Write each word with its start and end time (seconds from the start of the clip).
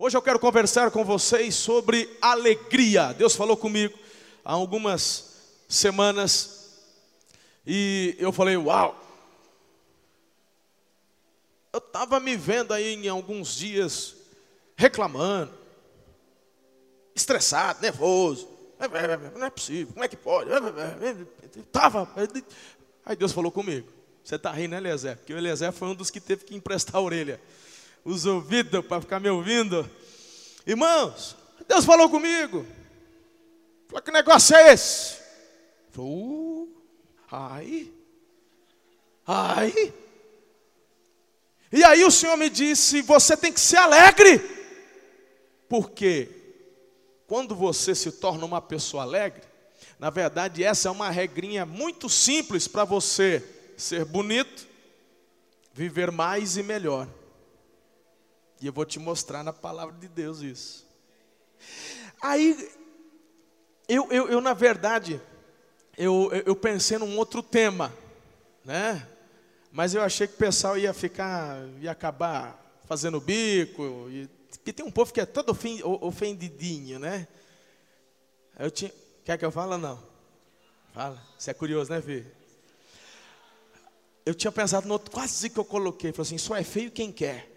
Hoje 0.00 0.16
eu 0.16 0.22
quero 0.22 0.38
conversar 0.38 0.92
com 0.92 1.04
vocês 1.04 1.56
sobre 1.56 2.08
alegria. 2.22 3.12
Deus 3.12 3.34
falou 3.34 3.56
comigo 3.56 3.98
há 4.44 4.52
algumas 4.52 5.32
semanas 5.68 6.78
e 7.66 8.14
eu 8.16 8.30
falei: 8.30 8.56
Uau! 8.56 8.96
Eu 11.72 11.78
estava 11.78 12.20
me 12.20 12.36
vendo 12.36 12.72
aí 12.72 12.94
em 12.94 13.08
alguns 13.08 13.56
dias 13.56 14.14
reclamando, 14.76 15.52
estressado, 17.12 17.82
nervoso. 17.82 18.48
Não 19.36 19.46
é 19.46 19.50
possível, 19.50 19.92
como 19.94 20.04
é 20.04 20.08
que 20.08 20.16
pode? 20.16 20.48
Estava. 21.56 22.08
Aí 23.04 23.16
Deus 23.16 23.32
falou 23.32 23.50
comigo. 23.50 23.88
Você 24.22 24.36
está 24.36 24.52
rindo, 24.52 24.70
né, 24.70 24.76
Eliezer? 24.76 25.16
Porque 25.16 25.34
o 25.34 25.38
Eliezer 25.38 25.72
foi 25.72 25.88
um 25.88 25.94
dos 25.96 26.08
que 26.08 26.20
teve 26.20 26.44
que 26.44 26.54
emprestar 26.54 26.94
a 26.94 27.00
orelha 27.00 27.40
os 28.08 28.24
ouvidos 28.24 28.84
para 28.86 29.02
ficar 29.02 29.20
me 29.20 29.28
ouvindo. 29.28 29.88
Irmãos, 30.66 31.36
Deus 31.66 31.84
falou 31.84 32.08
comigo. 32.08 32.64
Falou, 33.86 34.02
que 34.02 34.10
negócio 34.10 34.56
é 34.56 34.72
esse? 34.72 35.18
Falou, 35.90 36.62
uh, 36.62 36.82
ai, 37.30 37.92
ai. 39.26 39.94
E 41.70 41.84
aí 41.84 42.02
o 42.02 42.10
Senhor 42.10 42.36
me 42.36 42.48
disse: 42.48 43.02
você 43.02 43.36
tem 43.36 43.52
que 43.52 43.60
ser 43.60 43.76
alegre. 43.76 44.40
Porque 45.68 46.30
quando 47.26 47.54
você 47.54 47.94
se 47.94 48.10
torna 48.12 48.46
uma 48.46 48.62
pessoa 48.62 49.02
alegre, 49.02 49.42
na 49.98 50.08
verdade 50.08 50.64
essa 50.64 50.88
é 50.88 50.90
uma 50.90 51.10
regrinha 51.10 51.66
muito 51.66 52.08
simples 52.08 52.66
para 52.66 52.84
você 52.84 53.44
ser 53.76 54.06
bonito, 54.06 54.66
viver 55.74 56.10
mais 56.10 56.56
e 56.56 56.62
melhor. 56.62 57.06
E 58.60 58.66
eu 58.66 58.72
vou 58.72 58.84
te 58.84 58.98
mostrar 58.98 59.42
na 59.42 59.52
palavra 59.52 59.96
de 59.96 60.08
Deus 60.08 60.40
isso. 60.40 60.86
Aí, 62.20 62.70
eu, 63.88 64.10
eu, 64.10 64.28
eu 64.28 64.40
na 64.40 64.52
verdade, 64.52 65.20
eu, 65.96 66.30
eu 66.44 66.56
pensei 66.56 66.98
num 66.98 67.16
outro 67.16 67.42
tema, 67.42 67.94
né? 68.64 69.06
Mas 69.70 69.94
eu 69.94 70.02
achei 70.02 70.26
que 70.26 70.34
o 70.34 70.38
pessoal 70.38 70.76
ia 70.76 70.92
ficar, 70.92 71.58
ia 71.80 71.90
acabar 71.90 72.82
fazendo 72.86 73.20
bico. 73.20 74.08
E, 74.10 74.28
porque 74.50 74.72
tem 74.72 74.84
um 74.84 74.90
povo 74.90 75.12
que 75.12 75.20
é 75.20 75.26
todo 75.26 75.56
ofendidinho, 76.00 76.98
né? 76.98 77.28
Eu 78.58 78.70
tinha, 78.70 78.92
quer 79.24 79.38
que 79.38 79.44
eu 79.44 79.52
fale 79.52 79.76
não? 79.76 80.02
Fala, 80.92 81.22
você 81.38 81.52
é 81.52 81.54
curioso, 81.54 81.90
né, 81.90 82.02
filho? 82.02 82.26
Eu 84.26 84.34
tinha 84.34 84.50
pensado 84.50 84.86
no 84.86 84.94
outro, 84.94 85.10
quase 85.10 85.48
que 85.48 85.58
eu 85.58 85.64
coloquei, 85.64 86.12
falei 86.12 86.26
assim, 86.26 86.38
só 86.38 86.56
é 86.56 86.64
feio 86.64 86.90
quem 86.90 87.12
quer. 87.12 87.47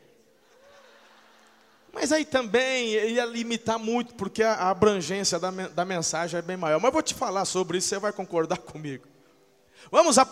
Mas 1.93 2.11
aí 2.11 2.23
também 2.23 2.89
ia 2.89 3.25
limitar 3.25 3.77
muito, 3.77 4.13
porque 4.15 4.41
a 4.43 4.69
abrangência 4.69 5.37
da, 5.37 5.51
da 5.51 5.83
mensagem 5.83 6.37
é 6.37 6.41
bem 6.41 6.55
maior. 6.55 6.79
Mas 6.79 6.87
eu 6.87 6.93
vou 6.93 7.01
te 7.01 7.13
falar 7.13 7.45
sobre 7.45 7.77
isso, 7.77 7.89
você 7.89 7.99
vai 7.99 8.13
concordar 8.13 8.57
comigo. 8.63 9.05
Vamos 9.91 10.17
a, 10.17 10.27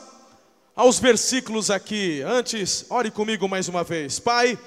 aos 0.76 1.00
versículos 1.00 1.70
aqui. 1.70 2.22
Antes, 2.22 2.86
ore 2.90 3.12
comigo 3.12 3.48
mais 3.50 3.68
uma 3.68 3.84
vez. 3.84 4.20
Pai, 4.20 4.58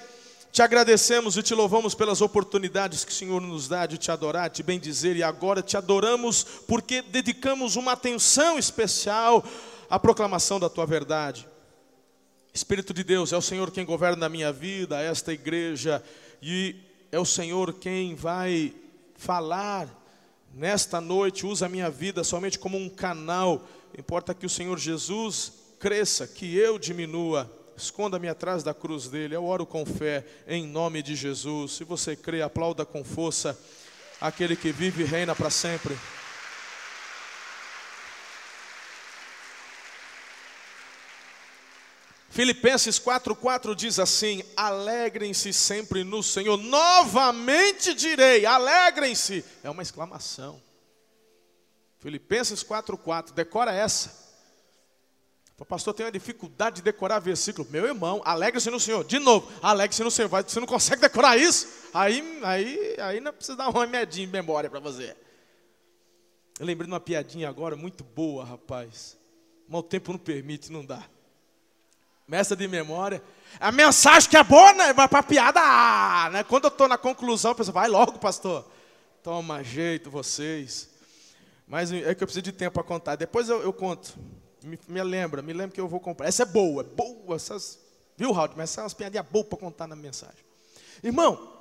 te 0.53 0.61
agradecemos 0.61 1.39
e 1.39 1.43
te 1.43 1.55
louvamos 1.55 1.95
pelas 1.95 2.21
oportunidades 2.21 3.07
que 3.07 3.13
o 3.13 3.15
Senhor 3.15 3.41
nos 3.41 3.69
dá 3.69 3.87
de 3.87 3.97
te 3.97 4.11
adorar, 4.11 4.51
de 4.51 4.63
bem 4.63 4.79
dizer, 4.79 5.17
e 5.17 5.23
agora 5.23 5.63
te 5.63 5.79
adoramos 5.79 6.45
porque 6.69 7.01
dedicamos 7.01 7.75
uma 7.75 7.93
atenção 7.93 8.59
especial 8.59 9.43
à 9.89 9.99
proclamação 9.99 10.61
da 10.61 10.69
tua 10.69 10.85
verdade. 10.85 11.49
Espírito 12.53 12.93
de 12.93 13.03
Deus, 13.03 13.33
é 13.33 13.37
o 13.37 13.41
Senhor 13.41 13.71
quem 13.71 13.87
governa 13.87 14.27
a 14.27 14.29
minha 14.29 14.53
vida, 14.53 15.01
esta 15.01 15.33
igreja 15.33 16.05
e 16.43 16.75
é 17.13 17.19
o 17.19 17.25
Senhor 17.25 17.75
quem 17.75 18.17
vai 18.17 18.75
falar 19.15 19.89
nesta 20.53 21.01
noite. 21.01 21.47
Usa 21.47 21.67
a 21.67 21.69
minha 21.69 21.89
vida 21.89 22.25
somente 22.25 22.59
como 22.59 22.77
um 22.77 22.89
canal. 22.89 23.63
Importa 23.97 24.35
que 24.35 24.45
o 24.45 24.51
Senhor 24.51 24.77
Jesus 24.79 25.53
cresça, 25.79 26.27
que 26.27 26.57
eu 26.57 26.79
diminua. 26.79 27.51
Esconda-me 27.77 28.29
atrás 28.29 28.63
da 28.63 28.75
cruz 28.75 29.09
dele. 29.09 29.37
Eu 29.37 29.45
oro 29.45 29.65
com 29.65 29.87
fé 29.87 30.27
em 30.49 30.67
nome 30.67 31.03
de 31.03 31.15
Jesus. 31.15 31.73
Se 31.73 31.85
você 31.85 32.17
crê, 32.17 32.43
aplauda 32.43 32.85
com 32.85 33.05
força 33.05 33.59
aquele 34.21 34.57
que 34.57 34.73
vive 34.73 35.03
e 35.03 35.07
reina 35.07 35.35
para 35.35 35.51
sempre. 35.51 35.97
Filipenses 42.33 42.99
4,4 42.99 43.75
diz 43.75 43.99
assim: 43.99 44.43
Alegrem-se 44.57 45.53
sempre 45.53 46.03
no 46.03 46.23
Senhor. 46.23 46.57
Novamente 46.57 47.93
direi: 47.93 48.47
alegrem-se. 48.47 49.45
É 49.63 49.69
uma 49.69 49.83
exclamação. 49.83 50.61
Filipenses 51.99 52.65
4,4, 52.65 53.33
decora 53.33 53.71
essa. 53.71 54.23
O 55.59 55.65
pastor 55.65 55.93
tem 55.93 56.07
uma 56.07 56.11
dificuldade 56.11 56.77
de 56.77 56.83
decorar 56.83 57.19
versículo. 57.19 57.69
Meu 57.71 57.85
irmão, 57.85 58.23
alegre-se 58.25 58.71
no 58.71 58.81
Senhor. 58.81 59.05
De 59.05 59.19
novo, 59.19 59.53
alegre-se 59.61 60.03
no 60.03 60.11
Senhor. 60.11 60.29
Você 60.29 60.59
não 60.59 60.67
consegue 60.67 61.03
decorar 61.03 61.37
isso? 61.37 61.69
Aí, 61.93 62.41
aí, 62.43 62.97
aí 62.99 63.21
não 63.21 63.35
precisa 63.35 63.59
dar 63.59 63.69
um 63.69 63.73
remedinho 63.73 64.27
de 64.27 64.33
memória 64.33 64.71
para 64.71 64.81
você. 64.81 65.15
Eu 66.59 66.65
lembrei 66.65 66.87
de 66.87 66.93
uma 66.93 66.99
piadinha 66.99 67.47
agora 67.51 67.77
muito 67.77 68.03
boa, 68.03 68.43
rapaz. 68.43 69.19
Mas 69.69 69.81
o 69.81 69.83
tempo 69.83 70.13
não 70.13 70.19
permite, 70.19 70.73
não 70.73 70.83
dá 70.85 71.07
mestre 72.27 72.57
de 72.57 72.69
memória. 72.69 73.23
A 73.61 73.71
mensagem 73.71 74.29
que 74.29 74.37
é 74.37 74.43
boa, 74.43 74.73
né? 74.73 74.93
vai 74.93 75.09
para 75.09 75.23
piada. 75.23 75.61
Ah, 75.63 76.31
né? 76.33 76.45
Quando 76.45 76.65
eu 76.65 76.69
estou 76.69 76.89
na 76.89 76.97
conclusão, 76.97 77.53
a 77.53 77.55
pessoa 77.55 77.75
vai 77.75 77.89
logo, 77.89 78.19
pastor. 78.19 78.65
Toma 79.23 79.63
jeito 79.63 80.11
vocês. 80.11 80.91
Mas 81.67 81.93
é 81.93 82.15
que 82.15 82.23
eu 82.23 82.27
preciso 82.27 82.43
de 82.43 82.53
tempo 82.53 82.75
para 82.75 82.83
contar. 82.83 83.17
Depois 83.17 83.49
eu, 83.49 83.63
eu 83.63 83.73
conto. 83.73 84.15
Me, 84.63 84.79
me, 84.89 85.03
lembra, 85.03 85.43
me 85.43 85.53
lembra 85.53 85.75
que 85.75 85.81
eu 85.81 85.89
vou 85.89 86.01
comprar. 86.01 86.27
Essa 86.27 86.43
é 86.43 86.47
boa, 86.47 86.83
é 86.83 86.85
boa. 86.85 87.37
Essas, 87.37 87.79
viu, 88.17 88.33
Raul? 88.33 88.51
Mas 88.57 88.77
essas 88.77 88.95
piadinhas 88.95 89.27
boas 89.27 89.47
para 89.47 89.59
contar 89.59 89.87
na 89.87 89.97
mensagem. 89.97 90.45
Irmão, 91.03 91.53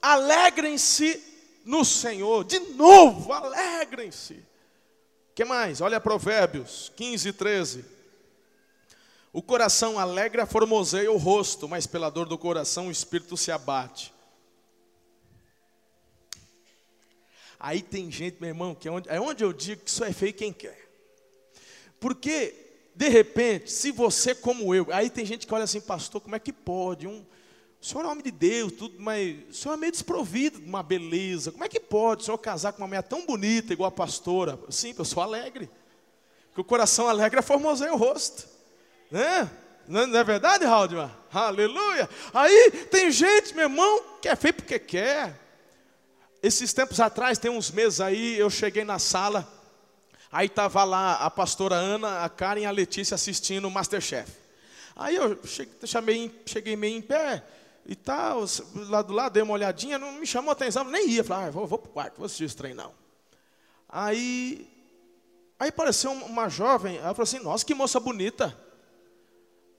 alegrem-se 0.00 1.22
no 1.64 1.84
Senhor. 1.84 2.44
De 2.44 2.58
novo, 2.58 3.32
alegrem-se. 3.32 4.34
O 4.34 5.34
que 5.34 5.44
mais? 5.44 5.80
Olha 5.80 6.00
Provérbios 6.00 6.92
15, 6.96 7.32
13. 7.32 7.84
O 9.32 9.40
coração 9.40 9.98
alegra 9.98 10.44
formoseia 10.44 11.10
o 11.10 11.16
rosto, 11.16 11.66
mas 11.66 11.86
pela 11.86 12.10
dor 12.10 12.28
do 12.28 12.36
coração 12.36 12.88
o 12.88 12.90
espírito 12.90 13.34
se 13.36 13.50
abate. 13.50 14.12
Aí 17.58 17.80
tem 17.80 18.10
gente, 18.10 18.38
meu 18.40 18.48
irmão, 18.48 18.74
que 18.74 18.88
é 18.88 18.90
onde, 18.90 19.08
é 19.08 19.20
onde 19.20 19.42
eu 19.42 19.52
digo 19.52 19.82
que 19.82 19.90
isso 19.90 20.04
é 20.04 20.12
feio 20.12 20.34
quem 20.34 20.52
quer. 20.52 20.90
Porque, 21.98 22.54
de 22.94 23.08
repente, 23.08 23.70
se 23.70 23.90
você 23.90 24.34
como 24.34 24.74
eu, 24.74 24.88
aí 24.92 25.08
tem 25.08 25.24
gente 25.24 25.46
que 25.46 25.54
olha 25.54 25.64
assim, 25.64 25.80
pastor, 25.80 26.20
como 26.20 26.36
é 26.36 26.40
que 26.40 26.52
pode? 26.52 27.06
Um, 27.06 27.24
o 27.80 27.86
senhor 27.86 28.04
é 28.04 28.08
homem 28.08 28.22
de 28.22 28.32
Deus, 28.32 28.72
tudo, 28.72 29.00
mas 29.00 29.36
o 29.48 29.54
senhor 29.54 29.74
é 29.74 29.76
meio 29.78 29.92
desprovido 29.92 30.60
de 30.60 30.68
uma 30.68 30.82
beleza. 30.82 31.52
Como 31.52 31.64
é 31.64 31.68
que 31.68 31.80
pode 31.80 32.22
o 32.22 32.24
senhor 32.26 32.38
casar 32.38 32.72
com 32.72 32.82
uma 32.82 32.88
mulher 32.88 33.02
tão 33.02 33.24
bonita 33.24 33.72
igual 33.72 33.88
a 33.88 33.92
pastora? 33.92 34.58
Sim, 34.68 34.94
eu 34.98 35.04
sou 35.04 35.22
alegre. 35.22 35.70
Porque 36.48 36.60
o 36.60 36.64
coração 36.64 37.08
alegre 37.08 37.38
é 37.38 37.42
formoseia 37.42 37.94
o 37.94 37.96
rosto. 37.96 38.51
Né? 39.12 39.50
Não 39.86 40.18
é 40.18 40.24
verdade, 40.24 40.64
Haldman? 40.64 41.10
Aleluia! 41.30 42.08
Aí 42.32 42.70
tem 42.90 43.10
gente, 43.10 43.54
meu 43.54 43.64
irmão, 43.64 44.02
que 44.22 44.28
é 44.28 44.34
feio 44.34 44.54
porque 44.54 44.78
quer. 44.78 45.38
Esses 46.42 46.72
tempos 46.72 46.98
atrás, 46.98 47.36
tem 47.36 47.50
uns 47.50 47.70
meses 47.70 48.00
aí, 48.00 48.38
eu 48.38 48.48
cheguei 48.48 48.84
na 48.84 48.98
sala, 48.98 49.46
aí 50.30 50.46
estava 50.46 50.82
lá 50.82 51.16
a 51.16 51.30
pastora 51.30 51.74
Ana, 51.74 52.24
a 52.24 52.28
Karen 52.30 52.62
e 52.62 52.64
a 52.64 52.70
Letícia 52.70 53.14
assistindo 53.14 53.68
o 53.68 53.70
Masterchef. 53.70 54.32
Aí 54.96 55.16
eu 55.16 55.38
cheguei, 55.44 55.74
chamei, 55.86 56.42
cheguei 56.46 56.74
meio 56.74 56.96
em 56.96 57.02
pé 57.02 57.44
e 57.84 57.94
tal, 57.94 58.44
lá 58.74 59.02
do 59.02 59.12
lado, 59.12 59.34
dei 59.34 59.42
uma 59.42 59.52
olhadinha, 59.52 59.98
não 59.98 60.12
me 60.12 60.26
chamou 60.26 60.52
atenção, 60.52 60.84
nem 60.84 61.10
ia. 61.10 61.22
Falei, 61.22 61.48
ah, 61.48 61.50
vou, 61.50 61.66
vou 61.66 61.78
para 61.78 61.90
o 61.90 61.92
quarto, 61.92 62.16
vou 62.16 62.24
assistir 62.24 62.44
esse 62.44 62.56
trem 62.56 62.72
não. 62.72 62.94
Aí, 63.86 64.66
aí 65.60 65.68
apareceu 65.68 66.12
uma 66.12 66.48
jovem, 66.48 66.96
ela 66.96 67.12
falou 67.12 67.24
assim, 67.24 67.40
nossa, 67.40 67.62
que 67.62 67.74
moça 67.74 68.00
bonita. 68.00 68.71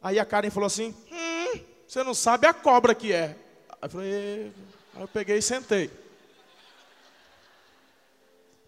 Aí 0.03 0.19
a 0.19 0.25
Karen 0.25 0.49
falou 0.49 0.67
assim: 0.67 0.93
hum, 1.09 1.59
você 1.87 2.03
não 2.03 2.13
sabe 2.13 2.45
a 2.45 2.53
cobra 2.53 2.93
que 2.93 3.13
é. 3.13 3.37
Aí 3.69 3.77
eu 3.83 3.89
falei, 3.89 4.51
aí 4.93 5.01
eu 5.01 5.07
peguei 5.07 5.37
e 5.37 5.41
sentei. 5.41 5.89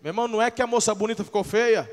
Meu 0.02 0.12
irmão, 0.12 0.28
não 0.28 0.42
é 0.42 0.50
que 0.50 0.62
a 0.62 0.68
moça 0.68 0.96
bonita 0.96 1.26
ficou 1.26 1.44
feia? 1.44 1.92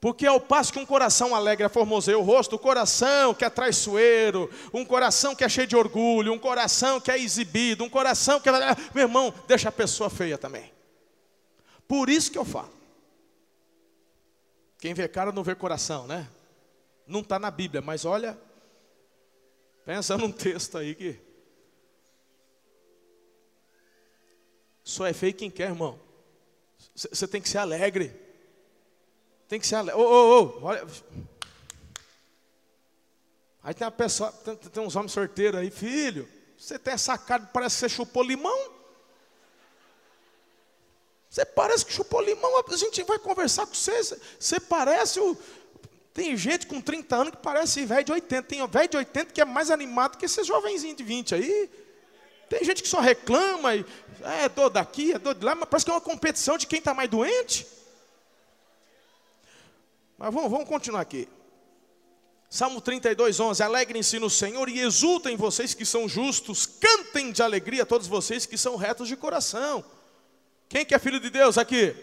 Porque 0.00 0.24
ao 0.24 0.40
passo 0.40 0.72
que 0.72 0.78
um 0.78 0.86
coração 0.86 1.34
alegre 1.34 1.68
formoseia 1.68 2.18
o 2.18 2.22
rosto, 2.22 2.56
o 2.56 2.58
coração 2.58 3.34
que 3.34 3.44
é 3.44 3.50
traiçoeiro, 3.50 4.48
um 4.72 4.84
coração 4.84 5.34
que 5.34 5.42
é 5.42 5.48
cheio 5.48 5.66
de 5.66 5.76
orgulho, 5.76 6.32
um 6.32 6.38
coração 6.38 7.00
que 7.00 7.10
é 7.10 7.18
exibido, 7.18 7.84
um 7.84 7.90
coração 7.90 8.40
que 8.40 8.48
é. 8.48 8.52
Meu 8.94 9.04
irmão, 9.04 9.34
deixa 9.46 9.68
a 9.68 9.72
pessoa 9.72 10.08
feia 10.08 10.38
também. 10.38 10.72
Por 11.88 12.08
isso 12.08 12.30
que 12.30 12.38
eu 12.38 12.44
falo. 12.44 12.72
Quem 14.78 14.94
vê 14.94 15.08
cara 15.08 15.32
não 15.32 15.42
vê 15.42 15.54
coração, 15.54 16.06
né? 16.06 16.28
Não 17.06 17.20
está 17.20 17.38
na 17.38 17.50
Bíblia, 17.50 17.80
mas 17.80 18.04
olha, 18.04 18.38
pensa 19.84 20.16
num 20.18 20.32
texto 20.32 20.76
aí 20.76 20.94
que. 20.94 21.20
Só 24.82 25.06
é 25.06 25.12
feio 25.12 25.34
quem 25.34 25.50
quer, 25.50 25.70
irmão. 25.70 25.98
Você 26.94 27.26
tem 27.26 27.40
que 27.40 27.48
ser 27.48 27.58
alegre. 27.58 28.14
Tem 29.48 29.60
que 29.60 29.66
ser 29.66 29.76
alegre. 29.76 30.00
Ô, 30.00 30.04
ô, 30.04 30.42
ô, 30.42 30.64
olha. 30.64 30.86
Aí 33.62 33.74
tem 33.74 33.84
uma 33.84 33.90
pessoa, 33.90 34.30
tem, 34.32 34.56
tem 34.56 34.82
uns 34.82 34.94
homens 34.94 35.12
sorteiros 35.12 35.60
aí, 35.60 35.70
filho. 35.70 36.28
Você 36.56 36.78
tem 36.78 36.94
essa 36.94 37.18
cara, 37.18 37.48
parece 37.52 37.76
que 37.76 37.80
você 37.80 37.88
chupou 37.88 38.22
limão. 38.22 38.76
Você 41.28 41.44
parece 41.44 41.84
que 41.84 41.92
chupou 41.92 42.22
limão. 42.22 42.50
A 42.58 42.76
gente 42.76 43.02
vai 43.02 43.18
conversar 43.18 43.66
com 43.66 43.74
você. 43.74 44.02
Você 44.38 44.58
parece 44.58 45.20
o. 45.20 45.36
Tem 46.16 46.34
gente 46.34 46.66
com 46.66 46.80
30 46.80 47.14
anos 47.14 47.30
que 47.32 47.36
parece 47.36 47.84
velho 47.84 48.02
de 48.02 48.10
80. 48.10 48.42
Tem 48.44 48.66
velho 48.66 48.88
de 48.88 48.96
80 48.96 49.34
que 49.34 49.40
é 49.42 49.44
mais 49.44 49.70
animado 49.70 50.16
que 50.16 50.24
esses 50.24 50.46
jovenzinhos 50.46 50.96
de 50.96 51.04
20 51.04 51.34
aí. 51.34 51.70
Tem 52.48 52.64
gente 52.64 52.82
que 52.82 52.88
só 52.88 53.00
reclama 53.00 53.76
e 53.76 53.84
é 54.22 54.48
dor 54.48 54.70
daqui, 54.70 55.12
é 55.12 55.18
dor 55.18 55.34
de 55.34 55.44
lá, 55.44 55.54
mas 55.54 55.68
parece 55.68 55.84
que 55.84 55.90
é 55.90 55.94
uma 55.94 56.00
competição 56.00 56.56
de 56.56 56.66
quem 56.66 56.78
está 56.78 56.94
mais 56.94 57.10
doente. 57.10 57.66
Mas 60.16 60.32
vamos, 60.32 60.50
vamos 60.50 60.66
continuar 60.66 61.02
aqui. 61.02 61.28
Salmo 62.48 62.80
32, 62.80 63.38
11. 63.38 63.62
Alegrem-se 63.62 64.18
no 64.18 64.30
Senhor 64.30 64.70
e 64.70 64.80
exultem 64.80 65.36
vocês 65.36 65.74
que 65.74 65.84
são 65.84 66.08
justos, 66.08 66.64
cantem 66.64 67.30
de 67.30 67.42
alegria 67.42 67.84
todos 67.84 68.06
vocês 68.06 68.46
que 68.46 68.56
são 68.56 68.76
retos 68.76 69.06
de 69.06 69.16
coração. 69.16 69.84
Quem 70.66 70.82
que 70.82 70.94
é 70.94 70.98
filho 70.98 71.20
de 71.20 71.28
Deus 71.28 71.58
aqui? 71.58 71.94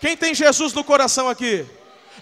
Quem 0.00 0.16
tem 0.16 0.32
Jesus 0.32 0.72
no 0.72 0.84
coração 0.84 1.28
aqui? 1.28 1.66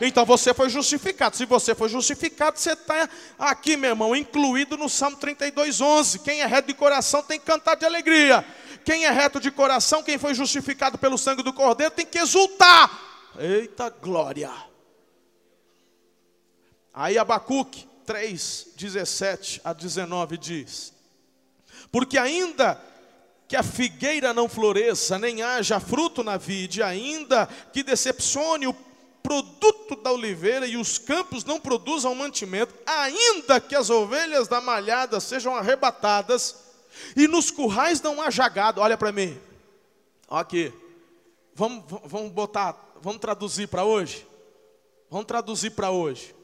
Então 0.01 0.25
você 0.25 0.55
foi 0.55 0.69
justificado. 0.69 1.37
Se 1.37 1.45
você 1.45 1.75
foi 1.75 1.89
justificado, 1.89 2.59
você 2.59 2.73
está 2.73 3.09
aqui, 3.39 3.77
meu 3.77 3.91
irmão, 3.91 4.17
incluído 4.17 4.77
no 4.77 4.89
Salmo 4.89 5.17
32, 5.17 5.81
11. 5.81 6.19
Quem 6.21 6.41
é 6.41 6.47
reto 6.47 6.69
de 6.69 6.75
coração 6.75 7.23
tem 7.23 7.39
que 7.39 7.47
cantar 7.47 7.77
de 7.77 7.85
alegria. 7.85 8.45
Quem 8.85 9.05
é 9.05 9.11
reto 9.11 9.39
de 9.39 9.51
coração, 9.51 10.03
quem 10.03 10.19
foi 10.19 10.35
justificado 10.35 10.99
pelo 10.99 11.17
sangue 11.17 11.43
do 11.43 11.53
Cordeiro, 11.53 11.93
tem 11.93 12.07
que 12.07 12.19
exultar. 12.19 12.91
Eita 13.39 13.89
glória! 13.91 14.51
Aí 16.93 17.17
Abacuque 17.17 17.89
3, 18.05 18.69
17 18.77 19.61
a 19.65 19.73
19 19.73 20.37
diz: 20.37 20.93
Porque 21.91 22.19
ainda 22.19 22.81
que 23.49 23.57
a 23.57 23.63
figueira 23.63 24.33
não 24.33 24.49
floresça, 24.49 25.19
nem 25.19 25.43
haja 25.43 25.79
fruto 25.79 26.25
na 26.25 26.37
vide, 26.37 26.83
ainda 26.83 27.47
que 27.73 27.83
decepcione 27.83 28.67
o 28.67 28.75
produto 29.23 29.97
da 29.97 30.11
oliveira 30.13 30.67
e 30.67 30.77
os 30.77 30.99
campos 30.99 31.45
não 31.45 31.61
produzam 31.61 32.15
mantimento, 32.15 32.75
ainda 32.85 33.61
que 33.61 33.75
as 33.75 33.91
ovelhas 33.91 34.49
da 34.49 34.61
malhada 34.61 35.21
sejam 35.21 35.55
arrebatadas 35.55 36.57
e 37.17 37.29
nos 37.29 37.51
currais 37.51 38.01
não 38.01 38.21
haja 38.21 38.49
gado. 38.49 38.81
Olha 38.81 38.97
para 38.99 39.13
mim, 39.13 39.39
aqui, 40.29 40.73
vamos, 41.55 41.85
vamos 42.05 42.33
botar, 42.33 42.77
vamos 43.01 43.21
traduzir 43.21 43.69
para 43.69 43.85
hoje. 43.85 44.27
Vamos 45.11 45.27
traduzir 45.27 45.71
para 45.71 45.91
hoje 45.91 46.35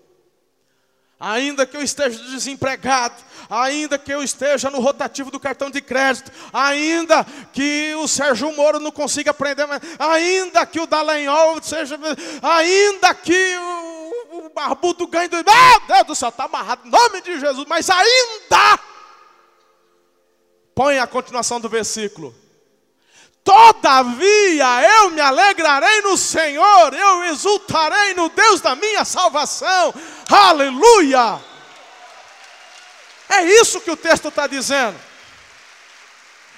ainda 1.19 1.67
que 1.67 1.77
eu 1.77 1.83
esteja 1.83 2.23
desempregado, 2.25 3.17
ainda 3.51 3.99
que 3.99 4.13
eu 4.13 4.23
esteja 4.23 4.71
no 4.71 4.81
rotativo 4.81 5.31
do 5.31 5.41
cartão 5.41 5.71
de 5.71 5.81
crédito, 5.81 6.31
ainda 6.53 7.25
que 7.53 7.95
o 7.97 8.07
Sérgio 8.07 8.53
Moro 8.55 8.79
não 8.79 8.93
consiga 8.93 9.33
aprender, 9.33 9.67
ainda 9.99 10.65
que 10.65 10.81
o 10.81 10.87
Dallagnol 10.87 11.61
seja, 11.63 11.99
ainda 12.43 13.15
que 13.15 13.57
o, 13.57 14.47
o 14.47 14.51
Barbudo 14.51 15.07
ganhe, 15.07 15.29
do, 15.29 15.37
meu 15.37 15.45
Deus 15.89 16.07
do 16.07 16.15
céu, 16.15 16.29
está 16.29 16.45
amarrado, 16.45 16.87
em 16.87 16.91
nome 16.91 17.21
de 17.21 17.41
Jesus, 17.41 17.67
mas 17.69 17.91
ainda, 17.91 18.79
põe 20.75 20.99
a 20.99 21.07
continuação 21.07 21.61
do 21.61 21.69
versículo, 21.69 22.33
Todavia 23.49 24.83
eu 24.83 25.09
me 25.09 25.23
alegrarei 25.23 26.03
no 26.03 26.19
Senhor, 26.19 26.93
eu 26.93 27.25
exultarei 27.25 28.13
no 28.13 28.29
Deus 28.29 28.61
da 28.61 28.77
minha 28.77 29.07
salvação. 29.07 29.95
Aleluia! 30.29 31.41
É 33.27 33.43
isso 33.45 33.81
que 33.81 33.91
o 33.91 33.97
texto 33.97 34.29
está 34.29 34.47
dizendo. 34.47 35.01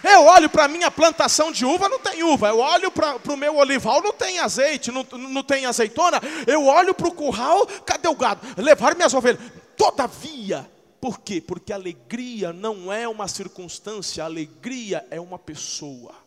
Eu 0.02 0.25
olho 0.25 0.50
para 0.50 0.64
a 0.64 0.69
minha 0.69 0.90
plantação 0.90 1.52
de 1.52 1.64
uva, 1.64 1.88
não 1.88 2.00
tem 2.00 2.25
uva. 2.25 2.48
Eu 2.48 2.58
olho 2.58 2.90
para 2.90 3.16
o 3.28 3.37
meu 3.37 3.58
olival, 3.58 4.02
não 4.02 4.12
tem 4.12 4.40
azeite, 4.40 4.90
não, 4.90 5.06
não 5.12 5.44
tem 5.44 5.66
azeitona. 5.66 6.20
Eu 6.44 6.66
olho 6.66 6.92
para 6.92 7.06
o 7.06 7.14
curral, 7.14 7.69
cadê 7.87 8.08
o 8.08 8.16
gado? 8.16 8.44
Levar 8.56 8.96
minhas 8.96 9.14
ovelhas. 9.14 9.40
Todavia, 9.76 10.69
por 11.00 11.20
quê? 11.20 11.40
Porque 11.40 11.72
alegria 11.72 12.52
não 12.52 12.92
é 12.92 13.06
uma 13.06 13.28
circunstância, 13.28 14.25
alegria 14.25 15.06
é 15.08 15.20
uma 15.20 15.38
pessoa. 15.38 16.19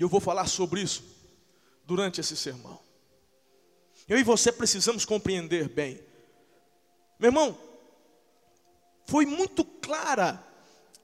E 0.00 0.02
eu 0.02 0.08
vou 0.08 0.18
falar 0.18 0.46
sobre 0.46 0.80
isso 0.80 1.04
durante 1.84 2.22
esse 2.22 2.34
sermão. 2.34 2.80
Eu 4.08 4.18
e 4.18 4.24
você 4.24 4.50
precisamos 4.50 5.04
compreender 5.04 5.68
bem. 5.68 6.00
Meu 7.18 7.28
irmão, 7.28 7.58
foi 9.04 9.26
muito 9.26 9.62
clara 9.62 10.42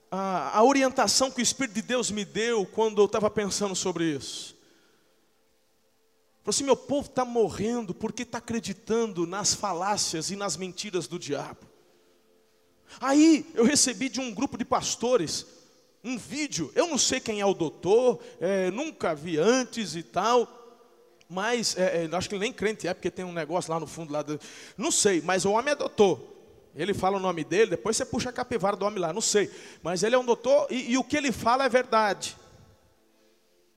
a, 0.09 0.57
a 0.57 0.63
orientação 0.63 1.29
que 1.29 1.39
o 1.39 1.43
Espírito 1.43 1.75
de 1.75 1.83
Deus 1.83 2.09
me 2.09 2.25
deu 2.25 2.65
quando 2.65 2.99
eu 2.99 3.05
estava 3.05 3.29
pensando 3.29 3.75
sobre 3.75 4.15
isso. 4.15 4.57
Falou 6.41 6.49
assim: 6.49 6.63
meu 6.63 6.75
povo 6.75 7.07
está 7.07 7.23
morrendo 7.23 7.93
porque 7.93 8.23
está 8.23 8.39
acreditando 8.39 9.27
nas 9.27 9.53
falácias 9.53 10.31
e 10.31 10.35
nas 10.35 10.57
mentiras 10.57 11.05
do 11.05 11.19
diabo. 11.19 11.67
Aí 12.99 13.47
eu 13.53 13.63
recebi 13.63 14.09
de 14.09 14.19
um 14.19 14.33
grupo 14.33 14.57
de 14.57 14.65
pastores 14.65 15.56
um 16.03 16.17
vídeo. 16.17 16.71
Eu 16.75 16.87
não 16.87 16.97
sei 16.97 17.19
quem 17.19 17.41
é 17.41 17.45
o 17.45 17.53
doutor, 17.53 18.19
é, 18.39 18.71
nunca 18.71 19.13
vi 19.13 19.37
antes 19.37 19.95
e 19.95 20.03
tal. 20.03 20.53
Mas 21.29 21.77
é, 21.77 22.05
é, 22.05 22.15
acho 22.15 22.29
que 22.29 22.37
nem 22.37 22.53
crente 22.53 22.87
é, 22.87 22.93
porque 22.93 23.11
tem 23.11 23.25
um 23.25 23.33
negócio 23.33 23.71
lá 23.71 23.79
no 23.79 23.87
fundo 23.87 24.13
lá. 24.13 24.21
Do, 24.21 24.39
não 24.77 24.91
sei, 24.91 25.21
mas 25.21 25.45
o 25.45 25.51
homem 25.51 25.73
é 25.73 25.75
doutor. 25.75 26.19
Ele 26.75 26.93
fala 26.93 27.17
o 27.17 27.19
nome 27.19 27.43
dele, 27.43 27.71
depois 27.71 27.97
você 27.97 28.05
puxa 28.05 28.29
a 28.29 28.33
capivara 28.33 28.75
do 28.75 28.85
homem 28.85 28.99
lá, 28.99 29.11
não 29.11 29.21
sei. 29.21 29.51
Mas 29.81 30.03
ele 30.03 30.15
é 30.15 30.17
um 30.17 30.25
doutor 30.25 30.67
e, 30.69 30.91
e 30.91 30.97
o 30.97 31.03
que 31.03 31.17
ele 31.17 31.31
fala 31.31 31.65
é 31.65 31.69
verdade. 31.69 32.37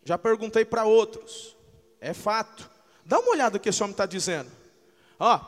Já 0.05 0.17
perguntei 0.17 0.65
para 0.65 0.85
outros. 0.85 1.57
É 2.01 2.15
fato. 2.15 2.71
Dá 3.05 3.19
uma 3.19 3.31
olhada 3.31 3.55
no 3.57 3.61
que 3.61 3.69
esse 3.69 3.83
homem 3.83 3.93
está 3.93 4.07
dizendo. 4.07 4.51
Ó, 5.19 5.41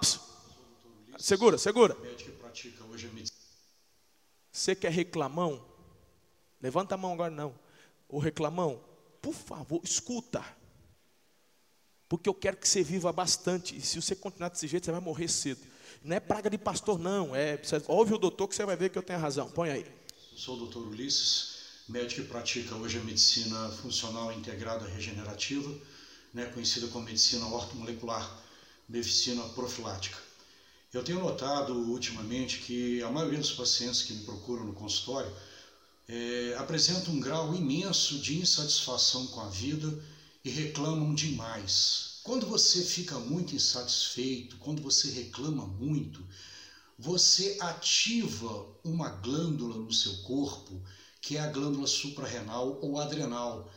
segura, 1.18 1.56
segura. 1.56 1.96
Você 4.50 4.74
quer 4.74 4.90
reclamão? 4.90 5.71
Levanta 6.62 6.94
a 6.94 6.98
mão 6.98 7.12
agora 7.12 7.30
não. 7.30 7.54
O 8.08 8.18
reclamão, 8.18 8.80
por 9.20 9.34
favor, 9.34 9.80
escuta. 9.82 10.44
Porque 12.08 12.28
eu 12.28 12.34
quero 12.34 12.56
que 12.56 12.68
você 12.68 12.82
viva 12.82 13.12
bastante. 13.12 13.76
E 13.76 13.80
se 13.80 14.00
você 14.00 14.14
continuar 14.14 14.50
desse 14.50 14.68
jeito, 14.68 14.84
você 14.84 14.92
vai 14.92 15.00
morrer 15.00 15.28
cedo. 15.28 15.60
Não 16.04 16.16
é 16.16 16.20
praga 16.20 16.48
de 16.48 16.58
pastor, 16.58 16.98
não. 16.98 17.34
É, 17.34 17.60
ouve 17.88 18.14
o 18.14 18.18
doutor 18.18 18.46
que 18.48 18.54
você 18.54 18.64
vai 18.64 18.76
ver 18.76 18.90
que 18.90 18.98
eu 18.98 19.02
tenho 19.02 19.18
razão. 19.18 19.50
Põe 19.50 19.70
aí. 19.70 19.86
Sou 20.36 20.56
o 20.56 20.58
doutor 20.58 20.86
Ulisses, 20.86 21.84
médico 21.88 22.22
que 22.22 22.28
pratica 22.28 22.74
hoje 22.74 22.98
a 22.98 23.02
medicina 23.02 23.68
funcional 23.70 24.32
integrada 24.32 24.86
regenerativa, 24.86 25.72
né, 26.32 26.46
conhecida 26.46 26.86
como 26.88 27.04
medicina 27.04 27.46
ortomolecular, 27.46 28.42
medicina 28.88 29.42
profilática. 29.50 30.18
Eu 30.92 31.02
tenho 31.02 31.20
notado 31.20 31.74
ultimamente 31.74 32.58
que 32.58 33.02
a 33.02 33.10
maioria 33.10 33.38
dos 33.38 33.52
pacientes 33.52 34.02
que 34.02 34.12
me 34.12 34.24
procuram 34.24 34.64
no 34.64 34.72
consultório 34.74 35.32
é, 36.08 36.54
apresentam 36.58 37.14
um 37.14 37.20
grau 37.20 37.54
imenso 37.54 38.18
de 38.18 38.38
insatisfação 38.38 39.26
com 39.28 39.40
a 39.40 39.48
vida 39.48 40.02
e 40.44 40.50
reclamam 40.50 41.14
demais. 41.14 42.20
Quando 42.22 42.46
você 42.46 42.82
fica 42.82 43.18
muito 43.18 43.54
insatisfeito, 43.54 44.56
quando 44.58 44.82
você 44.82 45.10
reclama 45.10 45.66
muito, 45.66 46.24
você 46.98 47.56
ativa 47.60 48.66
uma 48.84 49.08
glândula 49.08 49.76
no 49.76 49.92
seu 49.92 50.14
corpo, 50.18 50.80
que 51.20 51.36
é 51.36 51.40
a 51.40 51.50
glândula 51.50 51.86
suprarrenal 51.86 52.78
ou 52.80 53.00
adrenal. 53.00 53.72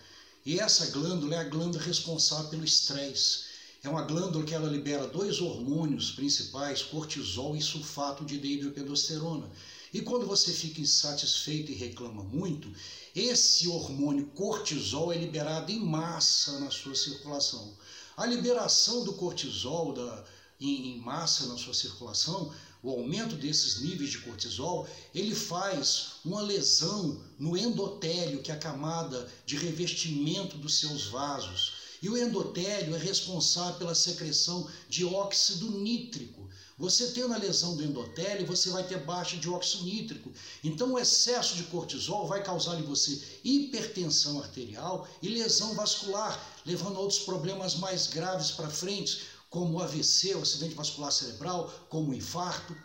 E 0.45 0.59
essa 0.59 0.91
glândula 0.91 1.35
é 1.35 1.39
a 1.39 1.49
glândula 1.49 1.83
responsável 1.83 2.49
pelo 2.49 2.65
estresse. 2.65 3.45
É 3.83 3.89
uma 3.89 4.03
glândula 4.03 4.45
que 4.45 4.53
ela 4.53 4.69
libera 4.69 5.07
dois 5.07 5.41
hormônios 5.41 6.11
principais, 6.11 6.81
cortisol 6.83 7.55
e 7.55 7.61
sulfato 7.61 8.25
de 8.25 8.39
dihidroepiandrosterona. 8.39 9.49
E 9.95 10.01
quando 10.01 10.25
você 10.25 10.51
fica 10.51 10.81
insatisfeito 10.81 11.71
e 11.71 11.73
reclama 11.73 12.21
muito, 12.21 12.69
esse 13.15 13.65
hormônio 13.69 14.25
cortisol 14.35 15.13
é 15.13 15.17
liberado 15.17 15.71
em 15.71 15.79
massa 15.79 16.59
na 16.59 16.69
sua 16.69 16.93
circulação. 16.93 17.73
A 18.17 18.25
liberação 18.25 19.05
do 19.05 19.13
cortisol 19.13 19.93
da, 19.93 20.25
em, 20.59 20.89
em 20.89 20.99
massa 20.99 21.45
na 21.45 21.57
sua 21.57 21.73
circulação, 21.73 22.53
o 22.83 22.89
aumento 22.89 23.37
desses 23.37 23.79
níveis 23.79 24.09
de 24.09 24.17
cortisol, 24.17 24.85
ele 25.13 25.33
faz 25.33 26.07
uma 26.25 26.41
lesão 26.41 27.17
no 27.39 27.55
endotélio, 27.55 28.41
que 28.41 28.51
é 28.51 28.55
a 28.55 28.59
camada 28.59 29.31
de 29.45 29.55
revestimento 29.55 30.57
dos 30.57 30.77
seus 30.77 31.05
vasos. 31.05 31.71
E 32.01 32.09
o 32.09 32.17
endotélio 32.17 32.93
é 32.93 32.99
responsável 32.99 33.75
pela 33.75 33.95
secreção 33.95 34.69
de 34.89 35.05
óxido 35.05 35.71
nítrico. 35.71 36.44
Você 36.77 37.11
tendo 37.11 37.33
a 37.33 37.37
lesão 37.37 37.77
do 37.77 37.83
endotélio, 37.83 38.45
você 38.45 38.69
vai 38.69 38.85
ter 38.85 38.99
baixa 38.99 39.37
de 39.37 39.49
óxido 39.49 39.85
nítrico. 39.85 40.29
Então, 40.61 40.93
o 40.93 40.99
excesso 40.99 41.55
de 41.55 41.63
cortisol 41.63 42.27
vai 42.27 42.43
causar 42.43 42.77
em 42.77 42.83
você 42.83 43.21
hipertensão 43.45 44.39
arterial 44.39 45.07
e 45.21 45.29
lesão 45.29 45.73
vascular, 45.73 46.37
levando 46.65 46.97
a 46.97 46.99
outros 46.99 47.19
problemas 47.19 47.75
mais 47.75 48.07
graves 48.07 48.51
para 48.51 48.69
frente, 48.69 49.21
como 49.49 49.79
AVC, 49.79 50.35
o 50.35 50.41
acidente 50.41 50.75
vascular 50.75 51.13
cerebral, 51.13 51.73
como 51.87 52.13
infarto. 52.13 52.75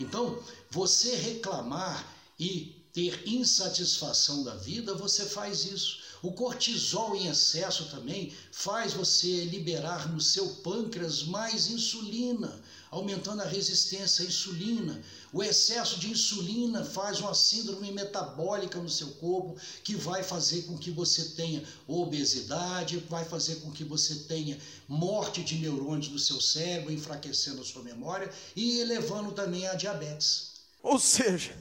Então, 0.00 0.42
você 0.70 1.14
reclamar 1.14 2.02
e 2.38 2.82
ter 2.94 3.28
insatisfação 3.28 4.42
da 4.42 4.54
vida, 4.54 4.94
você 4.94 5.26
faz 5.26 5.64
isso. 5.64 5.98
O 6.22 6.32
cortisol 6.32 7.14
em 7.14 7.26
excesso 7.26 7.90
também 7.90 8.32
faz 8.50 8.94
você 8.94 9.44
liberar 9.44 10.10
no 10.10 10.20
seu 10.20 10.48
pâncreas 10.62 11.24
mais 11.24 11.68
insulina, 11.68 12.62
aumentando 12.94 13.42
a 13.42 13.46
resistência 13.46 14.24
à 14.24 14.28
insulina. 14.28 15.02
O 15.32 15.42
excesso 15.42 15.98
de 15.98 16.10
insulina 16.10 16.84
faz 16.84 17.18
uma 17.18 17.34
síndrome 17.34 17.90
metabólica 17.90 18.78
no 18.78 18.88
seu 18.88 19.08
corpo, 19.14 19.56
que 19.82 19.96
vai 19.96 20.22
fazer 20.22 20.62
com 20.62 20.78
que 20.78 20.92
você 20.92 21.30
tenha 21.30 21.64
obesidade, 21.88 22.98
vai 23.10 23.24
fazer 23.24 23.56
com 23.56 23.72
que 23.72 23.82
você 23.82 24.14
tenha 24.28 24.56
morte 24.86 25.42
de 25.42 25.56
neurônios 25.56 26.08
do 26.08 26.18
seu 26.18 26.40
cérebro, 26.40 26.92
enfraquecendo 26.92 27.62
a 27.62 27.64
sua 27.64 27.82
memória 27.82 28.30
e 28.54 28.78
elevando 28.78 29.32
também 29.32 29.66
a 29.66 29.74
diabetes. 29.74 30.54
Ou 30.80 30.98
seja, 30.98 31.56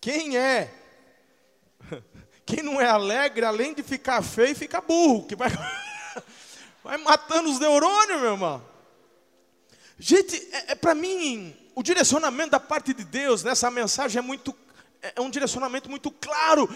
quem 0.00 0.38
é 0.38 0.72
quem 2.46 2.62
não 2.62 2.80
é 2.80 2.86
alegre, 2.86 3.44
além 3.44 3.74
de 3.74 3.82
ficar 3.82 4.22
feio, 4.22 4.56
fica 4.56 4.80
burro, 4.80 5.26
que 5.26 5.36
vai, 5.36 5.50
vai 6.82 6.96
matando 6.96 7.50
os 7.50 7.58
neurônios, 7.58 8.20
meu 8.20 8.32
irmão. 8.32 8.67
Gente, 9.98 10.36
é, 10.52 10.72
é 10.72 10.74
para 10.74 10.94
mim, 10.94 11.56
o 11.74 11.82
direcionamento 11.82 12.50
da 12.50 12.60
parte 12.60 12.94
de 12.94 13.04
Deus 13.04 13.42
nessa 13.42 13.70
mensagem 13.70 14.18
é 14.18 14.22
muito, 14.22 14.54
é, 15.02 15.14
é 15.16 15.20
um 15.20 15.30
direcionamento 15.30 15.90
muito 15.90 16.10
claro. 16.10 16.68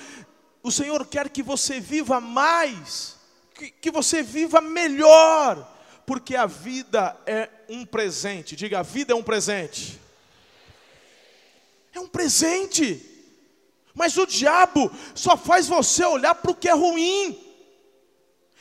O 0.62 0.72
Senhor 0.72 1.06
quer 1.06 1.28
que 1.28 1.42
você 1.42 1.78
viva 1.78 2.20
mais, 2.20 3.16
que, 3.54 3.70
que 3.70 3.90
você 3.90 4.22
viva 4.22 4.60
melhor, 4.60 5.68
porque 6.04 6.34
a 6.34 6.46
vida 6.46 7.16
é 7.24 7.48
um 7.68 7.86
presente. 7.86 8.56
Diga, 8.56 8.80
a 8.80 8.82
vida 8.82 9.12
é 9.12 9.16
um 9.16 9.22
presente. 9.22 10.00
É 11.94 12.00
um 12.00 12.08
presente. 12.08 13.08
Mas 13.94 14.16
o 14.16 14.26
diabo 14.26 14.90
só 15.14 15.36
faz 15.36 15.68
você 15.68 16.04
olhar 16.04 16.34
para 16.34 16.50
o 16.50 16.54
que 16.54 16.68
é 16.68 16.72
ruim. 16.72 17.38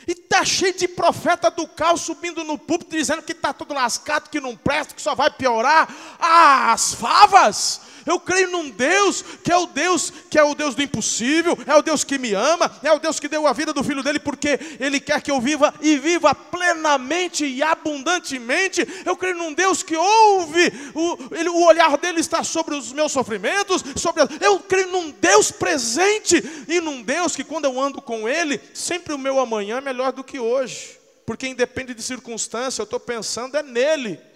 E 0.08 0.16
tá 0.16 0.44
cheio 0.44 0.74
de 0.74 0.88
profeta 0.88 1.52
do 1.52 1.68
caos 1.68 2.02
subindo 2.02 2.44
no 2.44 2.58
púlpito 2.58 2.96
dizendo 2.96 3.22
que 3.22 3.34
está 3.34 3.54
tudo 3.54 3.74
lascado, 3.74 4.30
que 4.30 4.40
não 4.40 4.56
presta, 4.56 4.96
que 4.96 5.02
só 5.02 5.14
vai 5.14 5.30
piorar. 5.30 5.88
Ah, 6.20 6.72
as 6.74 6.94
favas! 6.94 7.91
Eu 8.06 8.20
creio 8.20 8.50
num 8.50 8.70
Deus 8.70 9.24
que 9.44 9.52
é 9.52 9.58
o 9.58 9.66
Deus 9.66 10.12
que 10.30 10.38
é 10.40 10.44
o 10.44 10.56
Deus 10.56 10.76
do 10.76 10.82
impossível, 10.82 11.58
é 11.66 11.76
o 11.76 11.82
Deus 11.82 12.04
que 12.04 12.18
me 12.18 12.34
ama, 12.34 12.72
é 12.84 12.92
o 12.92 13.00
Deus 13.00 13.20
que 13.20 13.28
deu 13.28 13.48
a 13.48 13.54
vida 13.54 13.74
do 13.74 13.84
filho 13.84 14.04
dele 14.04 14.20
porque 14.20 14.60
ele 14.80 15.00
quer 15.00 15.22
que 15.22 15.32
eu 15.32 15.40
viva 15.42 15.74
e 15.82 15.98
viva 15.98 16.34
plenamente 16.34 17.46
e 17.46 17.62
abundantemente. 17.62 18.88
Eu 19.06 19.16
creio 19.16 19.36
num 19.36 19.54
Deus 19.54 19.84
que 19.84 19.96
ouve, 19.96 20.72
o, 20.94 21.36
ele, 21.36 21.50
o 21.50 21.66
olhar 21.66 21.98
dele 21.98 22.20
está 22.20 22.44
sobre 22.44 22.76
os 22.76 22.92
meus 22.94 23.12
sofrimentos, 23.12 23.84
sobre 23.96 24.24
eu 24.40 24.60
creio 24.60 24.92
num 24.92 25.12
Deus 25.12 25.52
presente 25.52 26.44
e 26.68 26.80
num 26.80 27.02
Deus 27.02 27.36
que 27.36 27.44
quando 27.44 27.66
eu 27.66 27.80
ando 27.80 28.02
com 28.02 28.28
ele, 28.28 28.60
sempre 28.74 29.14
o 29.14 29.18
meu 29.18 29.40
amanhã 29.40 29.78
é 29.78 29.82
melhor 29.82 30.12
do 30.12 30.24
que 30.24 30.40
hoje. 30.40 31.00
Porque 31.26 31.48
independe 31.48 31.94
de 31.94 32.02
circunstância, 32.02 32.82
eu 32.82 32.86
estou 32.86 33.00
pensando 33.00 33.56
é 33.56 33.64
nele. 33.64 34.31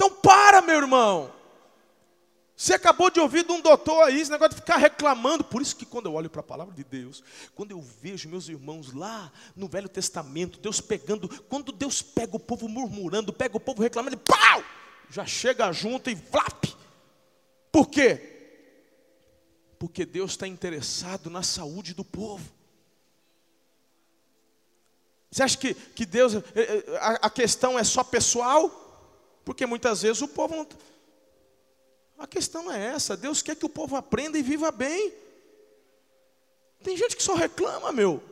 Então 0.00 0.10
para, 0.10 0.62
meu 0.62 0.76
irmão. 0.76 1.30
Você 2.56 2.72
acabou 2.72 3.10
de 3.10 3.20
ouvir 3.20 3.44
de 3.44 3.52
um 3.52 3.60
doutor 3.60 4.04
aí, 4.04 4.18
esse 4.18 4.30
negócio 4.30 4.54
de 4.54 4.62
ficar 4.62 4.78
reclamando. 4.78 5.44
Por 5.44 5.60
isso 5.60 5.76
que 5.76 5.84
quando 5.84 6.06
eu 6.06 6.14
olho 6.14 6.30
para 6.30 6.40
a 6.40 6.42
palavra 6.42 6.74
de 6.74 6.82
Deus, 6.82 7.22
quando 7.54 7.72
eu 7.72 7.82
vejo 7.82 8.26
meus 8.26 8.48
irmãos 8.48 8.94
lá 8.94 9.30
no 9.54 9.68
Velho 9.68 9.90
Testamento, 9.90 10.58
Deus 10.58 10.80
pegando, 10.80 11.28
quando 11.44 11.70
Deus 11.70 12.00
pega 12.00 12.34
o 12.34 12.40
povo 12.40 12.66
murmurando, 12.66 13.30
pega 13.30 13.58
o 13.58 13.60
povo 13.60 13.82
reclamando, 13.82 14.16
ele 14.16 14.22
pau! 14.24 14.64
Já 15.10 15.26
chega 15.26 15.70
junto 15.70 16.08
e 16.08 16.16
flap. 16.16 16.64
Por 17.70 17.86
quê? 17.86 18.56
Porque 19.78 20.06
Deus 20.06 20.30
está 20.30 20.48
interessado 20.48 21.28
na 21.28 21.42
saúde 21.42 21.92
do 21.92 22.06
povo. 22.06 22.50
Você 25.30 25.42
acha 25.42 25.58
que, 25.58 25.74
que 25.74 26.06
Deus, 26.06 26.36
eh, 26.36 26.42
eh, 26.54 26.98
a, 27.02 27.26
a 27.26 27.30
questão 27.30 27.78
é 27.78 27.84
só 27.84 28.02
pessoal? 28.02 28.89
Porque 29.44 29.66
muitas 29.66 30.02
vezes 30.02 30.22
o 30.22 30.28
povo 30.28 30.56
não. 30.56 30.68
A 32.18 32.26
questão 32.26 32.70
é 32.70 32.86
essa: 32.86 33.16
Deus 33.16 33.42
quer 33.42 33.56
que 33.56 33.66
o 33.66 33.70
povo 33.70 33.96
aprenda 33.96 34.38
e 34.38 34.42
viva 34.42 34.70
bem. 34.70 35.12
Tem 36.82 36.96
gente 36.96 37.16
que 37.16 37.22
só 37.22 37.34
reclama, 37.34 37.92
meu. 37.92 38.22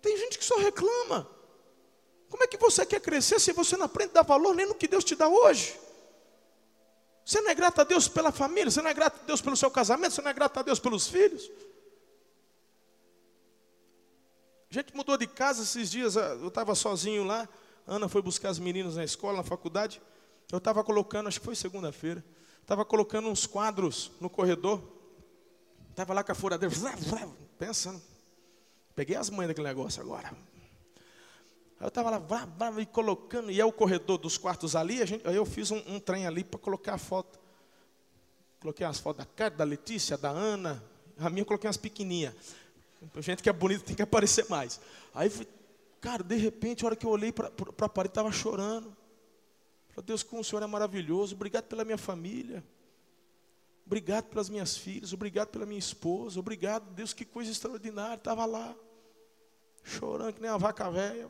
Tem 0.00 0.16
gente 0.18 0.38
que 0.38 0.44
só 0.44 0.56
reclama. 0.58 1.28
Como 2.28 2.42
é 2.42 2.46
que 2.46 2.56
você 2.56 2.84
quer 2.84 3.00
crescer 3.00 3.40
se 3.40 3.52
você 3.52 3.76
não 3.76 3.86
aprende 3.86 4.10
a 4.10 4.14
dar 4.14 4.22
valor 4.22 4.54
nem 4.54 4.66
no 4.66 4.74
que 4.74 4.88
Deus 4.88 5.04
te 5.04 5.14
dá 5.14 5.28
hoje? 5.28 5.78
Você 7.24 7.40
não 7.40 7.50
é 7.50 7.54
grato 7.54 7.80
a 7.80 7.84
Deus 7.84 8.06
pela 8.06 8.30
família, 8.30 8.70
você 8.70 8.82
não 8.82 8.90
é 8.90 8.94
grato 8.94 9.20
a 9.22 9.24
Deus 9.24 9.40
pelo 9.40 9.56
seu 9.56 9.70
casamento, 9.70 10.12
você 10.12 10.20
não 10.20 10.30
é 10.30 10.34
grato 10.34 10.58
a 10.58 10.62
Deus 10.62 10.78
pelos 10.78 11.06
filhos. 11.08 11.50
A 14.70 14.74
gente 14.74 14.94
mudou 14.94 15.16
de 15.16 15.26
casa 15.26 15.62
esses 15.62 15.90
dias, 15.90 16.16
eu 16.16 16.48
estava 16.48 16.74
sozinho 16.74 17.24
lá. 17.24 17.48
Ana 17.86 18.08
foi 18.08 18.22
buscar 18.22 18.48
as 18.48 18.58
meninas 18.58 18.96
na 18.96 19.04
escola, 19.04 19.38
na 19.38 19.42
faculdade. 19.44 20.00
Eu 20.50 20.58
estava 20.58 20.82
colocando, 20.82 21.28
acho 21.28 21.40
que 21.40 21.44
foi 21.44 21.54
segunda-feira, 21.54 22.24
estava 22.60 22.84
colocando 22.84 23.28
uns 23.28 23.46
quadros 23.46 24.12
no 24.20 24.30
corredor. 24.30 24.82
Estava 25.90 26.12
lá 26.12 26.24
com 26.24 26.32
a 26.32 26.34
furadeira, 26.34 26.74
pensando. 27.58 28.02
Peguei 28.94 29.16
as 29.16 29.30
mães 29.30 29.48
daquele 29.48 29.66
negócio 29.66 30.02
agora. 30.02 30.32
Eu 31.80 31.88
estava 31.88 32.10
lá, 32.10 32.18
blá, 32.18 32.46
blá, 32.46 32.80
e 32.80 32.86
colocando, 32.86 33.50
e 33.50 33.60
é 33.60 33.64
o 33.64 33.72
corredor 33.72 34.16
dos 34.18 34.38
quartos 34.38 34.74
ali, 34.74 35.04
gente, 35.04 35.26
aí 35.26 35.36
eu 35.36 35.44
fiz 35.44 35.70
um, 35.70 35.82
um 35.86 36.00
trem 36.00 36.26
ali 36.26 36.42
para 36.42 36.58
colocar 36.58 36.94
a 36.94 36.98
foto. 36.98 37.38
Coloquei 38.60 38.86
as 38.86 38.98
fotos 38.98 39.24
da 39.24 39.30
Cátia, 39.30 39.58
da 39.58 39.64
Letícia, 39.64 40.16
da 40.16 40.30
Ana, 40.30 40.82
a 41.18 41.28
minha 41.28 41.42
eu 41.42 41.46
coloquei 41.46 41.68
umas 41.68 41.76
pequenininhas. 41.76 42.34
Gente 43.18 43.42
que 43.42 43.48
é 43.48 43.52
bonita 43.52 43.84
tem 43.84 43.94
que 43.94 44.02
aparecer 44.02 44.48
mais. 44.48 44.80
Aí 45.14 45.30
Cara, 46.04 46.22
de 46.22 46.36
repente, 46.36 46.84
a 46.84 46.88
hora 46.88 46.96
que 46.96 47.06
eu 47.06 47.10
olhei 47.10 47.32
para 47.32 47.46
a 47.48 47.88
parede, 47.88 48.10
estava 48.10 48.30
chorando. 48.30 48.94
Falei, 49.88 50.04
Deus, 50.04 50.22
como 50.22 50.42
o 50.42 50.44
Senhor 50.44 50.62
é 50.62 50.66
maravilhoso, 50.66 51.34
obrigado 51.34 51.64
pela 51.64 51.82
minha 51.82 51.96
família. 51.96 52.62
Obrigado 53.86 54.26
pelas 54.26 54.50
minhas 54.50 54.76
filhas, 54.76 55.14
obrigado 55.14 55.48
pela 55.48 55.64
minha 55.64 55.78
esposa, 55.78 56.38
obrigado, 56.38 56.90
Deus, 56.90 57.14
que 57.14 57.24
coisa 57.24 57.50
extraordinária. 57.50 58.16
Estava 58.16 58.44
lá, 58.44 58.76
chorando 59.82 60.34
que 60.34 60.42
nem 60.42 60.50
uma 60.50 60.58
vaca 60.58 60.90
velha. 60.90 61.26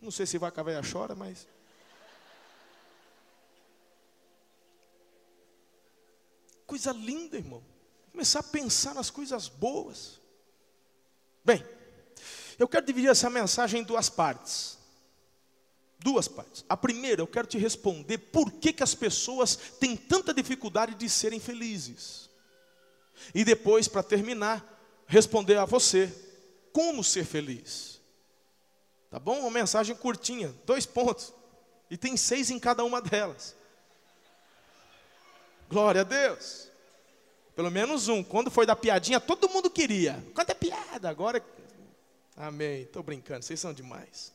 Não 0.00 0.12
sei 0.12 0.26
se 0.26 0.38
vaca 0.38 0.62
velha 0.62 0.80
chora, 0.88 1.16
mas. 1.16 1.48
Coisa 6.68 6.92
linda, 6.92 7.36
irmão. 7.36 7.64
Começar 8.12 8.38
a 8.38 8.44
pensar 8.44 8.94
nas 8.94 9.10
coisas 9.10 9.48
boas. 9.48 10.20
Bem, 11.44 11.66
eu 12.58 12.68
quero 12.68 12.86
dividir 12.86 13.10
essa 13.10 13.30
mensagem 13.30 13.80
em 13.80 13.84
duas 13.84 14.08
partes. 14.08 14.78
Duas 15.98 16.26
partes. 16.26 16.64
A 16.68 16.76
primeira, 16.76 17.22
eu 17.22 17.26
quero 17.26 17.46
te 17.46 17.58
responder 17.58 18.18
por 18.18 18.50
que, 18.50 18.72
que 18.72 18.82
as 18.82 18.94
pessoas 18.94 19.56
têm 19.78 19.96
tanta 19.96 20.34
dificuldade 20.34 20.94
de 20.94 21.08
serem 21.08 21.38
felizes. 21.38 22.28
E 23.34 23.44
depois, 23.44 23.86
para 23.86 24.02
terminar, 24.02 24.64
responder 25.06 25.56
a 25.58 25.64
você 25.64 26.12
como 26.72 27.04
ser 27.04 27.24
feliz. 27.24 28.00
Tá 29.10 29.18
bom? 29.18 29.40
Uma 29.40 29.50
mensagem 29.50 29.94
curtinha, 29.94 30.54
dois 30.64 30.86
pontos. 30.86 31.32
E 31.90 31.96
tem 31.96 32.16
seis 32.16 32.50
em 32.50 32.58
cada 32.58 32.82
uma 32.82 33.00
delas. 33.00 33.54
Glória 35.68 36.00
a 36.00 36.04
Deus. 36.04 36.70
Pelo 37.54 37.70
menos 37.70 38.08
um. 38.08 38.24
Quando 38.24 38.50
foi 38.50 38.66
da 38.66 38.74
piadinha, 38.74 39.20
todo 39.20 39.48
mundo 39.48 39.70
queria. 39.70 40.22
Quando 40.34 40.50
é 40.50 40.54
piada, 40.54 41.08
agora 41.08 41.44
Amém. 42.36 42.82
Estou 42.82 43.02
brincando, 43.02 43.44
vocês 43.44 43.60
são 43.60 43.72
demais. 43.72 44.32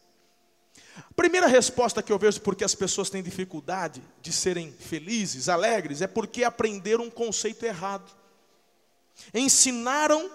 A 0.97 1.13
primeira 1.13 1.47
resposta 1.47 2.01
que 2.01 2.11
eu 2.11 2.19
vejo 2.19 2.41
porque 2.41 2.63
as 2.63 2.75
pessoas 2.75 3.09
têm 3.09 3.23
dificuldade 3.23 4.01
de 4.21 4.31
serem 4.31 4.71
felizes, 4.71 5.49
alegres, 5.49 6.01
é 6.01 6.07
porque 6.07 6.43
aprenderam 6.43 7.05
um 7.05 7.09
conceito 7.09 7.65
errado. 7.65 8.11
Ensinaram 9.33 10.29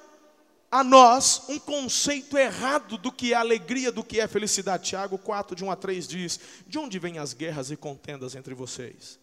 a 0.70 0.82
nós 0.82 1.42
um 1.48 1.58
conceito 1.58 2.36
errado 2.38 2.96
do 2.96 3.12
que 3.12 3.32
é 3.32 3.36
alegria, 3.36 3.92
do 3.92 4.02
que 4.02 4.20
é 4.20 4.26
felicidade. 4.26 4.88
Tiago 4.88 5.18
4, 5.18 5.54
de 5.54 5.64
1 5.64 5.70
a 5.70 5.76
3 5.76 6.08
diz: 6.08 6.40
De 6.66 6.78
onde 6.78 6.98
vêm 6.98 7.18
as 7.18 7.32
guerras 7.32 7.70
e 7.70 7.76
contendas 7.76 8.34
entre 8.34 8.54
vocês? 8.54 9.18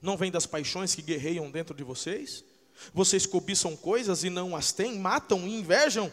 Não 0.00 0.16
vem 0.16 0.30
das 0.32 0.46
paixões 0.46 0.94
que 0.94 1.02
guerreiam 1.02 1.50
dentro 1.50 1.74
de 1.74 1.84
vocês? 1.84 2.44
Vocês 2.92 3.24
cobiçam 3.24 3.76
coisas 3.76 4.24
e 4.24 4.30
não 4.30 4.56
as 4.56 4.72
têm, 4.72 4.98
matam 4.98 5.46
e 5.46 5.54
invejam 5.54 6.12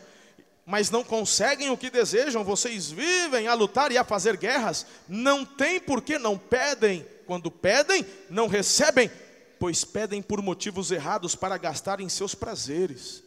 mas 0.70 0.92
não 0.92 1.04
conseguem 1.04 1.72
o 1.72 1.78
que 1.78 1.90
desejam, 1.90 2.44
vocês 2.44 2.92
vivem 2.92 3.48
a 3.48 3.56
lutar 3.56 3.92
e 3.92 3.98
a 3.98 4.04
fazer 4.04 4.38
guerras, 4.38 4.86
não 5.08 5.44
tem 5.44 5.80
porque 5.80 6.20
não 6.20 6.38
pedem. 6.38 7.04
Quando 7.26 7.50
pedem, 7.50 8.06
não 8.30 8.48
recebem, 8.48 9.10
pois 9.58 9.84
pedem 9.84 10.22
por 10.22 10.44
motivos 10.44 10.92
errados 10.92 11.34
para 11.34 11.58
gastar 11.58 12.00
em 12.00 12.08
seus 12.08 12.36
prazeres. 12.36 13.24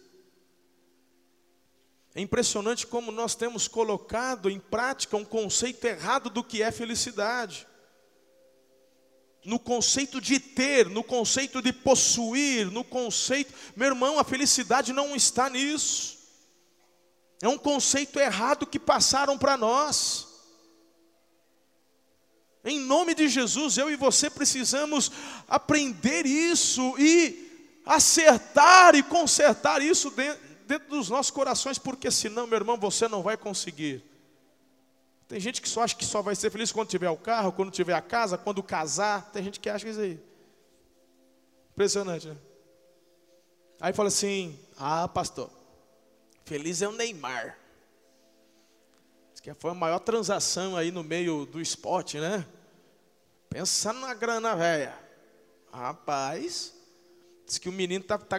É 2.15 2.21
impressionante 2.21 2.87
como 2.87 3.11
nós 3.11 3.35
temos 3.35 3.67
colocado 3.67 4.49
em 4.49 4.61
prática 4.61 5.17
um 5.17 5.25
conceito 5.25 5.85
errado 5.85 6.31
do 6.31 6.45
que 6.45 6.63
é 6.63 6.71
felicidade. 6.71 7.67
No 9.45 9.59
conceito 9.59 10.21
de 10.21 10.39
ter, 10.39 10.89
no 10.89 11.03
conceito 11.03 11.61
de 11.61 11.73
possuir, 11.73 12.71
no 12.71 12.85
conceito. 12.85 13.53
Meu 13.75 13.89
irmão, 13.89 14.21
a 14.21 14.23
felicidade 14.23 14.93
não 14.93 15.17
está 15.17 15.51
nisso. 15.51 16.22
É 17.43 17.49
um 17.49 17.59
conceito 17.59 18.21
errado 18.21 18.65
que 18.65 18.79
passaram 18.79 19.37
para 19.37 19.57
nós. 19.57 20.29
Em 22.65 22.79
nome 22.79 23.17
de 23.17 23.29
Jesus, 23.29 23.77
eu 23.77 23.91
e 23.91 23.97
você 23.97 24.31
precisamos 24.31 25.11
aprender 25.49 26.25
isso 26.25 26.95
e 27.01 27.81
acertar 27.85 28.95
e 28.95 29.03
consertar 29.03 29.83
isso 29.83 30.09
dentro, 30.13 30.89
dos 30.89 31.11
nossos 31.11 31.33
corações, 31.33 31.79
porque 31.79 32.13
senão, 32.13 32.47
meu 32.47 32.59
irmão, 32.59 32.79
você 32.79 33.09
não 33.09 33.25
vai 33.25 33.37
conseguir. 33.37 34.05
Tem 35.27 35.41
gente 35.41 35.61
que 35.61 35.69
só 35.69 35.83
acha 35.83 35.97
que 35.97 36.05
só 36.05 36.23
vai 36.23 36.37
ser 36.37 36.49
feliz 36.49 36.71
quando 36.71 36.91
tiver 36.91 37.11
o 37.11 37.17
carro, 37.17 37.51
quando 37.51 37.73
tiver 37.73 37.95
a 37.95 38.01
casa, 38.01 38.39
quando 38.39 38.63
casar. 38.63 39.33
Tem 39.33 39.43
gente 39.43 39.59
que 39.59 39.69
acha 39.69 39.89
isso 39.89 40.01
aí. 40.01 40.21
Impressionante, 41.73 42.29
né? 42.29 42.37
Aí 43.81 43.93
fala 43.93 44.09
assim: 44.09 44.57
Ah, 44.79 45.09
pastor, 45.09 45.51
Feliz 46.45 46.83
é 46.83 46.89
o 46.89 46.93
Neymar. 46.93 47.59
Diz 49.33 49.41
que 49.41 49.55
foi 49.55 49.71
a 49.71 49.75
maior 49.75 49.99
transação 49.99 50.77
aí 50.77 50.91
no 50.91 51.03
meio 51.03 51.47
do 51.47 51.61
esporte, 51.61 52.19
né? 52.19 52.47
Pensa 53.49 53.93
na 53.93 54.15
grana 54.15 54.57
velha. 54.57 54.99
Rapaz, 55.73 56.75
diz 57.47 57.59
que 57.59 57.69
o 57.69 57.73
menino 57.73 58.05
tá, 58.05 58.19
tá, 58.19 58.39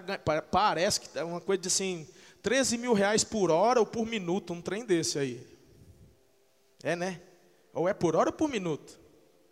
parece 0.52 1.02
que 1.02 1.18
é 1.18 1.24
uma 1.24 1.42
coisa 1.42 1.62
de 1.62 1.68
assim, 1.68 2.08
13 2.42 2.78
mil 2.78 2.94
reais 2.94 3.24
por 3.24 3.50
hora 3.50 3.80
ou 3.80 3.86
por 3.86 4.06
minuto, 4.06 4.54
um 4.54 4.62
trem 4.62 4.86
desse 4.86 5.18
aí. 5.18 5.48
É, 6.84 6.96
né? 6.96 7.22
Ou 7.74 7.88
é 7.88 7.94
por 7.94 8.16
hora 8.16 8.30
ou 8.30 8.36
por 8.36 8.50
minuto? 8.50 9.00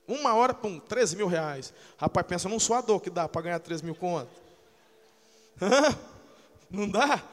Uma 0.08 0.34
hora, 0.34 0.53
pum, 0.53 0.79
13 0.79 1.15
mil 1.15 1.27
reais. 1.27 1.74
Rapaz, 1.98 2.27
pensa 2.27 2.50
num 2.50 2.60
suador 2.60 3.00
que 3.00 3.10
dá 3.10 3.29
para 3.29 3.43
ganhar 3.43 3.60
13 3.60 3.86
mil 3.86 3.96
conto. 3.96 4.29
Não 6.70 6.89
dá? 6.89 7.24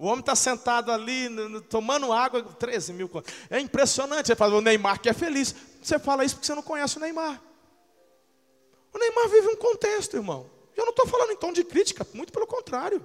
O 0.00 0.06
homem 0.06 0.20
está 0.20 0.34
sentado 0.34 0.90
ali, 0.90 1.28
tomando 1.68 2.10
água, 2.10 2.42
13 2.42 2.94
mil. 2.94 3.10
É 3.50 3.60
impressionante. 3.60 4.28
Você 4.28 4.34
fala, 4.34 4.56
o 4.56 4.60
Neymar 4.62 4.98
que 4.98 5.10
é 5.10 5.12
feliz. 5.12 5.54
Você 5.82 5.98
fala 5.98 6.24
isso 6.24 6.36
porque 6.36 6.46
você 6.46 6.54
não 6.54 6.62
conhece 6.62 6.96
o 6.96 7.00
Neymar. 7.00 7.38
O 8.94 8.98
Neymar 8.98 9.28
vive 9.28 9.48
um 9.48 9.56
contexto, 9.56 10.16
irmão. 10.16 10.50
Eu 10.74 10.86
não 10.86 10.90
estou 10.92 11.06
falando 11.06 11.32
em 11.32 11.36
tom 11.36 11.52
de 11.52 11.62
crítica, 11.62 12.06
muito 12.14 12.32
pelo 12.32 12.46
contrário. 12.46 13.04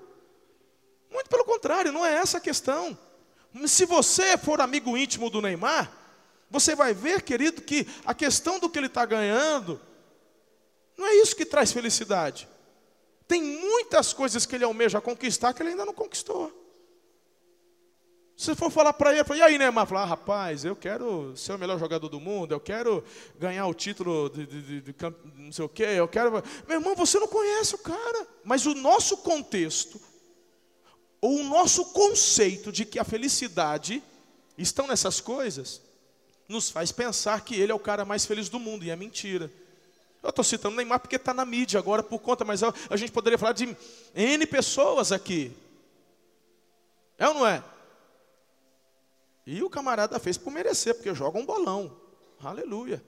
Muito 1.11 1.29
pelo 1.29 1.43
contrário, 1.43 1.91
não 1.91 2.05
é 2.05 2.13
essa 2.13 2.37
a 2.37 2.41
questão. 2.41 2.97
Se 3.67 3.85
você 3.85 4.37
for 4.37 4.61
amigo 4.61 4.95
íntimo 4.95 5.29
do 5.29 5.41
Neymar, 5.41 5.91
você 6.49 6.75
vai 6.75 6.93
ver, 6.93 7.23
querido, 7.23 7.61
que 7.61 7.85
a 8.05 8.13
questão 8.13 8.57
do 8.57 8.69
que 8.69 8.79
ele 8.79 8.87
está 8.87 9.05
ganhando, 9.05 9.81
não 10.97 11.05
é 11.05 11.15
isso 11.15 11.35
que 11.35 11.45
traz 11.45 11.73
felicidade. 11.73 12.47
Tem 13.27 13.43
muitas 13.43 14.13
coisas 14.13 14.45
que 14.45 14.55
ele 14.55 14.63
almeja 14.63 15.01
conquistar 15.01 15.53
que 15.53 15.61
ele 15.61 15.71
ainda 15.71 15.85
não 15.85 15.93
conquistou. 15.93 16.61
Se 18.37 18.53
for 18.53 18.69
falar 18.69 18.91
para 18.91 19.13
ele, 19.13 19.23
fala, 19.23 19.39
e 19.39 19.41
aí, 19.43 19.57
Neymar? 19.57 19.87
Falar, 19.87 20.01
ah, 20.01 20.05
rapaz, 20.05 20.65
eu 20.65 20.75
quero 20.75 21.35
ser 21.37 21.53
o 21.53 21.57
melhor 21.57 21.79
jogador 21.79 22.09
do 22.09 22.19
mundo, 22.19 22.53
eu 22.53 22.59
quero 22.59 23.01
ganhar 23.39 23.65
o 23.65 23.73
título 23.73 24.29
de, 24.29 24.45
de, 24.45 24.61
de, 24.61 24.81
de 24.81 24.95
não 25.37 25.53
sei 25.53 25.63
o 25.63 25.69
quê, 25.69 25.83
eu 25.83 26.07
quero. 26.07 26.31
Meu 26.67 26.77
irmão, 26.79 26.95
você 26.95 27.17
não 27.17 27.29
conhece 27.29 27.75
o 27.75 27.77
cara. 27.77 28.27
Mas 28.43 28.65
o 28.65 28.75
nosso 28.75 29.17
contexto, 29.17 30.01
ou 31.21 31.39
o 31.39 31.43
nosso 31.43 31.85
conceito 31.85 32.73
de 32.73 32.83
que 32.83 32.99
a 32.99 33.05
felicidade 33.05 34.03
estão 34.57 34.85
nessas 34.85 35.21
coisas, 35.21 35.81
nos 36.49 36.69
faz 36.69 36.91
pensar 36.91 37.39
que 37.39 37.55
ele 37.55 37.71
é 37.71 37.75
o 37.75 37.79
cara 37.79 38.03
mais 38.03 38.25
feliz 38.25 38.49
do 38.49 38.59
mundo, 38.59 38.83
e 38.83 38.89
é 38.89 38.97
mentira. 38.97 39.49
Eu 40.21 40.29
estou 40.29 40.43
citando 40.43 40.75
Neymar 40.75 40.99
porque 40.99 41.15
está 41.15 41.33
na 41.33 41.45
mídia 41.45 41.79
agora 41.79 42.03
por 42.03 42.19
conta, 42.19 42.43
mas 42.43 42.61
a 42.63 42.97
gente 42.97 43.13
poderia 43.13 43.37
falar 43.37 43.53
de 43.53 43.77
N 44.13 44.45
pessoas 44.45 45.13
aqui. 45.13 45.55
É 47.17 47.29
ou 47.29 47.35
não 47.35 47.47
é? 47.47 47.63
E 49.45 49.61
o 49.61 49.69
camarada 49.69 50.19
fez 50.19 50.37
por 50.37 50.51
merecer, 50.51 50.95
porque 50.95 51.13
joga 51.13 51.37
um 51.37 51.45
bolão. 51.45 51.99
Aleluia. 52.39 53.03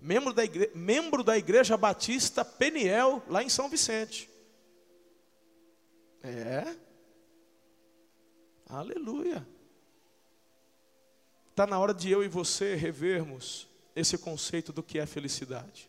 Membro 0.00 0.32
da, 0.32 0.44
igre... 0.44 0.70
Membro 0.74 1.22
da 1.22 1.38
Igreja 1.38 1.76
Batista 1.76 2.44
Peniel, 2.44 3.22
lá 3.28 3.42
em 3.42 3.48
São 3.48 3.68
Vicente. 3.68 4.28
É. 6.22 6.76
Aleluia. 8.68 9.46
Está 11.50 11.66
na 11.66 11.78
hora 11.78 11.94
de 11.94 12.10
eu 12.10 12.22
e 12.22 12.28
você 12.28 12.74
revermos 12.74 13.66
esse 13.94 14.16
conceito 14.18 14.72
do 14.72 14.82
que 14.82 14.98
é 14.98 15.06
felicidade. 15.06 15.88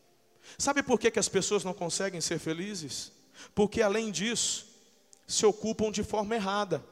Sabe 0.58 0.82
por 0.82 1.00
que, 1.00 1.12
que 1.12 1.20
as 1.20 1.30
pessoas 1.30 1.64
não 1.64 1.74
conseguem 1.74 2.22
ser 2.22 2.40
felizes? 2.40 3.12
Porque 3.54 3.82
além 3.82 4.12
disso, 4.12 4.68
se 5.28 5.46
ocupam 5.46 5.92
de 5.92 6.04
forma 6.04 6.36
errada. 6.36 6.84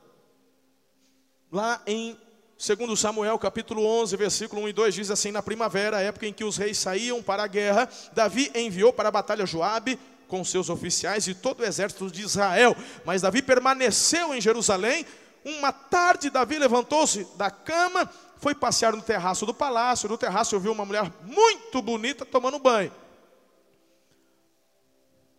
Lá 1.51 1.81
em 1.87 2.15
Segundo 2.57 2.97
Samuel, 2.97 3.37
capítulo 3.37 3.85
11, 3.85 4.17
versículo 4.17 4.63
1 4.63 4.69
e 4.69 4.73
2, 4.73 4.95
diz 4.95 5.11
assim: 5.11 5.31
Na 5.31 5.43
primavera, 5.43 6.01
época 6.01 6.25
em 6.25 6.33
que 6.33 6.43
os 6.43 6.57
reis 6.57 6.79
saíam 6.79 7.21
para 7.21 7.43
a 7.43 7.47
guerra, 7.47 7.87
Davi 8.13 8.51
enviou 8.55 8.91
para 8.91 9.09
a 9.09 9.11
batalha 9.11 9.45
Joabe 9.45 9.99
com 10.27 10.43
seus 10.43 10.67
oficiais 10.67 11.27
e 11.27 11.35
todo 11.35 11.59
o 11.59 11.63
exército 11.63 12.09
de 12.09 12.23
Israel. 12.23 12.75
Mas 13.05 13.21
Davi 13.21 13.43
permaneceu 13.43 14.33
em 14.33 14.41
Jerusalém. 14.41 15.05
Uma 15.45 15.71
tarde, 15.71 16.31
Davi 16.31 16.57
levantou-se 16.57 17.25
da 17.35 17.51
cama, 17.51 18.09
foi 18.37 18.55
passear 18.55 18.91
no 18.91 19.03
terraço 19.03 19.45
do 19.45 19.53
palácio. 19.53 20.09
No 20.09 20.17
terraço, 20.17 20.59
viu 20.59 20.71
uma 20.71 20.83
mulher 20.83 21.11
muito 21.23 21.79
bonita 21.79 22.25
tomando 22.25 22.57
banho. 22.57 22.91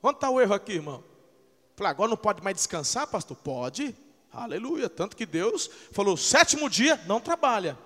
Onde 0.01 0.19
está 0.19 0.31
o 0.31 0.41
erro 0.41 0.55
aqui, 0.55 0.75
irmão? 0.75 1.03
Falei, 1.77 1.91
agora 1.91 2.11
não 2.11 2.17
pode 2.17 2.43
mais 2.45 2.57
descansar, 2.57 3.09
pastor? 3.09 3.37
Pode. 3.37 3.95
Aleluia. 4.33 4.89
Tanto 4.89 5.17
que 5.17 5.27
Deus 5.27 5.71
falou: 5.93 6.17
sétimo 6.17 6.69
dia 6.69 7.01
não 7.07 7.21
trabalha. 7.21 7.79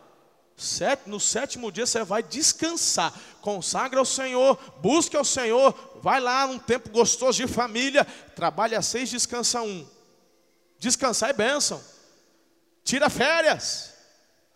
No 1.07 1.19
sétimo 1.19 1.73
dia 1.73 1.87
você 1.87 2.05
vai 2.05 2.23
descansar. 2.23 3.13
Consagra 3.41 3.99
ao 3.99 4.05
Senhor, 4.05 4.57
busque 4.81 5.17
ao 5.17 5.25
Senhor, 5.25 5.75
vai 6.03 6.21
lá 6.21 6.47
num 6.47 6.59
tempo 6.59 6.91
gostoso 6.91 7.39
de 7.39 7.53
família. 7.53 8.05
Trabalha 8.37 8.81
seis, 8.83 9.11
descansa 9.11 9.63
um. 9.63 9.87
Descansar 10.79 11.31
é 11.31 11.33
bênção. 11.33 11.83
Tira 12.85 13.09
férias. 13.09 13.93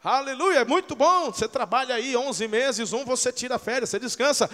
Aleluia, 0.03 0.61
é 0.61 0.65
muito 0.65 0.95
bom. 0.95 1.33
Você 1.33 1.49
trabalha 1.49 1.95
aí 1.95 2.17
11 2.17 2.47
meses, 2.47 2.93
um 2.93 3.05
você 3.05 3.33
tira 3.33 3.59
férias, 3.59 3.91
você 3.91 3.99
descansa. 3.99 4.49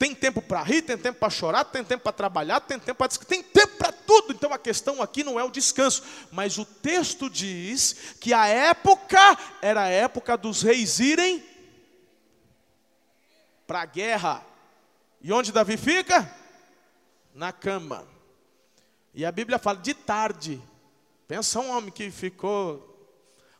Tem 0.00 0.14
tempo 0.14 0.40
para 0.40 0.62
rir, 0.62 0.80
tem 0.80 0.96
tempo 0.96 1.18
para 1.18 1.28
chorar, 1.28 1.62
tem 1.62 1.84
tempo 1.84 2.02
para 2.02 2.10
trabalhar, 2.10 2.58
tem 2.60 2.78
tempo 2.78 2.96
para 2.96 3.08
tem 3.08 3.42
tempo 3.42 3.76
para 3.76 3.92
tudo. 3.92 4.32
Então 4.32 4.50
a 4.50 4.58
questão 4.58 5.02
aqui 5.02 5.22
não 5.22 5.38
é 5.38 5.44
o 5.44 5.50
descanso, 5.50 6.02
mas 6.32 6.56
o 6.56 6.64
texto 6.64 7.28
diz 7.28 8.14
que 8.18 8.32
a 8.32 8.46
época 8.46 9.18
era 9.60 9.82
a 9.82 9.88
época 9.88 10.38
dos 10.38 10.62
reis 10.62 11.00
irem 11.00 11.44
para 13.66 13.82
a 13.82 13.84
guerra. 13.84 14.42
E 15.20 15.30
onde 15.34 15.52
Davi 15.52 15.76
fica? 15.76 16.34
Na 17.34 17.52
cama. 17.52 18.08
E 19.12 19.22
a 19.26 19.30
Bíblia 19.30 19.58
fala 19.58 19.80
de 19.80 19.92
tarde. 19.92 20.62
Pensa 21.28 21.60
um 21.60 21.76
homem 21.76 21.90
que 21.90 22.10
ficou 22.10 22.89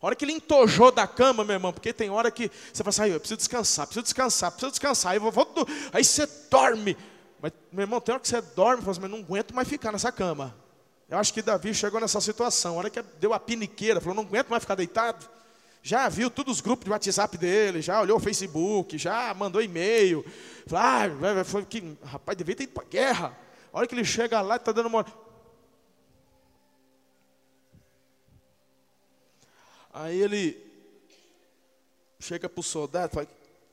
a 0.01 0.07
hora 0.07 0.17
que 0.17 0.25
ele 0.25 0.33
entojou 0.33 0.91
da 0.91 1.07
cama, 1.07 1.45
meu 1.45 1.55
irmão, 1.55 1.73
porque 1.73 1.93
tem 1.93 2.09
hora 2.09 2.31
que 2.31 2.51
você 2.73 2.83
fala 2.83 2.89
assim, 2.89 3.13
eu 3.13 3.21
preciso 3.21 3.37
descansar, 3.37 3.87
preciso 3.87 4.05
descansar, 4.05 4.51
preciso 4.51 4.71
descansar, 4.71 5.13
aí, 5.13 5.19
vou, 5.19 5.31
vou, 5.31 5.47
aí 5.93 6.03
você 6.03 6.27
dorme. 6.51 6.97
Mas, 7.41 7.53
meu 7.71 7.83
irmão, 7.83 8.01
tem 8.01 8.15
hora 8.15 8.21
que 8.21 8.29
você 8.29 8.41
dorme 8.41 8.79
e 8.79 8.81
fala 8.81 8.93
assim, 8.93 9.01
mas 9.01 9.11
não 9.11 9.19
aguento 9.19 9.55
mais 9.55 9.69
ficar 9.69 9.93
nessa 9.93 10.11
cama. 10.11 10.55
Eu 11.09 11.19
acho 11.19 11.35
que 11.35 11.43
Davi 11.43 11.75
chegou 11.75 12.01
nessa 12.01 12.21
situação, 12.21 12.75
a 12.75 12.79
hora 12.79 12.91
que 12.91 13.03
deu 13.19 13.35
a 13.35 13.41
piniqueira, 13.41 14.01
falou, 14.01 14.15
não 14.15 14.23
aguento 14.23 14.49
mais 14.49 14.63
ficar 14.63 14.75
deitado. 14.75 15.29
Já 15.83 16.09
viu 16.09 16.31
todos 16.31 16.57
os 16.57 16.61
grupos 16.61 16.85
de 16.85 16.91
WhatsApp 16.91 17.37
dele, 17.39 17.81
já 17.83 18.01
olhou 18.01 18.19
o 18.19 18.21
Facebook, 18.21 18.97
já 18.99 19.33
mandou 19.35 19.63
e-mail. 19.63 20.25
Falou, 20.67 20.85
ah, 20.85 21.45
foi 21.45 21.65
que, 21.65 21.97
rapaz, 22.05 22.37
devia 22.37 22.55
ter 22.55 22.65
ido 22.65 22.73
para 22.73 22.85
guerra. 22.85 23.37
A 23.73 23.79
hora 23.79 23.87
que 23.87 23.95
ele 23.95 24.05
chega 24.05 24.41
lá, 24.41 24.57
está 24.57 24.73
dando 24.73 24.87
uma. 24.87 25.05
Aí 29.93 30.21
ele 30.21 30.71
chega 32.19 32.49
para 32.49 32.61
o 32.61 32.63
soldado 32.63 33.13
e 33.13 33.15
fala, 33.15 33.29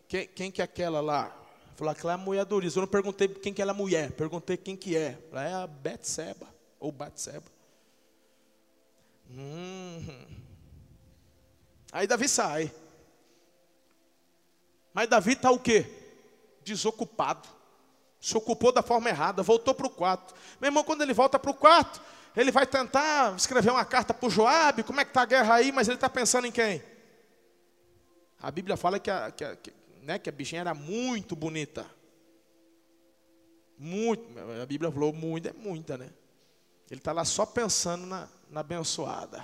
quem, 0.07 0.27
quem 0.27 0.51
que 0.51 0.61
é 0.61 0.65
aquela 0.65 1.01
lá? 1.01 1.35
Falou, 1.75 1.91
aquela 1.91 2.13
é 2.13 2.15
a 2.15 2.17
mulher 2.17 2.43
do 2.45 2.59
Eu 2.59 2.71
não 2.77 2.87
perguntei 2.87 3.27
quem 3.27 3.53
que 3.53 3.61
ela 3.61 3.71
é 3.71 3.75
mulher, 3.75 4.11
perguntei 4.11 4.57
quem 4.57 4.75
que 4.75 4.95
é. 4.95 5.17
Ela 5.31 5.47
é 5.47 5.53
a 5.53 5.67
Betseba, 5.67 6.47
ou 6.79 6.91
Batseba. 6.91 7.45
Hum. 9.29 10.25
Aí 11.91 12.07
Davi 12.07 12.27
sai. 12.27 12.71
Mas 14.93 15.07
Davi 15.07 15.33
está 15.33 15.51
o 15.51 15.59
quê? 15.59 15.85
Desocupado. 16.63 17.47
Se 18.19 18.35
ocupou 18.35 18.71
da 18.71 18.81
forma 18.81 19.09
errada, 19.09 19.43
voltou 19.43 19.75
para 19.75 19.85
o 19.85 19.91
quarto. 19.91 20.33
Meu 20.59 20.69
irmão, 20.69 20.83
quando 20.83 21.03
ele 21.03 21.13
volta 21.13 21.37
para 21.37 21.51
o 21.51 21.53
quarto, 21.53 22.01
ele 22.37 22.51
vai 22.51 22.67
tentar 22.67 23.35
escrever 23.35 23.71
uma 23.71 23.83
carta 23.83 24.13
para 24.13 24.27
o 24.27 24.29
Joabe, 24.29 24.83
como 24.83 25.01
é 25.01 25.03
que 25.03 25.09
está 25.09 25.23
a 25.23 25.25
guerra 25.25 25.55
aí, 25.55 25.71
mas 25.71 25.87
ele 25.87 25.95
está 25.95 26.07
pensando 26.07 26.45
em 26.45 26.51
quem? 26.51 26.83
A 28.39 28.51
Bíblia 28.51 28.77
fala 28.77 28.99
que 28.99 29.09
a, 29.09 29.31
que, 29.31 29.43
a, 29.43 29.55
que, 29.55 29.73
né, 30.03 30.19
que 30.19 30.29
a 30.29 30.31
bichinha 30.31 30.61
era 30.61 30.75
muito 30.75 31.35
bonita. 31.35 31.89
Muito, 33.75 34.23
a 34.61 34.65
Bíblia 34.67 34.91
falou 34.91 35.11
muito, 35.11 35.49
é 35.49 35.53
muita, 35.53 35.97
né? 35.97 36.11
Ele 36.91 36.99
está 36.99 37.11
lá 37.11 37.25
só 37.25 37.43
pensando 37.43 38.05
na, 38.05 38.29
na 38.51 38.59
abençoada. 38.59 39.43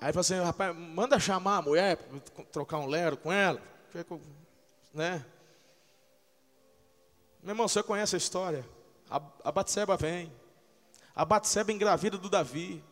Aí 0.00 0.12
fala 0.12 0.20
assim, 0.20 0.40
rapaz, 0.40 0.74
manda 0.76 1.20
chamar 1.20 1.58
a 1.58 1.62
mulher, 1.62 1.96
trocar 2.50 2.78
um 2.78 2.86
lero 2.86 3.16
com 3.16 3.32
ela. 3.32 3.62
Né? 4.92 5.24
Meu 7.40 7.52
irmão, 7.52 7.68
você 7.68 7.80
conhece 7.80 8.16
a 8.16 8.18
história? 8.18 8.64
A, 9.10 9.20
a 9.44 9.52
Batseba 9.52 9.96
vem. 9.96 10.32
A 11.14 11.24
Batseba 11.24 11.72
engravida 11.72 12.16
do 12.16 12.30
Davi. 12.30 12.82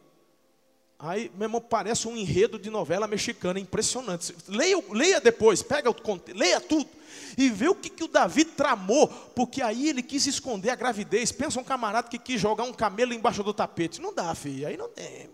Aí, 0.99 1.31
meu 1.35 1.47
irmão, 1.47 1.61
parece 1.61 2.09
um 2.09 2.17
enredo 2.17 2.59
de 2.59 2.71
novela 2.71 3.07
mexicana, 3.07 3.61
impressionante. 3.61 4.35
Leia, 4.49 4.83
leia 4.91 5.21
depois, 5.21 5.63
pega 5.63 5.89
o 5.89 5.95
leia 6.35 6.61
tudo 6.61 6.91
e 7.37 7.49
vê 7.49 7.69
o 7.69 7.75
que, 7.75 7.89
que 7.89 8.03
o 8.03 8.09
Davi 8.09 8.45
tramou, 8.45 9.07
porque 9.07 9.63
aí 9.63 9.89
ele 9.89 10.03
quis 10.03 10.27
esconder 10.27 10.71
a 10.71 10.75
gravidez. 10.75 11.31
Pensa 11.31 11.61
um 11.61 11.65
camarada 11.65 12.09
que 12.09 12.19
quis 12.19 12.41
jogar 12.41 12.65
um 12.65 12.73
camelo 12.73 13.15
embaixo 13.15 13.45
do 13.45 13.55
tapete. 13.55 14.01
Não 14.01 14.13
dá, 14.13 14.35
filho, 14.35 14.67
aí 14.67 14.77
não 14.77 14.89
tem. 14.89 15.31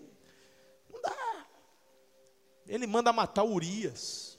Não 0.93 1.01
dá. 1.01 1.47
Ele 2.67 2.85
manda 2.85 3.11
matar 3.11 3.43
Urias. 3.43 4.37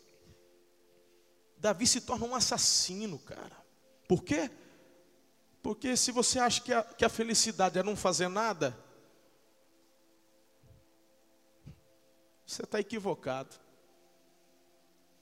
Davi 1.59 1.89
se 1.89 2.03
torna 2.03 2.25
um 2.25 2.37
assassino, 2.37 3.19
cara. 3.19 3.57
Por 4.07 4.23
quê? 4.23 4.49
Porque 5.67 5.97
se 5.97 6.13
você 6.13 6.39
acha 6.39 6.61
que 6.61 6.73
a, 6.73 6.81
que 6.81 7.05
a 7.05 7.09
felicidade 7.09 7.77
é 7.77 7.83
não 7.83 7.97
fazer 7.97 8.29
nada, 8.29 8.73
Você 12.47 12.63
está 12.63 12.79
equivocado. 12.79 13.53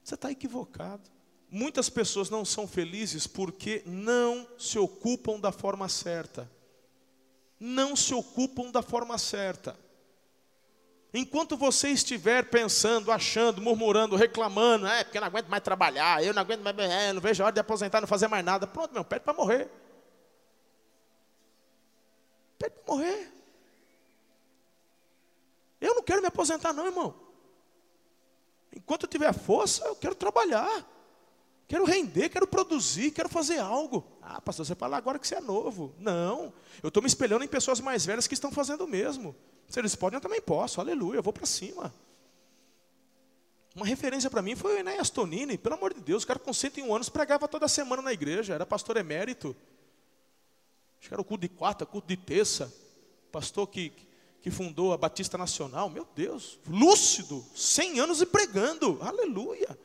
Você 0.03 0.15
está 0.15 0.31
equivocado. 0.31 1.11
Muitas 1.51 1.89
pessoas 1.89 2.29
não 2.29 2.45
são 2.45 2.69
felizes 2.69 3.27
porque 3.27 3.83
não 3.87 4.47
se 4.59 4.79
ocupam 4.79 5.41
da 5.41 5.51
forma 5.51 5.89
certa. 5.89 6.51
Não 7.59 7.97
se 7.97 8.13
ocupam 8.13 8.71
da 8.71 8.83
forma 8.83 9.17
certa. 9.17 9.75
Enquanto 11.15 11.57
você 11.57 11.89
estiver 11.89 12.51
pensando, 12.51 13.11
achando, 13.11 13.63
murmurando, 13.63 14.15
reclamando, 14.15 14.87
é 14.87 15.05
porque 15.05 15.17
eu 15.17 15.23
não 15.23 15.29
aguento 15.29 15.49
mais 15.49 15.63
trabalhar, 15.63 16.23
eu 16.23 16.35
não 16.35 16.43
aguento 16.43 16.61
mais, 16.61 16.77
é, 16.79 17.15
não 17.15 17.23
vejo 17.23 17.43
a 17.43 17.47
hora 17.47 17.55
de 17.55 17.61
aposentar, 17.61 18.03
não 18.03 18.07
fazer 18.07 18.29
mais 18.29 18.45
nada. 18.45 18.67
Pronto, 18.67 18.93
meu, 18.93 19.03
pede 19.03 19.25
para 19.25 19.33
morrer. 19.33 19.71
Morrer. 22.87 23.33
Eu 25.81 25.95
não 25.95 26.03
quero 26.03 26.21
me 26.21 26.29
aposentar, 26.29 26.73
não, 26.73 26.87
irmão. 26.87 27.15
Enquanto 28.75 29.05
eu 29.05 29.09
tiver 29.09 29.33
força, 29.33 29.85
eu 29.85 29.95
quero 29.97 30.15
trabalhar. 30.15 30.91
Quero 31.67 31.85
render, 31.85 32.29
quero 32.29 32.47
produzir, 32.47 33.11
quero 33.11 33.29
fazer 33.29 33.59
algo. 33.59 34.05
Ah, 34.21 34.41
pastor, 34.41 34.67
você 34.67 34.75
fala 34.75 34.97
agora 34.97 35.19
que 35.19 35.27
você 35.27 35.37
é 35.37 35.41
novo. 35.41 35.95
Não, 35.99 36.53
eu 36.83 36.89
estou 36.89 37.03
me 37.03 37.07
espelhando 37.07 37.45
em 37.45 37.49
pessoas 37.49 37.81
mais 37.81 38.05
velhas 38.05 38.27
que 38.27 38.35
estão 38.35 38.51
fazendo 38.51 38.85
o 38.85 38.89
mesmo. 38.89 39.35
Se 39.69 39.79
eles 39.79 39.95
podem, 39.95 40.19
eu 40.19 40.21
também 40.21 40.41
posso. 40.41 40.81
Aleluia, 40.81 41.19
eu 41.19 41.23
vou 41.23 41.33
para 41.33 41.47
cima. 41.47 41.95
Uma 43.75 43.87
referência 43.87 44.31
para 44.31 44.43
mim 44.43 44.55
foi 44.55 44.77
o 44.77 44.79
Enéas 44.79 45.11
Tonini. 45.11 45.59
Pelo 45.59 45.75
amor 45.75 45.95
de 45.95 46.01
Deus, 46.01 46.23
o 46.23 46.27
cara 46.27 46.39
com 46.39 46.53
101 46.53 46.95
anos 46.95 47.09
pregava 47.09 47.49
toda 47.49 47.67
semana 47.67 48.03
na 48.03 48.13
igreja. 48.13 48.55
Era 48.55 48.65
pastor 48.65 48.97
emérito. 48.97 49.57
Acho 51.05 51.11
que 51.11 51.15
era 51.15 51.21
o 51.21 51.25
culto 51.25 51.43
de 51.43 51.51
quarta, 51.51 51.85
culto 51.85 52.09
de 52.09 52.17
terça. 52.17 52.75
Pastor 53.31 53.67
que, 53.67 53.93
que 54.41 54.51
fundou 54.51 54.91
a 54.91 54.97
Batista 54.97 55.37
Nacional, 55.37 55.91
meu 55.91 56.09
Deus, 56.15 56.59
lúcido, 56.67 57.45
100 57.55 58.01
anos 58.01 58.23
e 58.23 58.27
pregando, 58.27 58.99
aleluia. 59.03 59.79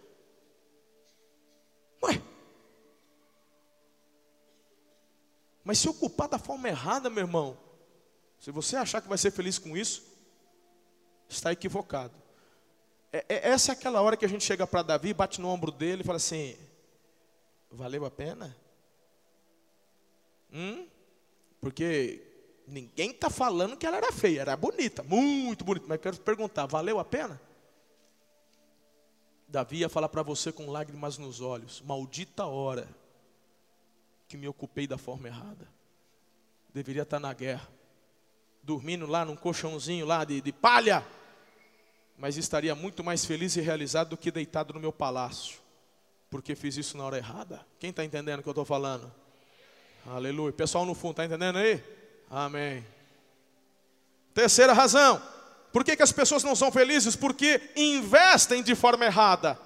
Ué. 2.02 2.22
Mas 5.62 5.80
se 5.80 5.90
ocupar 5.90 6.30
da 6.30 6.40
forma 6.40 6.70
errada, 6.70 7.10
meu 7.10 7.26
irmão, 7.26 7.58
se 8.40 8.50
você 8.50 8.78
achar 8.78 9.02
que 9.02 9.10
vai 9.10 9.18
ser 9.18 9.32
feliz 9.32 9.60
com 9.60 9.76
isso, 9.76 10.04
está 11.28 11.52
equivocado. 11.52 12.14
É, 13.12 13.26
é, 13.28 13.50
essa 13.50 13.74
é 13.74 13.74
aquela 13.74 14.00
hora 14.02 14.16
que 14.16 14.24
a 14.24 14.30
gente 14.30 14.46
chega 14.46 14.66
para 14.66 14.84
Davi, 14.84 15.14
bate 15.14 15.42
no 15.42 15.50
ombro 15.50 15.70
dele 15.70 16.02
e 16.02 16.06
fala 16.06 16.16
assim: 16.16 16.56
valeu 17.70 18.06
a 18.06 18.10
pena? 18.10 18.56
Hum? 20.54 20.88
Porque 21.60 22.30
Ninguém 22.70 23.10
está 23.10 23.30
falando 23.30 23.76
que 23.76 23.86
ela 23.86 23.98
era 23.98 24.12
feia, 24.12 24.42
era 24.42 24.56
bonita, 24.56 25.02
muito 25.02 25.66
bonita. 25.66 25.88
Mas 25.90 26.00
quero 26.00 26.20
perguntar, 26.20 26.68
valeu 26.68 27.00
a 27.00 27.06
pena? 27.06 27.42
Davi 29.48 29.78
ia 29.78 29.90
falar 29.90 30.10
para 30.10 30.22
você 30.22 30.52
com 30.52 30.70
lágrimas 30.70 31.18
nos 31.18 31.42
olhos: 31.42 31.82
Maldita 31.82 32.46
hora 32.46 32.88
que 34.28 34.38
me 34.38 34.48
ocupei 34.48 34.86
da 34.86 34.98
forma 34.98 35.28
errada. 35.28 35.68
Deveria 36.72 37.02
estar 37.02 37.18
tá 37.18 37.28
na 37.28 37.34
guerra, 37.34 37.68
dormindo 38.62 39.08
lá 39.08 39.26
num 39.26 39.36
colchãozinho 39.36 40.06
lá 40.06 40.24
de, 40.24 40.40
de 40.40 40.54
palha, 40.54 41.04
mas 42.16 42.38
estaria 42.38 42.76
muito 42.76 43.04
mais 43.04 43.26
feliz 43.26 43.56
e 43.56 43.62
realizado 43.62 44.10
do 44.10 44.18
que 44.18 44.30
deitado 44.30 44.76
no 44.76 44.80
meu 44.80 44.94
palácio, 44.94 45.58
porque 46.30 46.56
fiz 46.56 46.78
isso 46.78 46.96
na 46.96 47.04
hora 47.04 47.18
errada. 47.18 47.66
Quem 47.80 47.90
está 47.90 48.06
entendendo 48.06 48.42
o 48.42 48.44
que 48.44 48.50
eu 48.50 48.52
estou 48.52 48.66
falando? 48.66 49.12
Aleluia. 50.08 50.52
Pessoal 50.54 50.86
no 50.86 50.94
fundo, 50.94 51.12
está 51.12 51.26
entendendo 51.26 51.58
aí? 51.58 51.84
Amém. 52.30 52.86
Terceira 54.34 54.74
razão. 54.74 55.22
Por 55.72 55.84
que, 55.84 55.96
que 55.96 56.04
as 56.04 56.12
pessoas 56.12 56.44
não 56.44 56.56
são 56.56 56.72
felizes? 56.72 57.16
Porque 57.16 57.62
investem 57.76 58.64
de 58.64 58.76
forma 58.76 59.06
errada. 59.06 59.60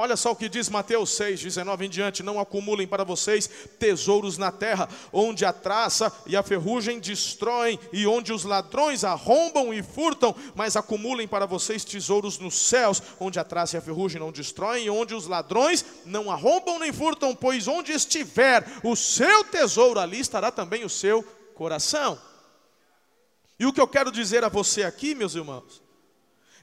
Olha 0.00 0.16
só 0.16 0.30
o 0.30 0.36
que 0.36 0.48
diz 0.48 0.70
Mateus 0.70 1.10
6, 1.10 1.42
19 1.42 1.84
em 1.84 1.90
diante: 1.90 2.22
Não 2.22 2.40
acumulem 2.40 2.86
para 2.86 3.04
vocês 3.04 3.50
tesouros 3.78 4.38
na 4.38 4.50
terra, 4.50 4.88
onde 5.12 5.44
a 5.44 5.52
traça 5.52 6.10
e 6.24 6.34
a 6.34 6.42
ferrugem 6.42 6.98
destroem, 6.98 7.78
e 7.92 8.06
onde 8.06 8.32
os 8.32 8.44
ladrões 8.44 9.04
arrombam 9.04 9.74
e 9.74 9.82
furtam, 9.82 10.34
mas 10.54 10.74
acumulem 10.74 11.28
para 11.28 11.44
vocês 11.44 11.84
tesouros 11.84 12.38
nos 12.38 12.54
céus, 12.54 13.02
onde 13.20 13.38
a 13.38 13.44
traça 13.44 13.76
e 13.76 13.78
a 13.78 13.82
ferrugem 13.82 14.18
não 14.18 14.32
destroem, 14.32 14.86
e 14.86 14.90
onde 14.90 15.14
os 15.14 15.26
ladrões 15.26 15.84
não 16.06 16.30
arrombam 16.30 16.78
nem 16.78 16.94
furtam, 16.94 17.34
pois 17.34 17.68
onde 17.68 17.92
estiver 17.92 18.66
o 18.82 18.96
seu 18.96 19.44
tesouro, 19.44 20.00
ali 20.00 20.18
estará 20.18 20.50
também 20.50 20.82
o 20.82 20.88
seu 20.88 21.22
coração. 21.54 22.18
E 23.58 23.66
o 23.66 23.72
que 23.72 23.82
eu 23.82 23.86
quero 23.86 24.10
dizer 24.10 24.44
a 24.44 24.48
você 24.48 24.82
aqui, 24.82 25.14
meus 25.14 25.34
irmãos, 25.34 25.89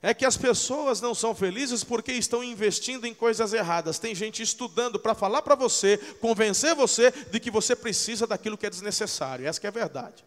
é 0.02 0.14
que 0.14 0.26
as 0.26 0.38
pessoas 0.38 1.02
não 1.02 1.16
são 1.16 1.34
felizes 1.34 1.84
porque 1.84 2.12
estão 2.12 2.44
investindo 2.44 3.06
em 3.06 3.14
coisas 3.14 3.54
erradas. 3.54 3.98
Tem 3.98 4.14
gente 4.14 4.44
estudando 4.44 5.00
para 5.00 5.16
falar 5.16 5.42
para 5.42 5.56
você, 5.56 5.98
convencer 6.20 6.76
você 6.76 7.12
de 7.12 7.40
que 7.40 7.50
você 7.50 7.76
precisa 7.76 8.28
daquilo 8.28 8.58
que 8.58 8.66
é 8.66 8.70
desnecessário. 8.70 9.48
Essa 9.48 9.66
é 9.66 9.68
a 9.68 9.72
verdade. 9.72 10.24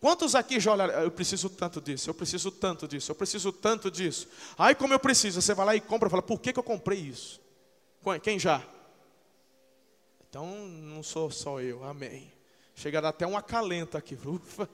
Quantos 0.00 0.34
aqui 0.34 0.58
já 0.58 0.72
olharam, 0.72 0.94
eu 0.94 1.10
preciso 1.10 1.48
tanto 1.48 1.80
disso, 1.80 2.10
eu 2.10 2.14
preciso 2.14 2.50
tanto 2.50 2.88
disso, 2.88 3.12
eu 3.12 3.14
preciso 3.14 3.52
tanto 3.52 3.90
disso. 3.90 4.28
Ai, 4.58 4.74
como 4.74 4.92
eu 4.92 4.98
preciso, 4.98 5.40
você 5.40 5.54
vai 5.54 5.64
lá 5.64 5.76
e 5.76 5.80
compra 5.80 6.08
e 6.08 6.10
fala, 6.10 6.22
por 6.22 6.40
que, 6.40 6.52
que 6.52 6.58
eu 6.58 6.64
comprei 6.64 6.98
isso? 6.98 7.40
Quem 8.22 8.38
já? 8.38 8.62
Então 10.28 10.46
não 10.46 11.02
sou 11.02 11.30
só 11.30 11.60
eu, 11.60 11.84
amém. 11.84 12.32
Chega 12.74 12.98
a 12.98 13.00
dar 13.02 13.08
até 13.10 13.26
um 13.26 13.36
acalento 13.36 13.96
aqui. 13.96 14.18
Ufa. 14.26 14.68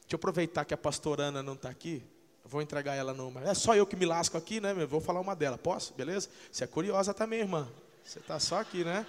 Deixa 0.00 0.14
eu 0.14 0.16
aproveitar 0.16 0.64
que 0.64 0.74
a 0.74 0.76
pastora 0.76 1.24
Ana 1.24 1.42
não 1.42 1.54
está 1.54 1.68
aqui. 1.68 2.02
Vou 2.46 2.62
entregar 2.62 2.94
ela 2.94 3.12
numa. 3.12 3.42
É 3.42 3.54
só 3.54 3.74
eu 3.74 3.86
que 3.86 3.96
me 3.96 4.06
lasco 4.06 4.36
aqui, 4.36 4.60
né? 4.60 4.72
Vou 4.86 5.00
falar 5.00 5.20
uma 5.20 5.36
dela. 5.36 5.58
Posso? 5.58 5.92
Beleza? 5.94 6.28
Você 6.50 6.64
é 6.64 6.66
curiosa 6.66 7.12
também, 7.12 7.40
irmã. 7.40 7.68
Você 8.04 8.18
está 8.18 8.38
só 8.38 8.60
aqui, 8.60 8.84
né? 8.84 9.06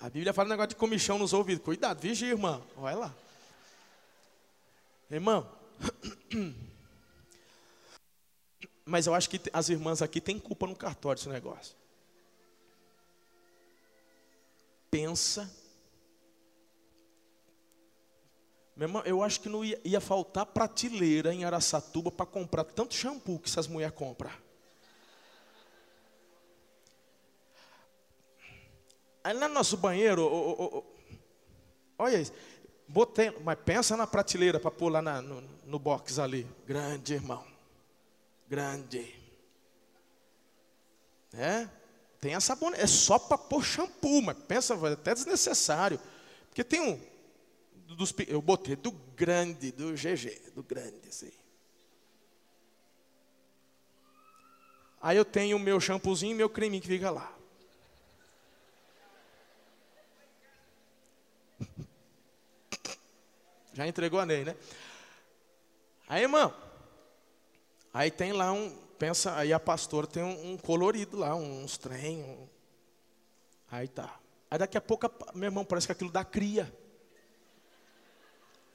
A 0.00 0.08
Bíblia 0.08 0.32
fala 0.32 0.46
um 0.46 0.50
negócio 0.50 0.68
de 0.68 0.76
comichão 0.76 1.18
nos 1.18 1.32
ouvidos. 1.32 1.64
Cuidado, 1.64 2.00
vigia, 2.00 2.28
irmã. 2.28 2.62
Olha 2.76 2.96
lá. 2.96 3.14
Irmão. 5.10 5.50
Mas 8.84 9.06
eu 9.06 9.14
acho 9.14 9.28
que 9.28 9.40
as 9.52 9.68
irmãs 9.68 10.00
aqui 10.00 10.20
têm 10.20 10.38
culpa 10.38 10.66
no 10.66 10.76
cartório 10.76 11.18
desse 11.18 11.28
negócio. 11.28 11.74
pensa. 14.96 15.50
Meu 18.76 18.88
irmão, 18.88 19.02
eu 19.06 19.22
acho 19.22 19.40
que 19.40 19.48
não 19.48 19.64
ia, 19.64 19.80
ia 19.82 20.00
faltar 20.00 20.44
prateleira 20.44 21.32
em 21.32 21.44
Araçatuba 21.44 22.12
para 22.12 22.26
comprar 22.26 22.64
tanto 22.64 22.94
shampoo 22.94 23.38
que 23.38 23.48
essas 23.48 23.66
mulheres 23.66 23.96
compram. 23.96 24.30
Aí 29.24 29.34
no 29.34 29.48
nosso 29.48 29.76
banheiro, 29.76 30.22
oh, 30.22 30.56
oh, 30.58 30.78
oh, 30.78 30.84
olha 31.98 32.20
isso, 32.20 32.32
Botei, 32.88 33.36
mas 33.42 33.58
pensa 33.64 33.96
na 33.96 34.06
prateleira 34.06 34.60
para 34.60 34.70
pôr 34.70 34.90
lá 34.90 35.02
na, 35.02 35.20
no, 35.20 35.42
no 35.64 35.78
box 35.78 36.20
ali. 36.20 36.46
Grande, 36.64 37.14
irmão. 37.14 37.44
Grande. 38.48 39.12
É? 41.32 41.68
Tem 42.20 42.34
a 42.34 42.40
sabonete. 42.40 42.82
É 42.82 42.86
só 42.86 43.18
para 43.18 43.36
pôr 43.36 43.64
shampoo, 43.64 44.22
mas 44.22 44.36
pensa, 44.46 44.74
até 44.92 45.14
desnecessário. 45.14 45.98
Porque 46.48 46.62
tem 46.62 46.80
um. 46.80 47.00
Dos, 47.94 48.12
eu 48.26 48.42
botei 48.42 48.76
do 48.76 48.90
grande, 48.90 49.70
do 49.72 49.92
GG, 49.92 50.50
do 50.54 50.62
grande, 50.62 51.08
assim. 51.08 51.32
Aí 55.00 55.16
eu 55.16 55.24
tenho 55.24 55.56
o 55.56 55.60
meu 55.60 55.80
shampoozinho 55.80 56.32
e 56.32 56.34
meu 56.34 56.50
creminho 56.50 56.82
que 56.82 56.88
fica 56.88 57.10
lá. 57.10 57.32
Já 63.72 63.86
entregou 63.86 64.18
a 64.18 64.26
Ney, 64.26 64.44
né? 64.44 64.56
Aí, 66.08 66.22
irmão, 66.22 66.52
aí 67.92 68.10
tem 68.10 68.32
lá 68.32 68.50
um, 68.50 68.70
pensa, 68.98 69.36
aí 69.36 69.52
a 69.52 69.60
pastora 69.60 70.06
tem 70.06 70.22
um, 70.22 70.52
um 70.52 70.56
colorido 70.56 71.18
lá, 71.18 71.34
uns 71.34 71.76
trem, 71.76 72.22
um, 72.22 72.48
aí 73.70 73.86
tá. 73.86 74.18
Aí 74.50 74.58
daqui 74.58 74.78
a 74.78 74.80
pouco, 74.80 75.10
meu 75.34 75.48
irmão, 75.48 75.64
parece 75.64 75.86
que 75.86 75.92
aquilo 75.92 76.10
dá 76.10 76.24
cria. 76.24 76.72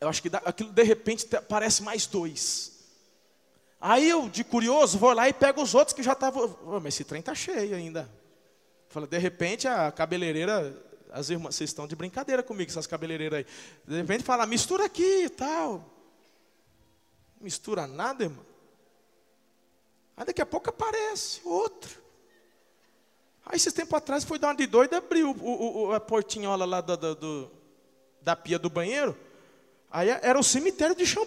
Eu 0.02 0.10
acho 0.10 0.20
que 0.20 0.30
dá, 0.30 0.40
aquilo 0.40 0.72
de 0.72 0.82
repente 0.82 1.28
parece 1.48 1.84
mais 1.84 2.08
dois. 2.08 2.72
Aí 3.80 4.10
eu, 4.10 4.28
de 4.28 4.44
curioso, 4.44 4.98
vou 4.98 5.14
lá 5.14 5.30
e 5.30 5.34
pego 5.34 5.62
os 5.62 5.76
outros 5.76 5.94
que 5.94 6.02
já 6.02 6.14
estavam. 6.14 6.58
Mas 6.82 6.96
esse 6.96 7.04
trem 7.04 7.22
tá 7.22 7.36
cheio 7.36 7.76
ainda. 7.76 8.10
Fala, 8.90 9.06
de 9.06 9.18
repente 9.20 9.68
a 9.68 9.92
cabeleireira, 9.92 10.76
as 11.12 11.30
irmãs, 11.30 11.56
vocês 11.56 11.70
estão 11.70 11.88
de 11.88 11.96
brincadeira 11.96 12.42
comigo, 12.42 12.72
essas 12.72 12.88
cabeleireiras 12.88 13.40
aí. 13.40 13.46
De 13.88 13.96
repente 13.98 14.24
fala, 14.24 14.48
mistura 14.48 14.86
aqui 14.86 15.26
e 15.26 15.30
tal. 15.30 15.86
Mistura 17.40 17.86
nada, 17.86 18.24
irmão. 18.24 18.46
Aí 20.18 20.26
daqui 20.26 20.42
a 20.42 20.46
pouco 20.48 20.70
aparece 20.72 21.42
outro. 21.46 22.02
Aí 23.46 23.56
esses 23.56 23.72
tempos 23.72 23.94
atrás 23.94 24.24
foi 24.24 24.40
dar 24.40 24.48
uma 24.48 24.56
de 24.56 24.66
doida, 24.66 24.98
abriu 24.98 25.30
o, 25.30 25.90
o, 25.90 25.94
a 25.94 26.00
portinhola 26.00 26.66
lá 26.66 26.82
do, 26.82 26.98
do, 26.98 27.16
do, 27.16 27.52
da 28.20 28.36
pia 28.36 28.58
do 28.58 28.70
banheiro. 28.70 29.16
Aí 29.92 30.10
era 30.10 30.40
o 30.40 30.44
cemitério 30.44 30.96
de. 30.96 31.04
Né? 31.04 31.22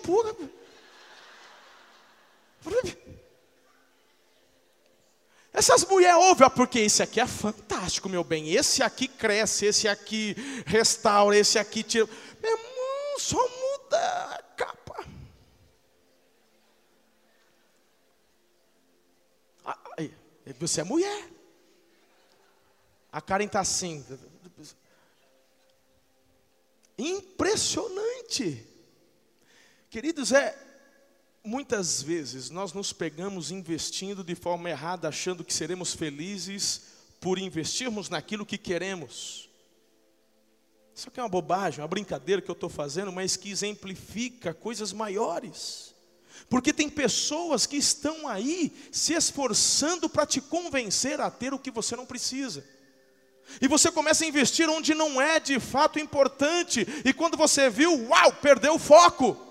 Essas 5.52 5.84
mulheres 5.84 6.16
ouvem, 6.16 6.50
porque 6.50 6.80
esse 6.80 7.02
aqui 7.02 7.20
é 7.20 7.26
fantástico, 7.26 8.08
meu 8.08 8.24
bem. 8.24 8.52
Esse 8.52 8.82
aqui 8.82 9.06
cresce, 9.06 9.66
esse 9.66 9.86
aqui 9.86 10.34
restaura, 10.66 11.36
esse 11.36 11.58
aqui 11.58 11.82
tira. 11.82 12.08
Meu 12.42 12.50
irmão, 12.50 13.18
só 13.18 13.36
muda 13.36 14.34
a 14.34 14.42
capa. 14.56 15.04
Aí, 19.96 20.12
você 20.58 20.80
é 20.80 20.84
mulher. 20.84 21.28
A 23.12 23.20
Karen 23.20 23.44
está 23.44 23.60
assim. 23.60 24.04
Impressionante. 26.98 28.64
Queridos, 29.90 30.32
é, 30.32 30.56
muitas 31.44 32.02
vezes 32.02 32.50
nós 32.50 32.72
nos 32.72 32.92
pegamos 32.92 33.50
investindo 33.50 34.24
de 34.24 34.34
forma 34.34 34.70
errada, 34.70 35.08
achando 35.08 35.44
que 35.44 35.52
seremos 35.52 35.94
felizes 35.94 36.82
por 37.20 37.38
investirmos 37.38 38.08
naquilo 38.08 38.46
que 38.46 38.58
queremos. 38.58 39.48
Isso 40.94 41.08
aqui 41.08 41.18
é 41.18 41.22
uma 41.22 41.28
bobagem, 41.28 41.80
uma 41.80 41.88
brincadeira 41.88 42.40
que 42.40 42.50
eu 42.50 42.54
estou 42.54 42.70
fazendo, 42.70 43.12
mas 43.12 43.36
que 43.36 43.50
exemplifica 43.50 44.54
coisas 44.54 44.92
maiores. 44.92 45.94
Porque 46.48 46.72
tem 46.72 46.88
pessoas 46.88 47.66
que 47.66 47.76
estão 47.76 48.28
aí 48.28 48.72
se 48.92 49.12
esforçando 49.12 50.08
para 50.08 50.26
te 50.26 50.40
convencer 50.40 51.20
a 51.20 51.30
ter 51.30 51.52
o 51.52 51.58
que 51.58 51.70
você 51.70 51.96
não 51.96 52.06
precisa. 52.06 52.64
E 53.60 53.68
você 53.68 53.90
começa 53.90 54.24
a 54.24 54.28
investir 54.28 54.68
onde 54.68 54.94
não 54.94 55.20
é 55.20 55.38
de 55.38 55.58
fato 55.60 55.98
importante, 55.98 56.86
e 57.04 57.12
quando 57.12 57.36
você 57.36 57.70
viu, 57.70 58.08
uau, 58.08 58.32
perdeu 58.34 58.74
o 58.74 58.78
foco. 58.78 59.44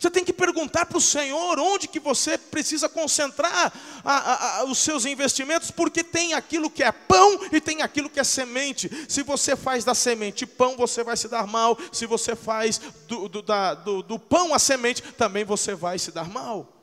Você 0.00 0.10
tem 0.10 0.24
que 0.24 0.32
perguntar 0.32 0.86
para 0.86 0.96
o 0.96 1.00
Senhor 1.00 1.58
onde 1.58 1.86
que 1.86 2.00
você 2.00 2.38
precisa 2.38 2.88
concentrar 2.88 3.70
a, 4.02 4.16
a, 4.16 4.58
a, 4.60 4.64
os 4.64 4.78
seus 4.78 5.04
investimentos, 5.04 5.70
porque 5.70 6.02
tem 6.02 6.32
aquilo 6.32 6.70
que 6.70 6.82
é 6.82 6.90
pão 6.90 7.38
e 7.52 7.60
tem 7.60 7.82
aquilo 7.82 8.08
que 8.08 8.18
é 8.18 8.24
semente. 8.24 8.90
Se 9.06 9.22
você 9.22 9.54
faz 9.54 9.84
da 9.84 9.94
semente 9.94 10.46
pão, 10.46 10.74
você 10.74 11.04
vai 11.04 11.18
se 11.18 11.28
dar 11.28 11.46
mal. 11.46 11.78
Se 11.92 12.06
você 12.06 12.34
faz 12.34 12.80
do, 13.06 13.28
do, 13.28 13.42
da, 13.42 13.74
do, 13.74 14.02
do 14.02 14.18
pão 14.18 14.54
a 14.54 14.58
semente, 14.58 15.02
também 15.02 15.44
você 15.44 15.74
vai 15.74 15.98
se 15.98 16.10
dar 16.10 16.26
mal. 16.26 16.79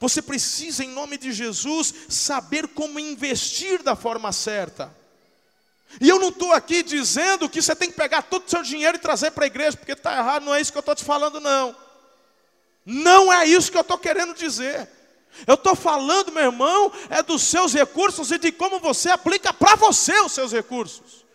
Você 0.00 0.22
precisa, 0.22 0.82
em 0.82 0.88
nome 0.88 1.18
de 1.18 1.30
Jesus, 1.30 1.94
saber 2.08 2.66
como 2.68 2.98
investir 2.98 3.82
da 3.82 3.94
forma 3.94 4.32
certa. 4.32 4.92
E 6.00 6.08
eu 6.08 6.18
não 6.18 6.30
estou 6.30 6.52
aqui 6.52 6.82
dizendo 6.82 7.50
que 7.50 7.60
você 7.60 7.76
tem 7.76 7.90
que 7.90 7.96
pegar 7.96 8.22
todo 8.22 8.46
o 8.46 8.50
seu 8.50 8.62
dinheiro 8.62 8.96
e 8.96 9.00
trazer 9.00 9.30
para 9.32 9.44
a 9.44 9.46
igreja, 9.46 9.76
porque 9.76 9.92
está 9.92 10.16
errado, 10.16 10.44
não 10.44 10.54
é 10.54 10.60
isso 10.60 10.72
que 10.72 10.78
eu 10.78 10.80
estou 10.80 10.94
te 10.94 11.04
falando, 11.04 11.38
não. 11.38 11.76
Não 12.86 13.30
é 13.30 13.44
isso 13.44 13.70
que 13.70 13.76
eu 13.76 13.82
estou 13.82 13.98
querendo 13.98 14.32
dizer. 14.34 14.88
Eu 15.46 15.54
estou 15.54 15.76
falando, 15.76 16.32
meu 16.32 16.44
irmão, 16.44 16.90
é 17.10 17.22
dos 17.22 17.42
seus 17.42 17.74
recursos 17.74 18.30
e 18.30 18.38
de 18.38 18.50
como 18.52 18.80
você 18.80 19.10
aplica 19.10 19.52
para 19.52 19.76
você 19.76 20.18
os 20.20 20.32
seus 20.32 20.50
recursos. 20.50 21.26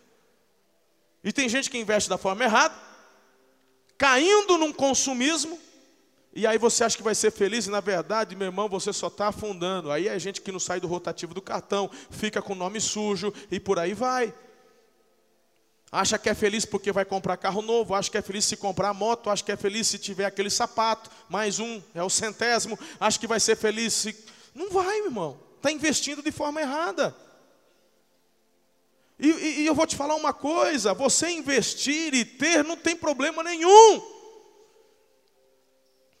E 1.22 1.32
tem 1.32 1.48
gente 1.48 1.70
que 1.70 1.78
investe 1.78 2.10
da 2.10 2.18
forma 2.18 2.42
errada, 2.42 2.74
caindo 3.96 4.58
num 4.58 4.72
consumismo, 4.72 5.56
e 6.36 6.46
aí 6.46 6.58
você 6.58 6.84
acha 6.84 6.98
que 6.98 7.02
vai 7.02 7.14
ser 7.14 7.30
feliz, 7.30 7.66
e 7.66 7.70
na 7.70 7.80
verdade, 7.80 8.36
meu 8.36 8.44
irmão, 8.44 8.68
você 8.68 8.92
só 8.92 9.06
está 9.06 9.28
afundando. 9.28 9.90
Aí 9.90 10.06
é 10.06 10.18
gente 10.18 10.42
que 10.42 10.52
não 10.52 10.60
sai 10.60 10.78
do 10.78 10.86
rotativo 10.86 11.32
do 11.32 11.40
cartão, 11.40 11.90
fica 12.10 12.42
com 12.42 12.52
o 12.52 12.56
nome 12.56 12.78
sujo 12.78 13.32
e 13.50 13.58
por 13.58 13.78
aí 13.78 13.94
vai. 13.94 14.34
Acha 15.90 16.18
que 16.18 16.28
é 16.28 16.34
feliz 16.34 16.66
porque 16.66 16.92
vai 16.92 17.06
comprar 17.06 17.38
carro 17.38 17.62
novo, 17.62 17.94
acha 17.94 18.10
que 18.10 18.18
é 18.18 18.22
feliz 18.22 18.44
se 18.44 18.54
comprar 18.54 18.92
moto, 18.92 19.30
acha 19.30 19.42
que 19.42 19.50
é 19.50 19.56
feliz 19.56 19.88
se 19.88 19.98
tiver 19.98 20.26
aquele 20.26 20.50
sapato, 20.50 21.10
mais 21.26 21.58
um, 21.58 21.80
é 21.94 22.02
o 22.02 22.10
centésimo, 22.10 22.78
acha 23.00 23.18
que 23.18 23.26
vai 23.26 23.40
ser 23.40 23.56
feliz 23.56 23.94
se. 23.94 24.14
Não 24.54 24.68
vai, 24.68 24.98
meu 24.98 25.06
irmão. 25.06 25.40
Está 25.56 25.72
investindo 25.72 26.22
de 26.22 26.30
forma 26.30 26.60
errada. 26.60 27.16
E, 29.18 29.30
e, 29.30 29.60
e 29.62 29.66
eu 29.66 29.74
vou 29.74 29.86
te 29.86 29.96
falar 29.96 30.16
uma 30.16 30.34
coisa: 30.34 30.92
você 30.92 31.30
investir 31.30 32.12
e 32.12 32.26
ter 32.26 32.62
não 32.62 32.76
tem 32.76 32.94
problema 32.94 33.42
nenhum. 33.42 34.15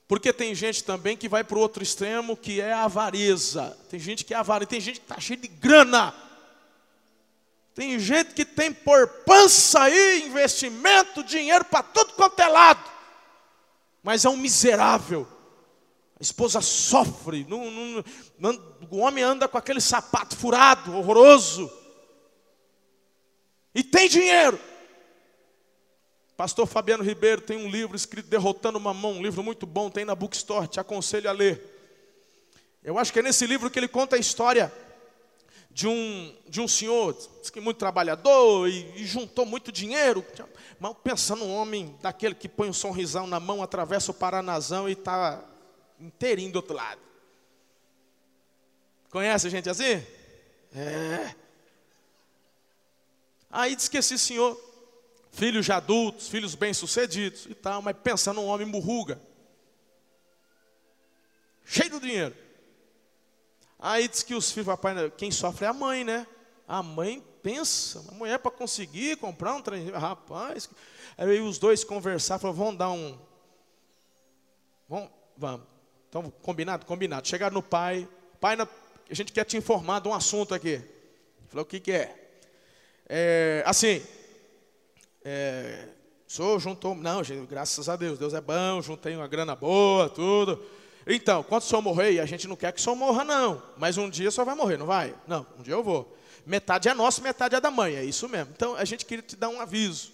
Porque 0.08 0.32
tem 0.32 0.54
gente 0.54 0.84
também 0.84 1.16
que 1.16 1.28
vai 1.28 1.42
para 1.42 1.58
o 1.58 1.60
outro 1.60 1.82
extremo, 1.82 2.36
que 2.36 2.60
é 2.60 2.72
a 2.72 2.84
avareza. 2.84 3.76
Tem 3.90 3.98
gente 3.98 4.24
que 4.24 4.32
é 4.32 4.36
avareza, 4.36 4.68
tem 4.68 4.80
gente 4.80 5.00
que 5.00 5.04
está 5.04 5.20
cheia 5.20 5.38
de 5.38 5.48
grana. 5.48 6.14
Tem 7.74 7.98
gente 7.98 8.32
que 8.32 8.44
tem 8.44 8.72
por 8.72 9.06
pança 9.24 9.82
aí 9.82 10.26
investimento, 10.26 11.24
dinheiro 11.24 11.64
para 11.64 11.82
tudo 11.82 12.14
quanto 12.14 12.40
é 12.40 12.48
lado. 12.48 12.90
Mas 14.02 14.24
é 14.24 14.28
um 14.28 14.36
miserável. 14.36 15.26
A 16.18 16.22
esposa 16.22 16.60
sofre. 16.60 17.44
Não, 17.48 17.70
não, 17.70 18.04
não, 18.38 18.76
o 18.90 18.98
homem 18.98 19.22
anda 19.22 19.48
com 19.48 19.58
aquele 19.58 19.80
sapato 19.80 20.36
furado, 20.36 20.96
horroroso. 20.96 21.70
E 23.74 23.82
tem 23.82 24.08
dinheiro. 24.08 24.58
Pastor 26.36 26.66
Fabiano 26.66 27.02
Ribeiro 27.02 27.40
tem 27.40 27.56
um 27.56 27.70
livro 27.70 27.96
escrito 27.96 28.28
Derrotando 28.28 28.78
Mamão, 28.78 29.12
um 29.12 29.22
livro 29.22 29.42
muito 29.42 29.64
bom, 29.64 29.88
tem 29.88 30.04
na 30.04 30.14
Bookstore, 30.14 30.68
te 30.68 30.78
aconselho 30.78 31.30
a 31.30 31.32
ler. 31.32 31.76
Eu 32.84 32.98
acho 32.98 33.12
que 33.12 33.20
é 33.20 33.22
nesse 33.22 33.46
livro 33.46 33.70
que 33.70 33.78
ele 33.78 33.88
conta 33.88 34.16
a 34.16 34.18
história 34.18 34.70
de 35.70 35.88
um, 35.88 36.36
de 36.48 36.60
um 36.60 36.68
senhor, 36.68 37.14
que 37.52 37.60
muito 37.60 37.78
trabalhador 37.78 38.68
e, 38.68 39.02
e, 39.02 39.06
juntou 39.06 39.46
muito 39.46 39.72
dinheiro, 39.72 40.24
mal 40.78 40.94
pensando 40.94 41.44
um 41.44 41.54
homem 41.54 41.94
daquele 42.00 42.34
que 42.34 42.48
põe 42.48 42.68
um 42.68 42.72
sorrisão 42.72 43.26
na 43.26 43.40
mão, 43.40 43.62
atravessa 43.62 44.10
o 44.10 44.14
Paranazão 44.14 44.88
e 44.88 44.92
está 44.92 45.42
inteirinho 45.98 46.52
do 46.52 46.56
outro 46.56 46.74
lado. 46.74 47.00
Conhece 49.10 49.48
gente 49.48 49.68
assim? 49.68 50.02
É. 50.74 51.34
Aí 53.50 53.74
diz 53.74 53.88
que 53.88 53.96
esse 53.96 54.18
senhor, 54.18 54.58
filhos 55.36 55.66
de 55.66 55.72
adultos, 55.72 56.28
filhos 56.28 56.54
bem-sucedidos 56.54 57.44
e 57.46 57.54
tal, 57.54 57.82
mas 57.82 57.94
pensando 58.02 58.40
um 58.40 58.46
homem 58.46 58.66
burruga, 58.66 59.20
cheio 61.62 61.90
de 61.90 62.00
dinheiro. 62.00 62.34
Aí 63.78 64.08
diz 64.08 64.22
que 64.22 64.34
os 64.34 64.50
filhos, 64.50 64.66
papai, 64.66 65.10
quem 65.10 65.30
sofre 65.30 65.66
é 65.66 65.68
a 65.68 65.74
mãe, 65.74 66.04
né? 66.04 66.26
A 66.66 66.82
mãe 66.82 67.22
pensa, 67.42 68.02
a 68.08 68.14
mulher 68.14 68.38
para 68.38 68.50
conseguir 68.50 69.18
comprar 69.18 69.54
um 69.54 69.60
trem, 69.60 69.90
rapaz. 69.90 70.70
Aí 71.18 71.38
os 71.40 71.58
dois 71.58 71.84
conversaram, 71.84 72.40
falaram, 72.40 72.58
vamos 72.58 72.78
dar 72.78 72.90
um. 72.90 73.18
Vamos, 74.88 75.10
vamos. 75.36 75.66
Então, 76.08 76.30
combinado? 76.42 76.86
Combinado. 76.86 77.28
Chegaram 77.28 77.54
no 77.54 77.62
pai, 77.62 78.08
pai, 78.40 78.56
a 78.58 79.14
gente 79.14 79.32
quer 79.32 79.44
te 79.44 79.58
informar 79.58 80.00
de 80.00 80.08
um 80.08 80.14
assunto 80.14 80.54
aqui. 80.54 80.80
Falou, 81.48 81.62
o 81.62 81.68
que, 81.68 81.78
que 81.78 81.92
é? 81.92 82.30
é? 83.06 83.62
Assim, 83.66 84.02
é, 85.28 85.88
sou, 86.24 86.60
juntou. 86.60 86.94
Não, 86.94 87.20
graças 87.48 87.88
a 87.88 87.96
Deus, 87.96 88.16
Deus 88.16 88.32
é 88.32 88.40
bom, 88.40 88.80
juntei 88.80 89.16
uma 89.16 89.26
grana 89.26 89.56
boa, 89.56 90.08
tudo. 90.08 90.62
Então, 91.04 91.42
quando 91.42 91.62
o 91.62 91.64
senhor 91.64 91.82
morrer, 91.82 92.12
e 92.12 92.20
a 92.20 92.26
gente 92.26 92.46
não 92.46 92.54
quer 92.54 92.72
que 92.72 92.78
o 92.78 92.82
senhor 92.82 92.94
morra, 92.94 93.24
não. 93.24 93.60
Mas 93.76 93.98
um 93.98 94.08
dia 94.08 94.28
o 94.28 94.32
senhor 94.32 94.44
vai 94.44 94.54
morrer, 94.54 94.76
não 94.76 94.86
vai? 94.86 95.12
Não, 95.26 95.44
um 95.58 95.62
dia 95.64 95.74
eu 95.74 95.82
vou. 95.82 96.16
Metade 96.46 96.88
é 96.88 96.94
nosso, 96.94 97.20
metade 97.22 97.56
é 97.56 97.60
da 97.60 97.72
mãe, 97.72 97.96
é 97.96 98.04
isso 98.04 98.28
mesmo. 98.28 98.52
Então 98.54 98.76
a 98.76 98.84
gente 98.84 99.04
queria 99.04 99.22
te 99.22 99.34
dar 99.34 99.48
um 99.48 99.60
aviso. 99.60 100.12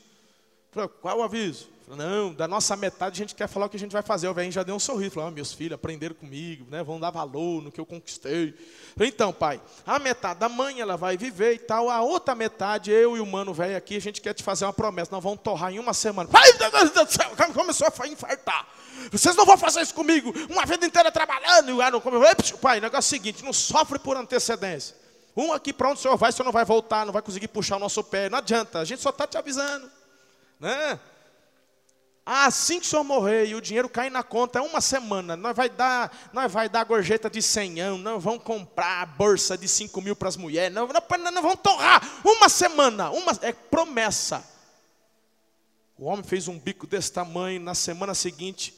Qual 1.03 1.18
o 1.18 1.22
aviso? 1.22 1.68
Não, 1.96 2.33
da 2.33 2.48
nossa 2.48 2.74
metade 2.74 3.14
a 3.14 3.18
gente 3.18 3.35
quer 3.35 3.46
falar 3.46 3.66
o 3.66 3.68
que 3.68 3.76
a 3.76 3.81
gente 3.81 3.92
vai 3.92 4.02
fazer. 4.02 4.26
O 4.26 4.35
velho 4.35 4.50
já 4.50 4.62
deu 4.62 4.74
um 4.74 4.78
sorriso. 4.78 5.12
Falou, 5.12 5.28
ah, 5.28 5.33
meus 5.33 5.52
filhos 5.52 5.74
aprenderam 5.74 6.14
comigo, 6.14 6.66
né? 6.70 6.83
vão 6.83 6.98
dar 6.98 7.11
valor 7.11 7.62
no 7.62 7.70
que 7.70 7.81
eu 7.81 7.85
conquistei. 7.85 8.55
Então, 8.98 9.33
pai, 9.33 9.61
a 9.87 9.98
metade 9.98 10.40
da 10.40 10.48
mãe 10.48 10.81
ela 10.81 10.96
vai 10.96 11.16
viver 11.16 11.55
e 11.55 11.59
tal. 11.59 11.90
A 11.90 12.00
outra 12.00 12.35
metade, 12.35 12.90
eu 12.90 13.16
e 13.16 13.20
o 13.20 13.26
mano 13.26 13.52
velho 13.52 13.76
aqui, 13.76 13.96
a 13.96 14.00
gente 14.00 14.20
quer 14.20 14.33
te 14.33 14.42
fazer 14.42 14.64
uma 14.64 14.72
promessa. 14.72 15.11
Nós 15.12 15.22
vamos 15.22 15.40
torrar 15.40 15.72
em 15.72 15.78
uma 15.78 15.92
semana. 15.92 16.28
Ai, 16.33 16.52
Deus 16.55 16.90
do 16.90 17.11
céu, 17.11 17.31
começou 17.52 17.87
a 17.87 18.09
infartar. 18.09 18.66
Vocês 19.11 19.37
não 19.37 19.44
vão 19.44 19.59
fazer 19.59 19.81
isso 19.81 19.94
comigo, 19.94 20.33
uma 20.48 20.64
vida 20.64 20.87
inteira 20.87 21.11
trabalhando. 21.11 21.70
E 21.70 21.72
o 21.72 22.00
come. 22.00 22.18
Pai, 22.61 22.78
o 22.78 22.83
negócio 22.83 23.14
é 23.14 23.18
o 23.18 23.20
seguinte: 23.20 23.44
não 23.44 23.52
sofre 23.52 23.98
por 23.98 24.16
antecedência. 24.16 24.96
Um 25.37 25.52
aqui 25.52 25.72
para 25.72 25.88
onde 25.88 25.98
o 25.98 26.02
senhor 26.02 26.16
vai, 26.16 26.31
o 26.31 26.33
senhor 26.33 26.44
não 26.44 26.52
vai 26.52 26.64
voltar, 26.64 27.07
não 27.07 27.12
vai 27.12 27.22
conseguir 27.22 27.48
puxar 27.48 27.76
o 27.76 27.81
nosso 27.81 28.02
pé. 28.05 28.28
Não 28.28 28.38
adianta, 28.38 28.78
a 28.78 28.85
gente 28.85 29.00
só 29.00 29.11
está 29.11 29.26
te 29.26 29.37
avisando. 29.37 29.90
Né? 30.61 31.00
Assim 32.24 32.78
que 32.78 32.87
o 32.87 32.88
senhor 32.88 33.02
morrer 33.02 33.46
e 33.46 33.54
o 33.56 33.61
dinheiro 33.61 33.88
cair 33.88 34.11
na 34.11 34.22
conta, 34.22 34.61
é 34.61 34.62
uma 34.62 34.80
semana, 34.80 35.37
nós 35.37 35.56
vai 35.56 35.68
dar, 35.68 36.30
nós 36.32 36.52
vai 36.52 36.68
dar 36.68 36.85
gorjeta 36.85 37.28
de 37.28 37.42
senhão, 37.42 37.98
nós 37.98 38.22
vamos 38.22 38.44
comprar 38.44 39.06
bolsa 39.06 39.58
de 39.58 39.66
5 39.66 40.00
mil 40.00 40.14
para 40.14 40.28
as 40.28 40.37
mulheres, 40.37 40.72
nós, 40.72 40.88
nós, 40.88 41.02
nós 41.20 41.42
vamos 41.42 41.58
torrar 41.61 42.00
uma 42.24 42.48
semana, 42.48 43.11
uma, 43.11 43.32
é 43.42 43.52
promessa. 43.52 44.44
O 45.98 46.04
homem 46.04 46.24
fez 46.24 46.46
um 46.46 46.58
bico 46.58 46.87
desse 46.87 47.12
tamanho, 47.12 47.61
na 47.61 47.74
semana 47.74 48.14
seguinte, 48.14 48.72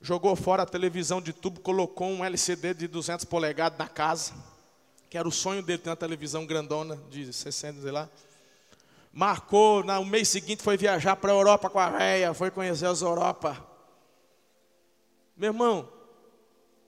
jogou 0.00 0.34
fora 0.34 0.62
a 0.62 0.66
televisão 0.66 1.20
de 1.20 1.34
tubo, 1.34 1.60
colocou 1.60 2.08
um 2.08 2.24
LCD 2.24 2.72
de 2.72 2.88
200 2.88 3.26
polegadas 3.26 3.78
na 3.78 3.88
casa, 3.88 4.32
que 5.10 5.18
era 5.18 5.28
o 5.28 5.32
sonho 5.32 5.62
dele 5.62 5.78
ter 5.78 5.90
uma 5.90 5.96
televisão 5.96 6.46
grandona 6.46 6.96
de 7.10 7.30
60, 7.30 7.82
sei 7.82 7.90
lá. 7.90 8.08
Marcou, 9.12 9.82
no 9.82 10.04
mês 10.04 10.28
seguinte 10.28 10.62
foi 10.62 10.76
viajar 10.76 11.16
para 11.16 11.32
a 11.32 11.34
Europa 11.34 11.68
com 11.68 11.78
a 11.78 11.90
véia, 11.90 12.34
foi 12.34 12.50
conhecer 12.50 12.86
as 12.86 13.02
Europa. 13.02 13.66
Meu 15.36 15.48
irmão, 15.48 15.88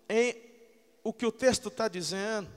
em, 0.08 0.36
o 1.02 1.12
que 1.12 1.26
o 1.26 1.32
texto 1.32 1.68
está 1.68 1.88
dizendo, 1.88 2.48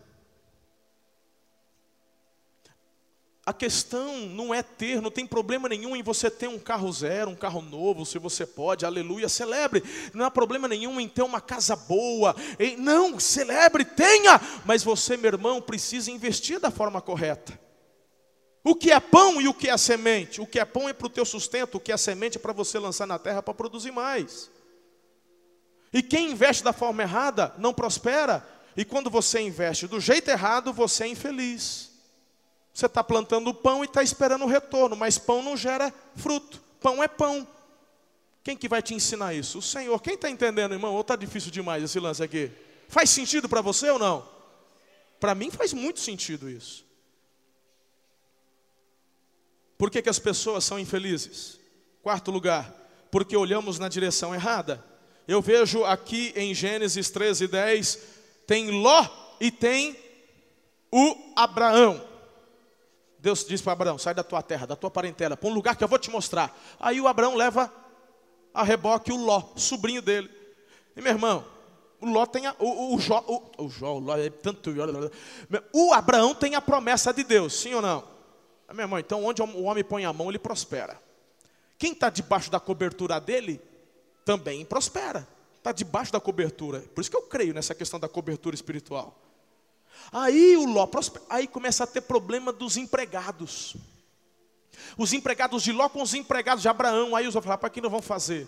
A 3.46 3.54
questão 3.54 4.22
não 4.22 4.52
é 4.52 4.64
ter, 4.64 5.00
não 5.00 5.12
tem 5.12 5.28
problema 5.28 5.70
nenhum 5.70 5.96
em 5.96 6.02
você 6.02 6.32
ter 6.32 6.48
um 6.48 6.58
carro 6.58 6.92
zero, 6.92 7.30
um 7.30 7.36
carro 7.36 7.62
novo, 7.62 8.04
se 8.04 8.18
você 8.18 8.44
pode, 8.44 8.88
aleluia, 8.88 9.30
celebre. 9.30 9.84
Não 10.16 10.26
há 10.26 10.32
problema 10.32 10.68
nenhum 10.68 11.00
em 11.00 11.08
ter 11.08 11.22
uma 11.22 11.40
casa 11.40 11.76
boa. 11.76 12.36
Não, 12.80 13.20
celebre, 13.20 13.86
tenha, 13.86 14.42
mas 14.66 14.84
você, 14.84 15.16
meu 15.16 15.30
irmão, 15.30 15.62
precisa 15.62 16.10
investir 16.10 16.60
da 16.60 16.72
forma 16.72 17.00
correta. 17.00 17.65
O 18.68 18.74
que 18.74 18.92
é 18.92 19.00
pão 19.00 19.40
e 19.40 19.48
o 19.48 19.54
que 19.54 19.70
é 19.70 19.78
semente? 19.78 20.42
O 20.42 20.48
que 20.48 20.60
é 20.60 20.66
pão 20.66 20.90
é 20.90 20.94
para 20.94 21.06
o 21.06 21.10
teu 21.10 21.24
sustento, 21.24 21.76
o 21.76 21.80
que 21.80 21.92
é 21.92 21.98
semente 21.98 22.40
é 22.40 22.42
para 22.42 22.52
você 22.52 22.80
lançar 22.80 23.06
na 23.06 23.20
terra 23.20 23.44
para 23.44 23.54
produzir 23.54 23.92
mais. 23.92 24.50
E 25.94 26.02
quem 26.02 26.32
investe 26.32 26.64
da 26.64 26.74
forma 26.74 27.04
errada 27.04 27.54
não 27.60 27.72
prospera. 27.72 28.44
E 28.76 28.84
quando 28.84 29.08
você 29.08 29.40
investe 29.40 29.86
do 29.86 30.00
jeito 30.00 30.32
errado, 30.32 30.74
você 30.74 31.04
é 31.04 31.08
infeliz. 31.08 31.92
Você 32.74 32.88
está 32.88 33.04
plantando 33.04 33.54
pão 33.54 33.84
e 33.84 33.86
está 33.86 34.02
esperando 34.02 34.46
o 34.46 34.48
retorno, 34.48 34.96
mas 34.96 35.20
pão 35.20 35.44
não 35.44 35.56
gera 35.56 35.94
fruto. 36.16 36.60
Pão 36.82 37.04
é 37.04 37.08
pão. 37.08 37.48
Quem 38.44 38.58
que 38.58 38.68
vai 38.68 38.82
te 38.82 38.96
ensinar 38.96 39.36
isso? 39.36 39.60
O 39.60 39.62
Senhor. 39.62 40.02
Quem 40.02 40.16
está 40.16 40.28
entendendo, 40.28 40.74
irmão? 40.74 40.96
Ou 40.96 41.02
está 41.02 41.16
difícil 41.16 41.52
demais 41.52 41.84
esse 41.84 42.00
lance 42.00 42.24
aqui? 42.24 42.52
Faz 42.90 43.12
sentido 43.12 43.48
para 43.48 43.62
você 43.62 43.92
ou 43.92 44.00
não? 44.00 44.28
Para 45.20 45.36
mim 45.36 45.52
faz 45.52 45.72
muito 45.72 46.00
sentido 46.00 46.50
isso. 46.50 46.85
Por 49.78 49.92
que, 49.92 50.02
que 50.02 50.10
as 50.10 50.20
pessoas 50.20 50.64
são 50.64 50.80
infelizes? 50.80 51.60
Quarto 52.02 52.32
lugar, 52.32 52.74
porque 53.12 53.36
olhamos 53.36 53.80
na 53.80 53.90
direção 53.90 54.34
errada. 54.34 54.84
Eu 55.28 55.42
vejo 55.42 55.84
aqui 55.84 56.32
em 56.36 56.54
Gênesis 56.54 57.10
13, 57.10 57.48
10, 57.48 58.00
tem 58.46 58.72
Ló 58.72 59.06
e 59.40 59.52
tem 59.52 59.98
o 60.92 61.34
Abraão. 61.36 62.02
Deus 63.20 63.44
diz 63.44 63.62
para 63.62 63.74
Abraão: 63.74 63.98
sai 63.98 64.14
da 64.14 64.24
tua 64.24 64.42
terra, 64.42 64.68
da 64.68 64.76
tua 64.76 64.92
parentela, 64.92 65.36
para 65.36 65.50
um 65.50 65.54
lugar 65.54 65.76
que 65.76 65.84
eu 65.84 65.88
vou 65.88 66.00
te 66.00 66.12
mostrar. 66.12 66.56
Aí 66.80 67.02
o 67.02 67.08
Abraão 67.08 67.36
leva 67.36 67.74
a 68.54 68.64
reboque 68.64 69.12
o 69.12 69.18
Ló, 69.18 69.42
sobrinho 69.56 70.02
dele. 70.02 70.30
E 70.96 71.02
meu 71.02 71.12
irmão, 71.12 71.44
o 72.00 72.06
Ló 72.06 72.26
tem 72.26 72.46
a, 72.46 72.56
o, 72.60 72.96
o, 72.96 73.00
Jó, 73.00 73.24
o, 73.28 73.66
o 73.66 73.70
Jó, 73.70 73.96
o 73.96 74.00
Ló 74.00 74.16
é 74.16 74.30
tanto. 74.30 74.72
O 75.74 75.92
Abraão 75.92 76.36
tem 76.36 76.56
a 76.56 76.62
promessa 76.62 77.12
de 77.12 77.24
Deus, 77.24 77.54
sim 77.54 77.74
ou 77.74 77.82
não? 77.82 78.15
Meu 78.74 78.84
irmão, 78.84 79.00
então 79.00 79.24
onde 79.24 79.42
o 79.42 79.64
homem 79.64 79.84
põe 79.84 80.06
a 80.06 80.14
mão, 80.14 80.30
ele 80.30 80.40
prospera. 80.40 81.00
Quem 81.78 81.92
está 81.92 82.10
debaixo 82.10 82.50
da 82.50 82.60
cobertura 82.60 83.20
dele, 83.20 83.62
também 84.24 84.66
prospera. 84.66 85.28
Está 85.58 85.72
debaixo 85.72 86.12
da 86.12 86.20
cobertura. 86.20 86.80
Por 86.94 87.02
isso 87.02 87.10
que 87.10 87.18
eu 87.18 87.24
creio 87.24 87.54
nessa 87.54 87.76
questão 87.76 88.00
da 88.00 88.10
cobertura 88.10 88.56
espiritual. 88.56 89.20
Aí 90.12 90.56
o 90.58 90.66
Ló, 90.66 90.88
aí 91.30 91.48
começa 91.48 91.84
a 91.84 91.88
ter 91.88 92.02
problema 92.02 92.52
dos 92.52 92.78
empregados. 92.78 93.76
Os 94.98 95.14
empregados 95.14 95.64
de 95.64 95.72
Ló 95.72 95.90
com 95.90 96.02
os 96.02 96.14
empregados 96.14 96.62
de 96.62 96.70
Abraão. 96.70 97.16
Aí 97.16 97.28
os 97.28 97.36
outros 97.36 97.50
rapaz, 97.50 97.72
o 97.72 97.74
que 97.74 97.82
nós 97.82 97.92
vamos 97.92 98.06
fazer? 98.06 98.48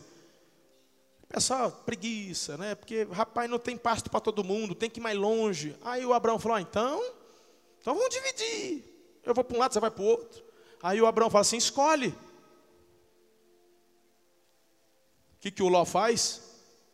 Pessoal, 1.27 1.71
preguiça, 1.71 2.57
né? 2.57 2.75
Porque, 2.75 3.05
rapaz, 3.11 3.49
não 3.49 3.59
tem 3.59 3.77
pasto 3.77 4.09
para 4.09 4.19
todo 4.19 4.43
mundo, 4.43 4.73
tem 4.73 4.89
que 4.89 4.99
ir 4.99 5.03
mais 5.03 5.17
longe. 5.17 5.75
Aí 5.83 6.05
o 6.05 6.13
Abraão 6.13 6.39
falou: 6.39 6.57
ah, 6.57 6.61
então, 6.61 7.03
então 7.81 7.93
vamos 7.95 8.13
dividir. 8.13 8.96
Eu 9.29 9.35
vou 9.35 9.43
para 9.43 9.55
um 9.55 9.59
lado, 9.59 9.73
você 9.73 9.79
vai 9.79 9.91
para 9.91 10.03
o 10.03 10.07
outro. 10.07 10.43
Aí 10.81 11.01
o 11.01 11.05
Abraão 11.07 11.29
fala 11.29 11.41
assim: 11.41 11.57
escolhe. 11.57 12.09
O 15.35 15.39
que, 15.39 15.51
que 15.51 15.63
o 15.63 15.69
Ló 15.69 15.85
faz? 15.85 16.41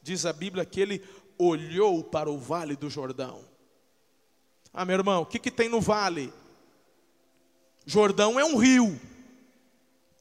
Diz 0.01 0.25
a 0.25 0.33
Bíblia 0.33 0.65
que 0.65 0.81
ele 0.81 1.03
olhou 1.37 2.03
para 2.03 2.29
o 2.29 2.37
vale 2.37 2.75
do 2.75 2.89
Jordão. 2.89 3.43
Ah, 4.73 4.85
meu 4.85 4.97
irmão, 4.97 5.21
o 5.21 5.25
que, 5.25 5.39
que 5.39 5.51
tem 5.51 5.69
no 5.69 5.79
vale? 5.79 6.33
Jordão 7.85 8.39
é 8.39 8.43
um 8.43 8.57
rio. 8.57 8.99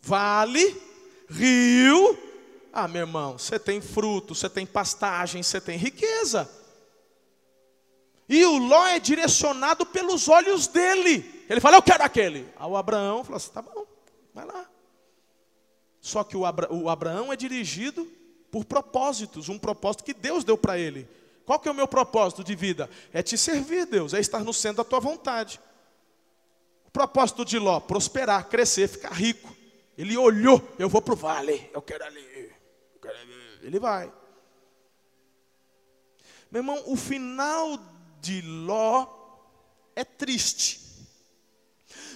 Vale, 0.03 0.81
rio. 1.29 2.19
Ah, 2.73 2.89
meu 2.89 3.03
irmão, 3.03 3.39
você 3.39 3.59
tem 3.59 3.81
fruto, 3.81 4.35
você 4.35 4.49
tem 4.49 4.67
pastagem, 4.67 5.43
você 5.43 5.61
tem 5.61 5.77
riqueza. 5.77 6.51
E 8.29 8.45
o 8.45 8.57
Ló 8.57 8.87
é 8.87 8.99
direcionado 8.99 9.85
pelos 9.85 10.29
olhos 10.29 10.67
dele. 10.67 11.42
Ele 11.53 11.61
fala, 11.61 11.77
eu 11.77 11.83
quero 11.83 12.03
aquele. 12.03 12.49
Aí 12.57 12.67
o 12.67 12.77
Abraão 12.77 13.23
falou 13.23 13.37
assim: 13.37 13.53
tá 13.53 13.61
bom, 13.61 13.87
vai 14.33 14.47
lá. 14.47 14.67
Só 16.01 16.25
que 16.25 16.37
o, 16.37 16.47
Abra, 16.47 16.73
o 16.73 16.89
Abraão 16.89 17.33
é 17.33 17.37
dirigido 17.37 18.11
por 18.51 18.65
propósitos, 18.65 19.49
um 19.49 19.59
propósito 19.59 20.03
que 20.03 20.15
Deus 20.15 20.45
deu 20.45 20.57
para 20.57 20.79
ele. 20.79 21.07
Qual 21.45 21.61
que 21.61 21.69
é 21.69 21.71
o 21.71 21.75
meu 21.75 21.87
propósito 21.87 22.43
de 22.43 22.55
vida? 22.55 22.89
É 23.13 23.23
te 23.23 23.37
servir, 23.37 23.87
Deus, 23.87 24.15
é 24.15 24.21
estar 24.21 24.43
no 24.43 24.53
centro 24.53 24.79
da 24.79 24.89
tua 24.89 24.99
vontade. 24.99 25.61
O 26.87 26.91
propósito 26.91 27.45
de 27.45 27.59
Ló, 27.59 27.81
prosperar, 27.81 28.49
crescer, 28.49 28.89
ficar 28.89 29.13
rico. 29.13 29.55
Ele 29.97 30.17
olhou, 30.17 30.67
eu 30.79 30.89
vou 30.89 31.03
para 31.03 31.13
o 31.13 31.17
vale, 31.17 31.71
eu 31.73 31.83
quero 31.83 32.05
ali, 32.05 32.55
eu 32.95 33.01
quero 33.01 33.19
ali. 33.19 33.59
Ele 33.63 33.79
vai. 33.79 34.11
Meu 36.51 36.61
irmão, 36.61 36.83
o 36.87 36.97
final 36.97 37.79
de 38.21 38.41
Ló 38.41 39.07
é 39.95 40.03
triste. 40.05 40.82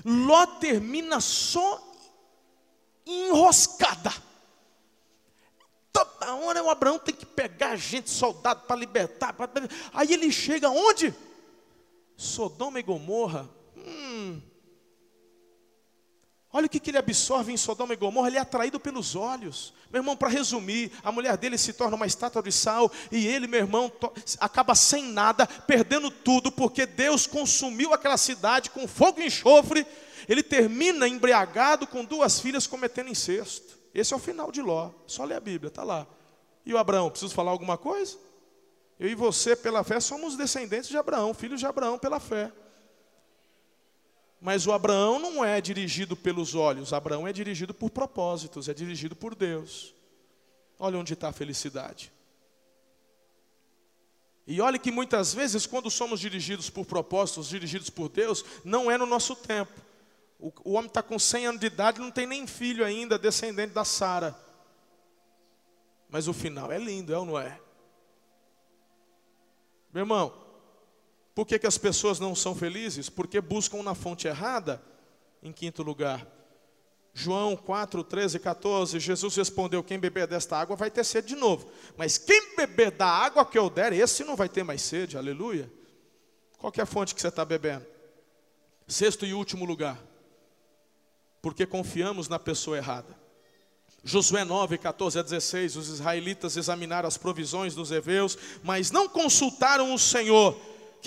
Ló 0.08 0.46
termina 0.60 1.20
só 1.20 1.82
enroscada. 3.04 4.14
Toda 5.92 6.34
hora 6.36 6.62
o 6.62 6.70
Abraão 6.70 6.96
tem 6.96 7.12
que 7.12 7.26
pegar 7.26 7.74
gente, 7.74 8.08
soldado, 8.08 8.62
para 8.68 8.76
libertar. 8.76 9.32
Pra... 9.32 9.50
Aí 9.92 10.12
ele 10.12 10.30
chega 10.30 10.70
onde? 10.70 11.12
Sodoma 12.16 12.78
e 12.78 12.84
Gomorra. 12.84 13.50
Hum. 13.76 14.40
Olha 16.56 16.64
o 16.64 16.70
que, 16.70 16.80
que 16.80 16.88
ele 16.88 16.96
absorve 16.96 17.52
em 17.52 17.56
Sodoma 17.58 17.92
e 17.92 17.98
Gomorra, 17.98 18.28
ele 18.28 18.38
é 18.38 18.40
atraído 18.40 18.80
pelos 18.80 19.14
olhos. 19.14 19.74
Meu 19.92 20.00
irmão, 20.00 20.16
para 20.16 20.30
resumir, 20.30 20.90
a 21.04 21.12
mulher 21.12 21.36
dele 21.36 21.58
se 21.58 21.74
torna 21.74 21.96
uma 21.96 22.06
estátua 22.06 22.42
de 22.42 22.50
sal 22.50 22.90
e 23.12 23.26
ele, 23.26 23.46
meu 23.46 23.60
irmão, 23.60 23.92
acaba 24.40 24.74
sem 24.74 25.04
nada, 25.04 25.46
perdendo 25.46 26.10
tudo, 26.10 26.50
porque 26.50 26.86
Deus 26.86 27.26
consumiu 27.26 27.92
aquela 27.92 28.16
cidade 28.16 28.70
com 28.70 28.88
fogo 28.88 29.20
e 29.20 29.26
enxofre. 29.26 29.86
Ele 30.26 30.42
termina 30.42 31.06
embriagado 31.06 31.86
com 31.86 32.02
duas 32.02 32.40
filhas 32.40 32.66
cometendo 32.66 33.10
incesto. 33.10 33.78
Esse 33.94 34.14
é 34.14 34.16
o 34.16 34.18
final 34.18 34.50
de 34.50 34.62
Ló. 34.62 34.92
Só 35.06 35.24
lê 35.24 35.34
a 35.34 35.40
Bíblia, 35.40 35.68
está 35.68 35.84
lá. 35.84 36.06
E 36.64 36.72
o 36.72 36.78
Abraão, 36.78 37.10
preciso 37.10 37.34
falar 37.34 37.50
alguma 37.50 37.76
coisa? 37.76 38.16
Eu 38.98 39.10
e 39.10 39.14
você, 39.14 39.54
pela 39.54 39.84
fé, 39.84 40.00
somos 40.00 40.38
descendentes 40.38 40.88
de 40.88 40.96
Abraão, 40.96 41.34
filhos 41.34 41.60
de 41.60 41.66
Abraão 41.66 41.98
pela 41.98 42.18
fé. 42.18 42.50
Mas 44.40 44.66
o 44.66 44.72
Abraão 44.72 45.18
não 45.18 45.44
é 45.44 45.60
dirigido 45.60 46.16
pelos 46.16 46.54
olhos, 46.54 46.92
Abraão 46.92 47.26
é 47.26 47.32
dirigido 47.32 47.72
por 47.72 47.90
propósitos, 47.90 48.68
é 48.68 48.74
dirigido 48.74 49.16
por 49.16 49.34
Deus. 49.34 49.94
Olha 50.78 50.98
onde 50.98 51.14
está 51.14 51.28
a 51.28 51.32
felicidade. 51.32 52.12
E 54.46 54.60
olhe 54.60 54.78
que 54.78 54.92
muitas 54.92 55.34
vezes, 55.34 55.66
quando 55.66 55.90
somos 55.90 56.20
dirigidos 56.20 56.70
por 56.70 56.84
propósitos, 56.84 57.48
dirigidos 57.48 57.90
por 57.90 58.08
Deus, 58.08 58.44
não 58.64 58.90
é 58.90 58.96
no 58.96 59.06
nosso 59.06 59.34
tempo. 59.34 59.72
O, 60.38 60.52
o 60.64 60.72
homem 60.74 60.86
está 60.86 61.02
com 61.02 61.18
100 61.18 61.46
anos 61.46 61.60
de 61.60 61.66
idade, 61.66 62.00
não 62.00 62.10
tem 62.10 62.26
nem 62.26 62.46
filho 62.46 62.84
ainda, 62.84 63.18
descendente 63.18 63.72
da 63.72 63.84
Sara. 63.84 64.38
Mas 66.08 66.28
o 66.28 66.32
final 66.32 66.70
é 66.70 66.78
lindo, 66.78 67.12
é 67.12 67.18
ou 67.18 67.24
não 67.24 67.38
é? 67.38 67.58
Meu 69.92 70.02
irmão, 70.02 70.45
por 71.36 71.46
que, 71.46 71.58
que 71.58 71.66
as 71.66 71.76
pessoas 71.76 72.18
não 72.18 72.34
são 72.34 72.54
felizes? 72.54 73.10
Porque 73.10 73.42
buscam 73.42 73.82
na 73.82 73.94
fonte 73.94 74.26
errada. 74.26 74.82
Em 75.42 75.52
quinto 75.52 75.82
lugar, 75.82 76.26
João 77.12 77.54
4, 77.54 78.02
13 78.02 78.38
e 78.38 78.40
14, 78.40 78.98
Jesus 78.98 79.36
respondeu: 79.36 79.84
Quem 79.84 79.98
beber 79.98 80.26
desta 80.26 80.56
água 80.56 80.74
vai 80.74 80.90
ter 80.90 81.04
sede 81.04 81.28
de 81.28 81.36
novo. 81.36 81.70
Mas 81.94 82.16
quem 82.16 82.56
beber 82.56 82.90
da 82.90 83.06
água 83.06 83.44
que 83.44 83.58
eu 83.58 83.68
der, 83.68 83.92
esse 83.92 84.24
não 84.24 84.34
vai 84.34 84.48
ter 84.48 84.64
mais 84.64 84.80
sede, 84.80 85.18
aleluia. 85.18 85.70
Qual 86.56 86.72
é 86.74 86.80
a 86.80 86.86
fonte 86.86 87.14
que 87.14 87.20
você 87.20 87.28
está 87.28 87.44
bebendo? 87.44 87.84
Sexto 88.88 89.26
e 89.26 89.34
último 89.34 89.66
lugar, 89.66 90.02
porque 91.42 91.66
confiamos 91.66 92.28
na 92.28 92.38
pessoa 92.38 92.78
errada. 92.78 93.14
Josué 94.02 94.42
9, 94.42 94.78
14 94.78 95.18
a 95.18 95.22
16, 95.22 95.76
os 95.76 95.88
israelitas 95.90 96.56
examinaram 96.56 97.06
as 97.06 97.18
provisões 97.18 97.74
dos 97.74 97.92
heveus, 97.92 98.38
mas 98.62 98.90
não 98.90 99.06
consultaram 99.06 99.92
o 99.92 99.98
Senhor. 99.98 100.58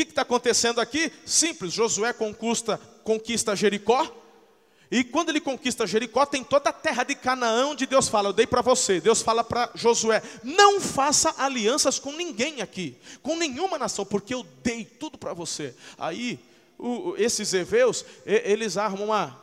Que 0.06 0.12
está 0.12 0.22
acontecendo 0.22 0.80
aqui? 0.80 1.12
Simples, 1.26 1.74
Josué 1.74 2.14
conquista, 2.14 2.80
conquista 3.04 3.54
Jericó, 3.54 4.10
e 4.90 5.04
quando 5.04 5.28
ele 5.28 5.42
conquista 5.42 5.86
Jericó, 5.86 6.26
tem 6.26 6.42
toda 6.42 6.70
a 6.70 6.74
terra 6.74 7.04
de 7.04 7.16
Canaã, 7.16 7.68
onde 7.68 7.86
Deus 7.86 8.08
fala: 8.08 8.30
Eu 8.30 8.34
dei 8.34 8.48
para 8.48 8.62
você. 8.62 9.02
Deus 9.02 9.22
fala 9.22 9.44
para 9.44 9.70
Josué: 9.76 10.24
Não 10.42 10.80
faça 10.80 11.36
alianças 11.38 12.00
com 12.00 12.14
ninguém 12.14 12.62
aqui, 12.62 12.98
com 13.22 13.36
nenhuma 13.36 13.78
nação, 13.78 14.06
porque 14.06 14.34
eu 14.34 14.44
dei 14.64 14.86
tudo 14.86 15.18
para 15.18 15.34
você. 15.34 15.76
Aí, 15.98 16.40
o, 16.78 17.14
esses 17.18 17.54
heveus, 17.54 18.06
eles 18.26 18.78
armam 18.78 19.08
uma. 19.08 19.38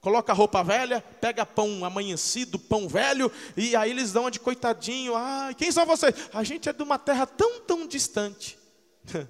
Coloca 0.00 0.32
roupa 0.32 0.62
velha, 0.62 1.04
pega 1.20 1.44
pão 1.44 1.84
amanhecido, 1.84 2.56
pão 2.56 2.86
velho, 2.88 3.32
e 3.56 3.74
aí 3.74 3.90
eles 3.90 4.12
dão 4.12 4.22
uma 4.22 4.30
de 4.30 4.38
coitadinho. 4.38 5.16
Ah, 5.16 5.50
quem 5.58 5.72
são 5.72 5.84
vocês? 5.84 6.14
A 6.32 6.44
gente 6.44 6.68
é 6.68 6.72
de 6.72 6.82
uma 6.84 6.98
terra 6.98 7.26
tão, 7.26 7.60
tão 7.62 7.86
distante. 7.86 8.63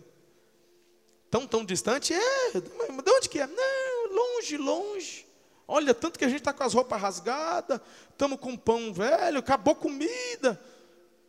tão, 1.31 1.47
tão 1.47 1.65
distante? 1.65 2.13
É, 2.13 2.51
de 2.53 3.11
onde 3.11 3.29
que 3.29 3.41
é? 3.41 3.47
Não, 3.47 4.13
longe, 4.13 4.57
longe. 4.57 5.27
Olha, 5.67 5.95
tanto 5.95 6.19
que 6.19 6.25
a 6.25 6.29
gente 6.29 6.41
está 6.41 6.53
com 6.53 6.63
as 6.63 6.75
roupas 6.75 7.01
rasgadas, 7.01 7.81
estamos 8.11 8.39
com 8.39 8.57
pão 8.57 8.93
velho, 8.93 9.39
acabou 9.39 9.75
comida. 9.75 10.61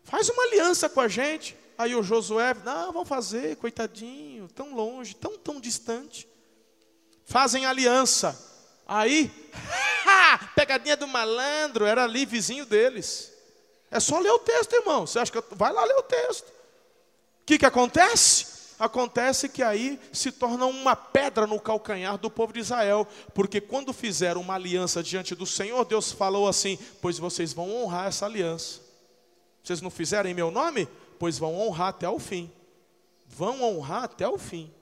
Faz 0.03 0.29
uma 0.29 0.43
aliança 0.43 0.89
com 0.89 0.99
a 0.99 1.07
gente. 1.07 1.57
Aí 1.77 1.95
o 1.95 2.03
Josué, 2.03 2.53
não, 2.63 2.91
vamos 2.93 3.09
fazer, 3.09 3.57
coitadinho, 3.57 4.47
tão 4.49 4.73
longe, 4.73 5.15
tão, 5.15 5.37
tão 5.37 5.59
distante. 5.59 6.27
Fazem 7.25 7.65
aliança. 7.65 8.37
Aí, 8.87 9.31
ha, 10.05 10.37
pegadinha 10.55 10.95
do 10.95 11.07
malandro, 11.07 11.85
era 11.85 12.03
ali 12.03 12.25
vizinho 12.25 12.65
deles. 12.65 13.31
É 13.89 13.99
só 13.99 14.19
ler 14.19 14.31
o 14.31 14.39
texto, 14.39 14.73
irmão. 14.73 15.07
Você 15.07 15.19
acha 15.19 15.31
que 15.31 15.37
eu... 15.37 15.45
vai 15.51 15.71
lá 15.71 15.83
ler 15.83 15.95
o 15.95 16.03
texto? 16.03 16.51
O 17.45 17.47
que, 17.47 17.59
que 17.59 17.65
acontece? 17.67 18.73
Acontece 18.79 19.47
que 19.47 19.61
aí 19.61 19.99
se 20.11 20.31
torna 20.31 20.65
uma 20.65 20.95
pedra 20.95 21.45
no 21.45 21.59
calcanhar 21.59 22.17
do 22.17 22.27
povo 22.27 22.51
de 22.51 22.59
Israel, 22.59 23.07
porque 23.35 23.61
quando 23.61 23.93
fizeram 23.93 24.41
uma 24.41 24.55
aliança 24.55 25.03
diante 25.03 25.35
do 25.35 25.45
Senhor, 25.45 25.85
Deus 25.85 26.11
falou 26.11 26.47
assim: 26.47 26.75
Pois 26.99 27.19
vocês 27.19 27.53
vão 27.53 27.71
honrar 27.71 28.07
essa 28.07 28.25
aliança. 28.25 28.81
Vocês 29.63 29.79
não 29.79 29.91
fizeram 29.91 30.27
em 30.27 30.33
meu 30.33 30.49
nome? 30.49 30.87
Pois 31.19 31.37
vão 31.37 31.55
honrar 31.55 31.89
até 31.89 32.09
o 32.09 32.17
fim. 32.17 32.51
Vão 33.27 33.61
honrar 33.61 34.05
até 34.05 34.27
o 34.27 34.39
fim. 34.39 34.73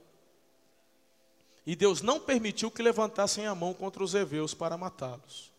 E 1.66 1.76
Deus 1.76 2.02
não 2.02 2.22
permitiu 2.22 2.72
que 2.72 2.82
levantassem 2.82 3.46
a 3.46 3.54
mão 3.54 3.74
contra 3.74 4.02
os 4.02 4.16
heveus 4.16 4.54
para 4.54 4.78
matá-los. 4.78 5.52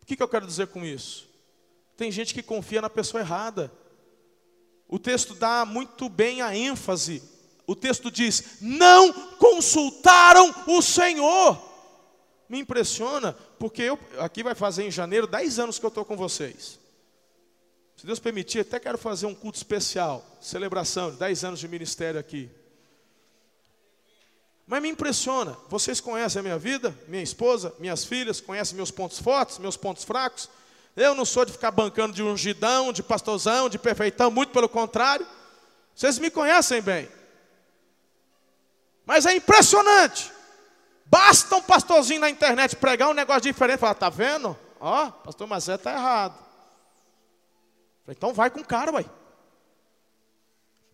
O 0.00 0.06
que, 0.06 0.16
que 0.16 0.22
eu 0.22 0.28
quero 0.28 0.46
dizer 0.46 0.68
com 0.68 0.84
isso? 0.84 1.28
Tem 1.96 2.12
gente 2.12 2.32
que 2.32 2.44
confia 2.44 2.80
na 2.80 2.88
pessoa 2.88 3.20
errada. 3.20 3.72
O 4.88 4.98
texto 4.98 5.34
dá 5.34 5.64
muito 5.64 6.08
bem 6.08 6.42
a 6.42 6.56
ênfase. 6.56 7.22
O 7.66 7.74
texto 7.74 8.10
diz: 8.10 8.58
não 8.60 9.12
consultaram 9.36 10.54
o 10.66 10.82
Senhor. 10.82 11.60
Me 12.48 12.58
impressiona, 12.60 13.32
porque 13.58 13.82
eu, 13.82 13.98
aqui 14.18 14.42
vai 14.42 14.54
fazer 14.54 14.84
em 14.84 14.90
janeiro 14.90 15.26
10 15.26 15.58
anos 15.58 15.78
que 15.78 15.84
eu 15.84 15.88
estou 15.88 16.04
com 16.04 16.16
vocês. 16.16 16.78
Se 17.96 18.06
Deus 18.06 18.18
permitir, 18.18 18.60
até 18.60 18.78
quero 18.78 18.98
fazer 18.98 19.26
um 19.26 19.34
culto 19.34 19.56
especial, 19.56 20.24
celebração 20.40 21.10
de 21.10 21.16
10 21.16 21.44
anos 21.44 21.60
de 21.60 21.68
ministério 21.68 22.20
aqui. 22.20 22.50
Mas 24.66 24.82
me 24.82 24.88
impressiona, 24.88 25.56
vocês 25.68 26.00
conhecem 26.00 26.40
a 26.40 26.42
minha 26.42 26.58
vida, 26.58 26.96
minha 27.06 27.22
esposa, 27.22 27.74
minhas 27.78 28.04
filhas, 28.04 28.40
conhecem 28.40 28.76
meus 28.76 28.90
pontos 28.90 29.18
fortes, 29.18 29.58
meus 29.58 29.76
pontos 29.76 30.04
fracos. 30.04 30.48
Eu 30.96 31.14
não 31.14 31.24
sou 31.24 31.44
de 31.44 31.52
ficar 31.52 31.70
bancando 31.70 32.12
de 32.12 32.22
ungidão, 32.22 32.92
de 32.92 33.02
pastorzão, 33.02 33.68
de 33.68 33.78
perfeitão, 33.78 34.30
muito 34.30 34.52
pelo 34.52 34.68
contrário. 34.68 35.26
Vocês 35.94 36.18
me 36.18 36.30
conhecem 36.30 36.80
bem. 36.80 37.08
Mas 39.04 39.26
é 39.26 39.34
impressionante. 39.34 40.32
Basta 41.06 41.56
um 41.56 41.62
pastorzinho 41.62 42.20
na 42.20 42.30
internet 42.30 42.76
pregar 42.76 43.10
um 43.10 43.14
negócio 43.14 43.42
diferente. 43.42 43.78
Falar, 43.78 43.94
tá 43.94 44.08
vendo? 44.08 44.56
Ó, 44.80 45.10
pastor 45.10 45.46
Mazé 45.46 45.74
está 45.74 45.92
errado. 45.92 46.38
Então 48.08 48.32
vai 48.32 48.50
com 48.50 48.60
o 48.60 48.64
cara, 48.64 48.92
uai. 48.92 49.06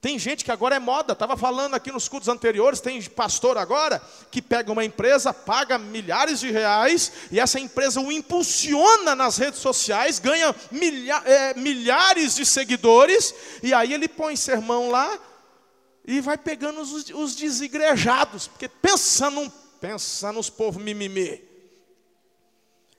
Tem 0.00 0.18
gente 0.18 0.46
que 0.46 0.50
agora 0.50 0.76
é 0.76 0.78
moda, 0.78 1.12
estava 1.12 1.36
falando 1.36 1.74
aqui 1.74 1.92
nos 1.92 2.08
cultos 2.08 2.28
anteriores, 2.28 2.80
tem 2.80 3.02
pastor 3.02 3.58
agora 3.58 4.00
que 4.30 4.40
pega 4.40 4.72
uma 4.72 4.82
empresa, 4.82 5.34
paga 5.34 5.76
milhares 5.76 6.40
de 6.40 6.50
reais, 6.50 7.12
e 7.30 7.38
essa 7.38 7.60
empresa 7.60 8.00
o 8.00 8.10
impulsiona 8.10 9.14
nas 9.14 9.36
redes 9.36 9.60
sociais, 9.60 10.18
ganha 10.18 10.56
milha, 10.70 11.22
é, 11.26 11.52
milhares 11.52 12.34
de 12.36 12.46
seguidores, 12.46 13.34
e 13.62 13.74
aí 13.74 13.92
ele 13.92 14.08
põe 14.08 14.36
sermão 14.36 14.90
lá 14.90 15.18
e 16.06 16.18
vai 16.22 16.38
pegando 16.38 16.80
os, 16.80 17.10
os 17.10 17.36
desigrejados, 17.36 18.48
porque 18.48 18.68
pensa, 18.68 19.28
num, 19.28 19.50
pensa 19.78 20.32
nos 20.32 20.48
povos 20.48 20.82
mimimi. 20.82 21.44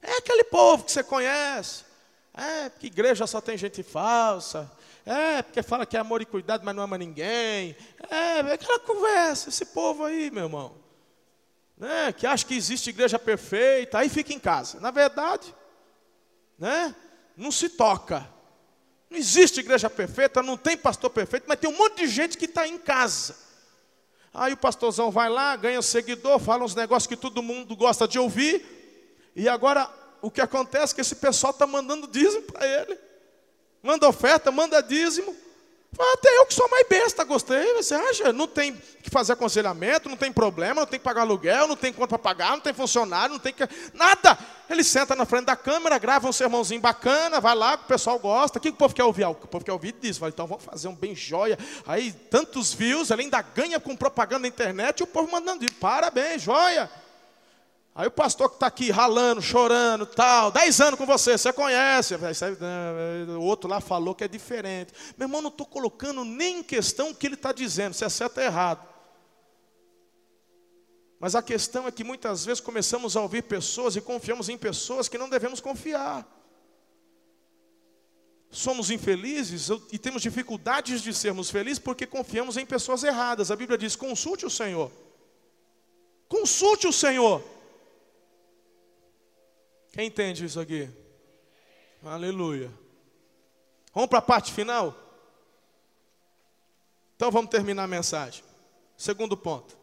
É 0.04 0.18
aquele 0.18 0.44
povo 0.44 0.84
que 0.84 0.92
você 0.92 1.04
conhece. 1.04 1.84
É, 2.34 2.70
porque 2.70 2.88
igreja 2.88 3.26
só 3.26 3.42
tem 3.42 3.58
gente 3.58 3.82
falsa 3.82 4.72
é, 5.06 5.42
porque 5.42 5.64
fala 5.64 5.86
que 5.86 5.98
é 5.98 6.00
amor 6.00 6.22
e 6.22 6.26
cuidado, 6.26 6.64
mas 6.64 6.76
não 6.76 6.84
ama 6.84 6.98
ninguém. 6.98 7.76
É, 8.10 8.40
é 8.40 8.54
aquela 8.54 8.80
conversa, 8.80 9.50
esse 9.50 9.66
povo 9.66 10.06
aí, 10.06 10.30
meu 10.30 10.44
irmão. 10.44 10.76
Né, 11.78 12.14
que 12.14 12.28
acha 12.28 12.46
que 12.46 12.54
existe 12.54 12.92
igreja 12.92 13.18
perfeita, 13.18 13.98
aí 13.98 14.10
fica 14.10 14.32
em 14.32 14.40
casa. 14.40 14.80
Na 14.80 14.92
verdade, 14.92 15.54
né, 16.58 16.96
não 17.36 17.52
se 17.52 17.70
toca. 17.70 18.30
Não 19.10 19.18
existe 19.18 19.60
igreja 19.60 19.90
perfeita, 19.90 20.44
não 20.44 20.56
tem 20.56 20.78
pastor 20.78 21.10
perfeito, 21.10 21.46
mas 21.48 21.60
tem 21.60 21.70
um 21.70 21.78
monte 21.78 21.98
de 21.98 22.08
gente 22.08 22.38
que 22.38 22.46
está 22.46 22.68
em 22.68 22.78
casa. 22.78 23.36
Aí 24.34 24.54
o 24.54 24.58
pastorzão 24.58 25.10
vai 25.10 25.28
lá, 25.28 25.56
ganha 25.56 25.82
seguidor, 25.82 26.40
fala 26.40 26.64
uns 26.64 26.76
negócios 26.76 27.08
que 27.08 27.18
todo 27.18 27.42
mundo 27.42 27.76
gosta 27.76 28.08
de 28.08 28.20
ouvir. 28.20 28.64
E 29.36 29.50
agora 29.50 29.90
o 30.22 30.30
que 30.30 30.40
acontece 30.40 30.94
é 30.94 30.96
que 30.96 31.02
esse 31.02 31.16
pessoal 31.16 31.52
está 31.52 31.66
mandando 31.66 32.08
dízimo 32.08 32.44
para 32.44 32.66
ele 32.66 33.11
manda 33.82 34.08
oferta, 34.08 34.52
manda 34.52 34.82
dízimo. 34.82 35.36
Até 36.00 36.38
eu 36.38 36.46
que 36.46 36.54
sou 36.54 36.70
mais 36.70 36.88
besta, 36.88 37.24
gostei. 37.26 37.74
Você 37.74 37.94
acha? 37.94 38.32
Não 38.32 38.48
tem 38.48 38.74
que 38.74 39.10
fazer 39.10 39.34
aconselhamento, 39.34 40.08
não 40.08 40.16
tem 40.16 40.32
problema, 40.32 40.82
não 40.82 40.88
tem 40.88 40.98
que 40.98 41.04
pagar 41.04 41.22
aluguel, 41.22 41.68
não 41.68 41.76
tem 41.76 41.92
conta 41.92 42.08
para 42.08 42.18
pagar, 42.18 42.52
não 42.52 42.62
tem 42.62 42.74
funcionário, 42.74 43.34
não 43.34 43.40
tem 43.40 43.54
que. 43.54 43.68
Nada! 43.94 44.38
Ele 44.70 44.86
senta 44.86 45.16
na 45.18 45.26
frente 45.26 45.46
da 45.46 45.56
câmera, 45.56 45.98
grava 45.98 46.30
um 46.30 46.32
sermãozinho 46.32 46.80
bacana, 46.80 47.42
vai 47.42 47.54
lá, 47.54 47.74
o 47.74 47.80
pessoal 47.80 48.18
gosta. 48.18 48.58
O 48.58 48.62
que 48.62 48.70
o 48.70 48.74
povo 48.74 48.96
quer 48.96 49.04
ouvir? 49.04 49.26
O 49.26 49.36
povo 49.36 49.66
quer 49.66 49.74
ouvir 49.74 49.92
disso. 49.92 50.22
Fala, 50.22 50.30
então 50.30 50.48
vamos 50.48 50.64
fazer 50.64 50.88
um 50.88 50.96
bem 50.96 51.14
joia. 51.14 51.60
Aí, 51.86 52.14
tantos 52.14 52.74
views, 52.74 53.12
ele 53.12 53.24
ainda 53.24 53.42
ganha 53.42 53.78
com 53.78 53.94
propaganda 53.94 54.44
na 54.44 54.48
internet 54.48 55.02
e 55.02 55.04
o 55.04 55.08
povo 55.08 55.30
mandando. 55.30 55.66
Parabéns, 55.74 56.42
joia. 56.42 56.90
Aí 57.94 58.08
o 58.08 58.12
pastor 58.12 58.50
que 58.50 58.56
está 58.56 58.68
aqui 58.68 58.90
ralando, 58.90 59.42
chorando, 59.42 60.06
tal, 60.06 60.50
dez 60.50 60.80
anos 60.80 60.98
com 60.98 61.06
você, 61.06 61.38
você 61.38 61.52
conhece. 61.52 62.16
O 63.38 63.42
outro 63.42 63.70
lá 63.70 63.82
falou 63.82 64.16
que 64.16 64.24
é 64.24 64.30
diferente. 64.30 64.94
Meu 65.18 65.28
irmão, 65.28 65.42
não 65.42 65.50
estou 65.50 65.66
colocando 65.66 66.24
nem 66.24 66.60
em 66.60 66.64
questão 66.64 67.10
o 67.10 67.16
que 67.16 67.28
ele 67.28 67.36
está 67.36 67.52
dizendo, 67.52 67.94
se 67.94 68.06
é 68.06 68.10
certo 68.10 68.38
ou 68.38 68.44
errado. 68.44 68.88
Mas 71.20 71.36
a 71.36 71.44
questão 71.44 71.86
é 71.86 71.92
que 71.92 72.04
muitas 72.04 72.46
vezes 72.46 72.62
começamos 72.62 73.18
a 73.18 73.22
ouvir 73.22 73.44
pessoas 73.44 73.96
e 73.96 74.02
confiamos 74.02 74.48
em 74.48 74.58
pessoas 74.58 75.10
que 75.10 75.18
não 75.18 75.30
devemos 75.30 75.60
confiar. 75.60 76.26
Somos 78.50 78.90
infelizes 78.90 79.70
e 79.92 80.00
temos 80.00 80.22
dificuldades 80.22 81.02
de 81.02 81.14
sermos 81.14 81.52
felizes 81.52 81.78
porque 81.78 82.08
confiamos 82.08 82.56
em 82.58 82.66
pessoas 82.66 83.04
erradas. 83.04 83.52
A 83.52 83.56
Bíblia 83.56 83.78
diz: 83.78 83.96
consulte 83.98 84.46
o 84.46 84.50
Senhor. 84.50 84.90
Consulte 86.28 86.88
o 86.88 86.94
Senhor. 86.94 87.44
Quem 89.92 90.08
entende 90.08 90.46
isso 90.46 90.60
aqui? 90.60 90.90
Aleluia. 92.04 92.72
Vamos 93.94 94.10
para 94.10 94.20
a 94.20 94.24
parte 94.24 94.54
final? 94.54 94.96
Então 97.16 97.30
vamos 97.30 97.52
terminar 97.52 97.84
a 97.84 97.88
mensagem. 97.88 98.44
Segundo 98.98 99.36
ponto. 99.36 99.78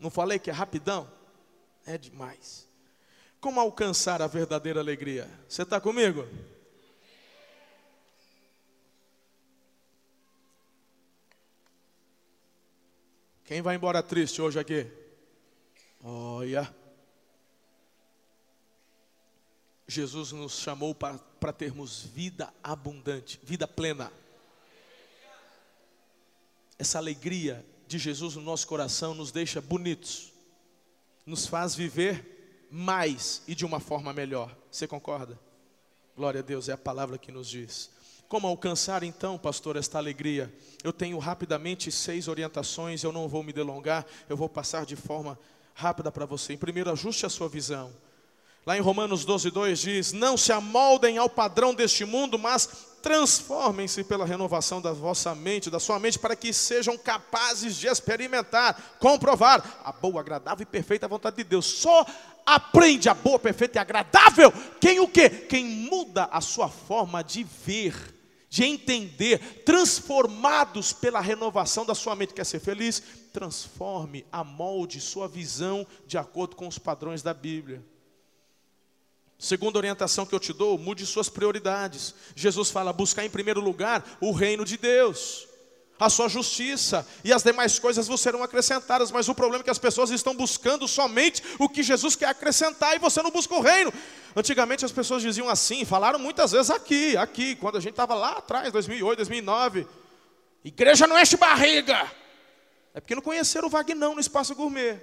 Não 0.00 0.10
falei 0.10 0.38
que 0.38 0.50
é 0.50 0.52
rapidão? 0.52 1.10
É 1.86 1.96
demais. 1.96 2.68
Como 3.40 3.60
alcançar 3.60 4.20
a 4.20 4.26
verdadeira 4.26 4.80
alegria? 4.80 5.30
Você 5.48 5.62
está 5.62 5.80
comigo? 5.80 6.26
Quem 13.44 13.62
vai 13.62 13.76
embora 13.76 14.02
triste 14.02 14.40
hoje 14.40 14.58
aqui? 14.58 14.86
Olha. 16.02 16.81
Jesus 19.92 20.32
nos 20.32 20.58
chamou 20.58 20.94
para 20.94 21.52
termos 21.52 22.02
vida 22.02 22.52
abundante, 22.62 23.38
vida 23.42 23.68
plena. 23.68 24.12
Essa 26.78 26.98
alegria 26.98 27.64
de 27.86 27.98
Jesus 27.98 28.36
no 28.36 28.42
nosso 28.42 28.66
coração 28.66 29.14
nos 29.14 29.30
deixa 29.30 29.60
bonitos, 29.60 30.32
nos 31.26 31.46
faz 31.46 31.74
viver 31.74 32.66
mais 32.70 33.42
e 33.46 33.54
de 33.54 33.66
uma 33.66 33.78
forma 33.78 34.12
melhor. 34.12 34.56
Você 34.70 34.88
concorda? 34.88 35.38
Glória 36.16 36.40
a 36.40 36.42
Deus, 36.42 36.68
é 36.68 36.72
a 36.72 36.78
palavra 36.78 37.18
que 37.18 37.30
nos 37.30 37.48
diz. 37.48 37.90
Como 38.28 38.46
alcançar 38.46 39.02
então, 39.02 39.36
pastor, 39.36 39.76
esta 39.76 39.98
alegria? 39.98 40.52
Eu 40.82 40.92
tenho 40.92 41.18
rapidamente 41.18 41.92
seis 41.92 42.28
orientações, 42.28 43.02
eu 43.02 43.12
não 43.12 43.28
vou 43.28 43.42
me 43.42 43.52
delongar, 43.52 44.06
eu 44.26 44.38
vou 44.38 44.48
passar 44.48 44.86
de 44.86 44.96
forma 44.96 45.38
rápida 45.74 46.10
para 46.10 46.24
você. 46.24 46.56
Primeiro, 46.56 46.90
ajuste 46.90 47.26
a 47.26 47.28
sua 47.28 47.48
visão. 47.48 47.92
Lá 48.64 48.76
em 48.76 48.80
Romanos 48.80 49.24
12, 49.24 49.50
2 49.50 49.78
diz: 49.78 50.12
Não 50.12 50.36
se 50.36 50.52
amoldem 50.52 51.18
ao 51.18 51.28
padrão 51.28 51.74
deste 51.74 52.04
mundo, 52.04 52.38
mas 52.38 52.68
transformem-se 53.02 54.04
pela 54.04 54.24
renovação 54.24 54.80
da 54.80 54.92
vossa 54.92 55.34
mente, 55.34 55.68
da 55.68 55.80
sua 55.80 55.98
mente, 55.98 56.18
para 56.18 56.36
que 56.36 56.52
sejam 56.52 56.96
capazes 56.96 57.76
de 57.76 57.88
experimentar, 57.88 58.96
comprovar 59.00 59.80
a 59.84 59.90
boa, 59.90 60.20
agradável 60.20 60.62
e 60.62 60.66
perfeita 60.66 61.08
vontade 61.08 61.36
de 61.38 61.44
Deus. 61.44 61.66
Só 61.66 62.06
aprende 62.46 63.08
a 63.08 63.14
boa, 63.14 63.38
perfeita 63.38 63.78
e 63.78 63.80
agradável 63.80 64.52
quem 64.80 65.00
o 65.00 65.08
quê? 65.08 65.28
Quem 65.28 65.64
muda 65.64 66.28
a 66.30 66.40
sua 66.40 66.68
forma 66.68 67.24
de 67.24 67.42
ver, 67.42 67.96
de 68.48 68.64
entender, 68.64 69.64
transformados 69.64 70.92
pela 70.92 71.20
renovação 71.20 71.84
da 71.84 71.96
sua 71.96 72.14
mente. 72.14 72.32
Quer 72.32 72.46
ser 72.46 72.60
feliz? 72.60 73.02
Transforme, 73.32 74.24
amolde 74.30 75.00
sua 75.00 75.26
visão 75.26 75.84
de 76.06 76.16
acordo 76.16 76.54
com 76.54 76.68
os 76.68 76.78
padrões 76.78 77.22
da 77.24 77.34
Bíblia. 77.34 77.82
Segunda 79.42 79.76
orientação 79.76 80.24
que 80.24 80.32
eu 80.32 80.38
te 80.38 80.52
dou, 80.52 80.78
mude 80.78 81.04
suas 81.04 81.28
prioridades. 81.28 82.14
Jesus 82.36 82.70
fala: 82.70 82.92
buscar 82.92 83.24
em 83.24 83.28
primeiro 83.28 83.60
lugar 83.60 84.04
o 84.20 84.30
reino 84.30 84.64
de 84.64 84.78
Deus, 84.78 85.48
a 85.98 86.08
sua 86.08 86.28
justiça, 86.28 87.04
e 87.24 87.32
as 87.32 87.42
demais 87.42 87.76
coisas 87.76 88.06
vos 88.06 88.20
serão 88.20 88.44
acrescentadas. 88.44 89.10
Mas 89.10 89.28
o 89.28 89.34
problema 89.34 89.62
é 89.62 89.64
que 89.64 89.70
as 89.70 89.80
pessoas 89.80 90.10
estão 90.10 90.32
buscando 90.32 90.86
somente 90.86 91.42
o 91.58 91.68
que 91.68 91.82
Jesus 91.82 92.14
quer 92.14 92.26
acrescentar 92.26 92.94
e 92.94 93.00
você 93.00 93.20
não 93.20 93.32
busca 93.32 93.52
o 93.52 93.60
reino. 93.60 93.92
Antigamente 94.36 94.84
as 94.84 94.92
pessoas 94.92 95.22
diziam 95.22 95.48
assim, 95.48 95.84
falaram 95.84 96.20
muitas 96.20 96.52
vezes 96.52 96.70
aqui, 96.70 97.16
aqui, 97.16 97.56
quando 97.56 97.78
a 97.78 97.80
gente 97.80 97.94
estava 97.94 98.14
lá 98.14 98.34
atrás, 98.34 98.70
2008, 98.70 99.16
2009. 99.16 99.88
Igreja 100.64 101.08
não 101.08 101.18
enche 101.18 101.36
barriga. 101.36 102.08
É 102.94 103.00
porque 103.00 103.16
não 103.16 103.22
conheceram 103.22 103.66
o 103.66 103.70
Vagnão 103.70 104.14
no 104.14 104.20
espaço 104.20 104.54
gourmet. 104.54 105.00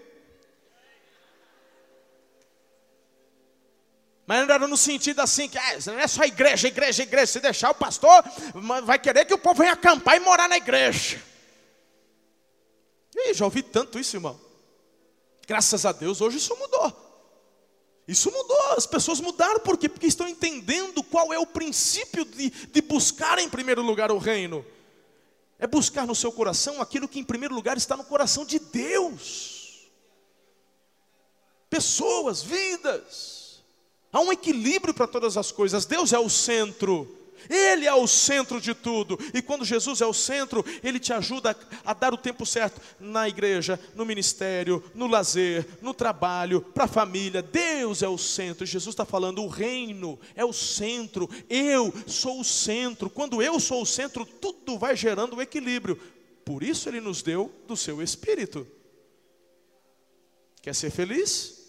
Mas 4.29 4.45
não 4.47 4.53
era 4.53 4.67
no 4.67 4.77
sentido 4.77 5.21
assim, 5.21 5.49
que 5.49 5.57
ah, 5.57 5.79
não 5.87 5.97
é 5.97 6.07
só 6.07 6.23
igreja, 6.23 6.67
igreja, 6.67 7.01
igreja. 7.01 7.25
Se 7.25 7.39
deixar 7.39 7.71
o 7.71 7.73
pastor, 7.73 8.23
vai 8.83 8.99
querer 8.99 9.25
que 9.25 9.33
o 9.33 9.39
povo 9.39 9.63
venha 9.63 9.73
acampar 9.73 10.17
e 10.17 10.19
morar 10.19 10.47
na 10.47 10.55
igreja. 10.55 11.19
E 13.15 13.33
já 13.33 13.43
ouvi 13.43 13.63
tanto 13.63 13.97
isso, 13.97 14.15
irmão. 14.15 14.39
Graças 15.47 15.83
a 15.83 15.91
Deus, 15.91 16.21
hoje 16.21 16.37
isso 16.37 16.55
mudou. 16.55 16.93
Isso 18.07 18.31
mudou, 18.31 18.73
as 18.77 18.85
pessoas 18.85 19.19
mudaram, 19.19 19.61
por 19.61 19.79
quê? 19.79 19.89
Porque 19.89 20.05
estão 20.05 20.27
entendendo 20.27 21.01
qual 21.01 21.33
é 21.33 21.39
o 21.39 21.47
princípio 21.47 22.23
de, 22.23 22.51
de 22.51 22.81
buscar 22.83 23.39
em 23.39 23.49
primeiro 23.49 23.81
lugar 23.81 24.11
o 24.11 24.19
reino. 24.19 24.63
É 25.57 25.65
buscar 25.65 26.05
no 26.05 26.13
seu 26.13 26.31
coração 26.31 26.79
aquilo 26.79 27.07
que 27.07 27.19
em 27.19 27.23
primeiro 27.23 27.55
lugar 27.55 27.77
está 27.77 27.97
no 27.97 28.03
coração 28.03 28.45
de 28.45 28.59
Deus. 28.59 29.89
Pessoas, 31.67 32.43
vidas. 32.43 33.48
Há 34.11 34.19
um 34.21 34.31
equilíbrio 34.31 34.93
para 34.93 35.07
todas 35.07 35.37
as 35.37 35.51
coisas. 35.51 35.85
Deus 35.85 36.13
é 36.13 36.19
o 36.19 36.29
centro. 36.29 37.15
Ele 37.47 37.85
é 37.85 37.93
o 37.93 38.07
centro 38.07 38.59
de 38.59 38.73
tudo. 38.73 39.17
E 39.33 39.41
quando 39.41 39.63
Jesus 39.63 40.01
é 40.01 40.05
o 40.05 40.13
centro, 40.13 40.65
ele 40.83 40.99
te 40.99 41.13
ajuda 41.13 41.55
a, 41.85 41.93
dar 41.93 42.13
o 42.13 42.17
tempo 42.17 42.45
certo 42.45 42.81
na 42.99 43.29
igreja, 43.29 43.79
no 43.95 44.05
ministério, 44.05 44.83
no 44.95 45.07
lazer, 45.07 45.65
no 45.81 45.93
trabalho, 45.93 46.61
para 46.61 46.85
a 46.85 46.87
família. 46.87 47.41
Deus 47.41 48.01
é 48.01 48.07
o 48.07 48.17
centro. 48.17 48.65
Jesus 48.65 48.93
está 48.93 49.05
falando, 49.05 49.43
o 49.43 49.47
reino 49.47 50.19
é 50.35 50.43
o 50.43 50.51
centro. 50.51 51.29
Eu 51.47 51.93
sou 52.07 52.39
o 52.41 52.45
centro. 52.45 53.09
Quando 53.09 53.41
eu 53.41 53.59
sou 53.59 53.83
o 53.83 53.85
centro, 53.85 54.25
tudo 54.25 54.77
vai 54.77 54.95
gerando 54.95 55.35
o 55.35 55.41
equilíbrio. 55.41 55.99
Por 56.43 56.63
isso 56.63 56.89
ele 56.89 56.99
nos 56.99 57.21
deu 57.21 57.53
do 57.67 57.77
seu 57.77 58.01
espírito. 58.01 58.65
Quer 60.61 60.73
ser 60.73 60.89
feliz? 60.89 61.59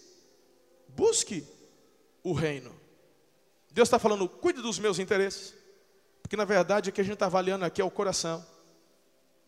Busque 0.89 1.45
o 2.23 2.33
reino. 2.33 2.75
Deus 3.71 3.87
está 3.87 3.97
falando, 3.97 4.27
cuide 4.27 4.61
dos 4.61 4.79
meus 4.79 4.99
interesses. 4.99 5.53
Porque 6.21 6.35
na 6.35 6.45
verdade 6.45 6.89
o 6.89 6.93
que 6.93 7.01
a 7.01 7.03
gente 7.03 7.13
está 7.13 7.25
avaliando 7.25 7.65
aqui 7.65 7.81
é 7.81 7.85
o 7.85 7.91
coração. 7.91 8.45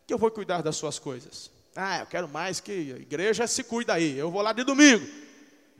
Que 0.07 0.13
eu 0.13 0.17
vou 0.17 0.31
cuidar 0.31 0.61
das 0.61 0.75
suas 0.75 0.99
coisas. 0.99 1.51
Ah, 1.75 1.99
eu 1.99 2.05
quero 2.05 2.27
mais 2.27 2.59
que 2.59 2.71
a 2.71 2.97
igreja 2.97 3.47
se 3.47 3.63
cuida 3.63 3.93
aí. 3.93 4.17
Eu 4.17 4.29
vou 4.29 4.41
lá 4.41 4.53
de 4.53 4.63
domingo. 4.63 5.05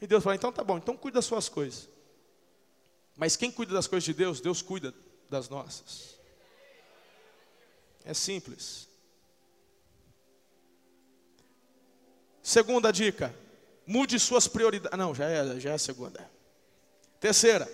E 0.01 0.07
Deus 0.07 0.23
fala, 0.23 0.35
então 0.35 0.51
tá 0.51 0.63
bom, 0.63 0.77
então 0.77 0.97
cuida 0.97 1.15
das 1.15 1.25
suas 1.25 1.47
coisas. 1.47 1.87
Mas 3.15 3.35
quem 3.35 3.51
cuida 3.51 3.73
das 3.73 3.87
coisas 3.87 4.03
de 4.03 4.13
Deus, 4.13 4.41
Deus 4.41 4.61
cuida 4.61 4.93
das 5.29 5.47
nossas. 5.49 6.17
É 8.03 8.13
simples. 8.13 8.87
Segunda 12.41 12.91
dica, 12.91 13.33
mude 13.85 14.19
suas 14.19 14.47
prioridades. 14.47 14.97
Não, 14.97 15.15
já 15.15 15.29
é, 15.29 15.59
já 15.59 15.71
é 15.71 15.73
a 15.73 15.79
segunda. 15.79 16.29
Terceira, 17.23 17.71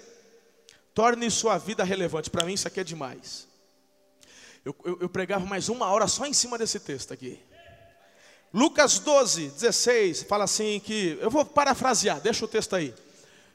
torne 0.93 1.31
sua 1.31 1.57
vida 1.57 1.83
relevante. 1.83 2.29
Para 2.29 2.45
mim, 2.45 2.53
isso 2.53 2.67
aqui 2.67 2.81
é 2.81 2.83
demais. 2.83 3.47
Eu, 4.63 4.75
eu, 4.85 4.99
eu, 5.01 5.09
pregava 5.09 5.43
mais 5.43 5.69
uma 5.69 5.87
hora 5.87 6.05
só 6.07 6.27
em 6.27 6.33
cima 6.33 6.55
desse 6.55 6.79
texto 6.79 7.11
aqui. 7.11 7.39
Lucas 8.53 8.99
12, 8.99 9.49
16, 9.49 10.21
fala 10.21 10.43
assim 10.43 10.79
que. 10.79 11.17
Eu 11.19 11.31
vou 11.31 11.43
parafrasear, 11.43 12.21
deixa 12.21 12.45
o 12.45 12.47
texto 12.47 12.75
aí. 12.75 12.93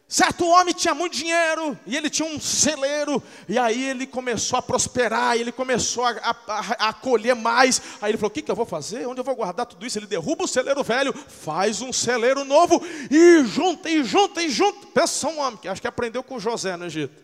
Certo 0.07 0.46
homem 0.46 0.74
tinha 0.74 0.94
muito 0.94 1.16
dinheiro 1.16 1.78
e 1.86 1.96
ele 1.96 2.11
tinha 2.11 2.28
um 2.28 2.38
celeiro, 2.38 3.22
e 3.48 3.59
aí 3.59 3.88
ele 3.88 4.07
começou 4.07 4.59
a 4.59 4.62
prosperar, 4.62 5.36
ele 5.36 5.50
começou 5.50 6.05
a, 6.05 6.36
a, 6.46 6.88
a 6.88 6.92
colher 6.92 7.34
mais. 7.34 7.80
Aí 8.02 8.11
ele 8.11 8.18
falou: 8.18 8.30
O 8.30 8.34
que, 8.34 8.42
que 8.42 8.50
eu 8.50 8.55
vou 8.55 8.66
fazer? 8.66 9.09
Onde 9.09 9.20
eu 9.20 9.24
vou 9.24 9.34
guardar 9.34 9.64
tudo 9.64 9.84
isso? 9.86 9.98
Ele 9.98 10.07
derruba 10.07 10.44
o 10.44 10.48
celeiro 10.48 10.84
velho, 10.84 11.12
faz 11.12 11.80
um 11.80 11.92
celeiro 11.92 12.44
novo 12.44 12.82
e 13.11 13.44
junta, 13.44 13.88
e 13.88 14.05
junta, 14.05 14.42
e 14.42 14.50
junta. 14.50 14.86
Pensa 14.88 15.26
um 15.28 15.40
homem 15.40 15.57
que 15.57 15.68
acho 15.68 15.80
que 15.80 15.88
aprendeu 15.88 16.22
com 16.22 16.38
José 16.38 16.76
no 16.76 16.84
Egito. 16.84 17.23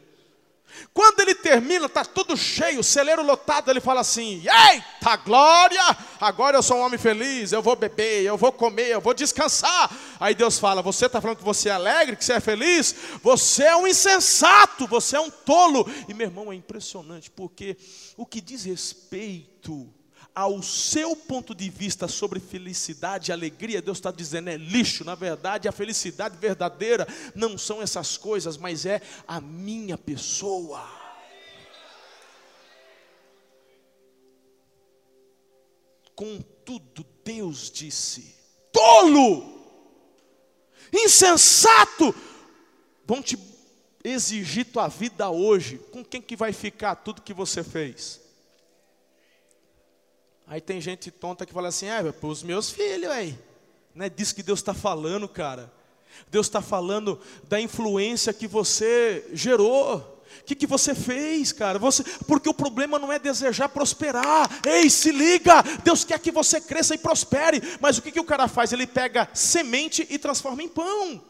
Quando 0.92 1.20
ele 1.20 1.34
termina, 1.34 1.86
está 1.86 2.04
tudo 2.04 2.36
cheio, 2.36 2.82
celeiro 2.82 3.22
lotado, 3.22 3.70
ele 3.70 3.80
fala 3.80 4.00
assim: 4.00 4.42
Eita 4.72 5.16
glória! 5.16 5.96
Agora 6.20 6.56
eu 6.56 6.62
sou 6.62 6.78
um 6.78 6.80
homem 6.80 6.98
feliz, 6.98 7.52
eu 7.52 7.62
vou 7.62 7.76
beber, 7.76 8.22
eu 8.22 8.36
vou 8.36 8.52
comer, 8.52 8.88
eu 8.88 9.00
vou 9.00 9.14
descansar. 9.14 9.90
Aí 10.18 10.34
Deus 10.34 10.58
fala: 10.58 10.82
Você 10.82 11.06
está 11.06 11.20
falando 11.20 11.38
que 11.38 11.44
você 11.44 11.68
é 11.68 11.72
alegre, 11.72 12.16
que 12.16 12.24
você 12.24 12.34
é 12.34 12.40
feliz? 12.40 12.94
Você 13.22 13.64
é 13.64 13.76
um 13.76 13.86
insensato, 13.86 14.86
você 14.86 15.16
é 15.16 15.20
um 15.20 15.30
tolo. 15.30 15.88
E 16.08 16.14
meu 16.14 16.26
irmão, 16.26 16.52
é 16.52 16.54
impressionante, 16.54 17.30
porque 17.30 17.76
o 18.16 18.26
que 18.26 18.40
diz 18.40 18.64
respeito 18.64 19.88
ao 20.34 20.62
seu 20.62 21.16
ponto 21.16 21.54
de 21.54 21.68
vista 21.68 22.06
sobre 22.06 22.40
felicidade 22.40 23.30
e 23.30 23.32
alegria, 23.32 23.82
Deus 23.82 23.98
está 23.98 24.10
dizendo 24.10 24.50
é 24.50 24.56
lixo. 24.56 25.04
Na 25.04 25.14
verdade, 25.14 25.68
a 25.68 25.72
felicidade 25.72 26.36
verdadeira 26.36 27.06
não 27.34 27.58
são 27.58 27.82
essas 27.82 28.16
coisas, 28.16 28.56
mas 28.56 28.86
é 28.86 29.02
a 29.26 29.40
minha 29.40 29.98
pessoa. 29.98 30.86
Contudo, 36.14 37.04
Deus 37.24 37.70
disse: 37.70 38.34
tolo, 38.72 39.66
insensato, 40.92 42.14
vão 43.06 43.22
te 43.22 43.38
exigir 44.04 44.66
tua 44.66 44.88
vida 44.88 45.30
hoje. 45.30 45.78
Com 45.90 46.04
quem 46.04 46.22
que 46.22 46.36
vai 46.36 46.52
ficar 46.52 46.96
tudo 46.96 47.22
que 47.22 47.34
você 47.34 47.64
fez? 47.64 48.29
Aí 50.50 50.60
tem 50.60 50.80
gente 50.80 51.12
tonta 51.12 51.46
que 51.46 51.52
fala 51.52 51.68
assim: 51.68 51.88
ah, 51.88 52.12
para 52.12 52.28
os 52.28 52.42
meus 52.42 52.70
filhos 52.70 53.08
aí. 53.08 53.38
Não 53.94 54.04
é 54.04 54.10
disso 54.10 54.34
que 54.34 54.42
Deus 54.42 54.58
está 54.58 54.74
falando, 54.74 55.28
cara. 55.28 55.72
Deus 56.28 56.48
está 56.48 56.60
falando 56.60 57.20
da 57.44 57.60
influência 57.60 58.32
que 58.32 58.48
você 58.48 59.24
gerou. 59.32 59.98
O 60.40 60.44
que, 60.44 60.56
que 60.56 60.66
você 60.66 60.92
fez, 60.92 61.52
cara? 61.52 61.78
Você, 61.78 62.02
porque 62.26 62.48
o 62.48 62.54
problema 62.54 62.98
não 62.98 63.12
é 63.12 63.18
desejar 63.20 63.68
prosperar. 63.68 64.50
Ei, 64.66 64.90
se 64.90 65.12
liga! 65.12 65.62
Deus 65.84 66.02
quer 66.02 66.18
que 66.18 66.32
você 66.32 66.60
cresça 66.60 66.96
e 66.96 66.98
prospere. 66.98 67.62
Mas 67.80 67.98
o 67.98 68.02
que, 68.02 68.10
que 68.10 68.20
o 68.20 68.24
cara 68.24 68.48
faz? 68.48 68.72
Ele 68.72 68.88
pega 68.88 69.28
semente 69.32 70.04
e 70.10 70.18
transforma 70.18 70.64
em 70.64 70.68
pão. 70.68 71.22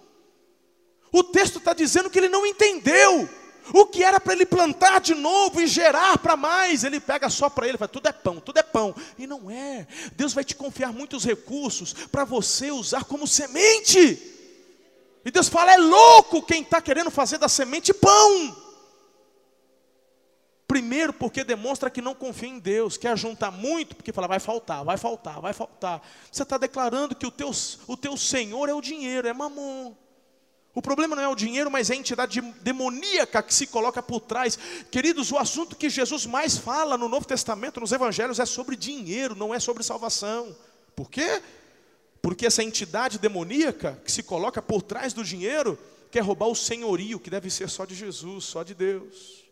O 1.12 1.22
texto 1.22 1.58
está 1.58 1.74
dizendo 1.74 2.08
que 2.08 2.18
ele 2.18 2.30
não 2.30 2.46
entendeu. 2.46 3.28
O 3.72 3.86
que 3.86 4.02
era 4.02 4.20
para 4.20 4.32
ele 4.32 4.46
plantar 4.46 5.00
de 5.00 5.14
novo 5.14 5.60
e 5.60 5.66
gerar 5.66 6.18
para 6.18 6.36
mais, 6.36 6.84
ele 6.84 6.98
pega 6.98 7.28
só 7.28 7.48
para 7.48 7.68
ele, 7.68 7.78
fala, 7.78 7.88
tudo 7.88 8.08
é 8.08 8.12
pão, 8.12 8.40
tudo 8.40 8.58
é 8.58 8.62
pão. 8.62 8.94
E 9.18 9.26
não 9.26 9.50
é. 9.50 9.86
Deus 10.12 10.32
vai 10.32 10.44
te 10.44 10.54
confiar 10.54 10.92
muitos 10.92 11.24
recursos 11.24 11.92
para 11.92 12.24
você 12.24 12.70
usar 12.70 13.04
como 13.04 13.26
semente. 13.26 14.38
E 15.24 15.30
Deus 15.30 15.48
fala, 15.48 15.72
é 15.72 15.76
louco 15.76 16.42
quem 16.42 16.62
está 16.62 16.80
querendo 16.80 17.10
fazer 17.10 17.38
da 17.38 17.48
semente 17.48 17.92
pão. 17.92 18.56
Primeiro, 20.66 21.12
porque 21.12 21.42
demonstra 21.42 21.90
que 21.90 22.00
não 22.00 22.14
confia 22.14 22.48
em 22.48 22.60
Deus, 22.60 22.96
quer 22.96 23.18
juntar 23.18 23.50
muito, 23.50 23.96
porque 23.96 24.12
fala, 24.12 24.28
vai 24.28 24.38
faltar, 24.38 24.84
vai 24.84 24.96
faltar, 24.96 25.40
vai 25.40 25.52
faltar. 25.52 26.00
Você 26.30 26.44
está 26.44 26.56
declarando 26.56 27.14
que 27.14 27.26
o 27.26 27.30
teu, 27.30 27.50
o 27.88 27.96
teu 27.96 28.16
Senhor 28.16 28.68
é 28.68 28.72
o 28.72 28.80
dinheiro, 28.80 29.26
é 29.26 29.32
mamon. 29.32 29.94
O 30.74 30.80
problema 30.80 31.16
não 31.16 31.22
é 31.22 31.28
o 31.28 31.34
dinheiro, 31.34 31.70
mas 31.70 31.90
é 31.90 31.94
a 31.94 31.96
entidade 31.96 32.40
demoníaca 32.62 33.42
que 33.42 33.52
se 33.52 33.66
coloca 33.66 34.00
por 34.00 34.20
trás. 34.20 34.58
Queridos, 34.90 35.32
o 35.32 35.38
assunto 35.38 35.74
que 35.74 35.90
Jesus 35.90 36.26
mais 36.26 36.56
fala 36.56 36.96
no 36.96 37.08
Novo 37.08 37.26
Testamento, 37.26 37.80
nos 37.80 37.90
Evangelhos, 37.90 38.38
é 38.38 38.46
sobre 38.46 38.76
dinheiro, 38.76 39.34
não 39.34 39.52
é 39.52 39.58
sobre 39.58 39.82
salvação. 39.82 40.56
Por 40.94 41.10
quê? 41.10 41.42
Porque 42.22 42.46
essa 42.46 42.62
entidade 42.62 43.18
demoníaca 43.18 44.00
que 44.04 44.12
se 44.12 44.22
coloca 44.22 44.62
por 44.62 44.82
trás 44.82 45.12
do 45.12 45.24
dinheiro 45.24 45.78
quer 46.10 46.20
roubar 46.20 46.46
o 46.46 46.54
senhorio, 46.54 47.18
que 47.18 47.30
deve 47.30 47.50
ser 47.50 47.68
só 47.68 47.84
de 47.84 47.94
Jesus, 47.94 48.44
só 48.44 48.62
de 48.62 48.74
Deus. 48.74 49.44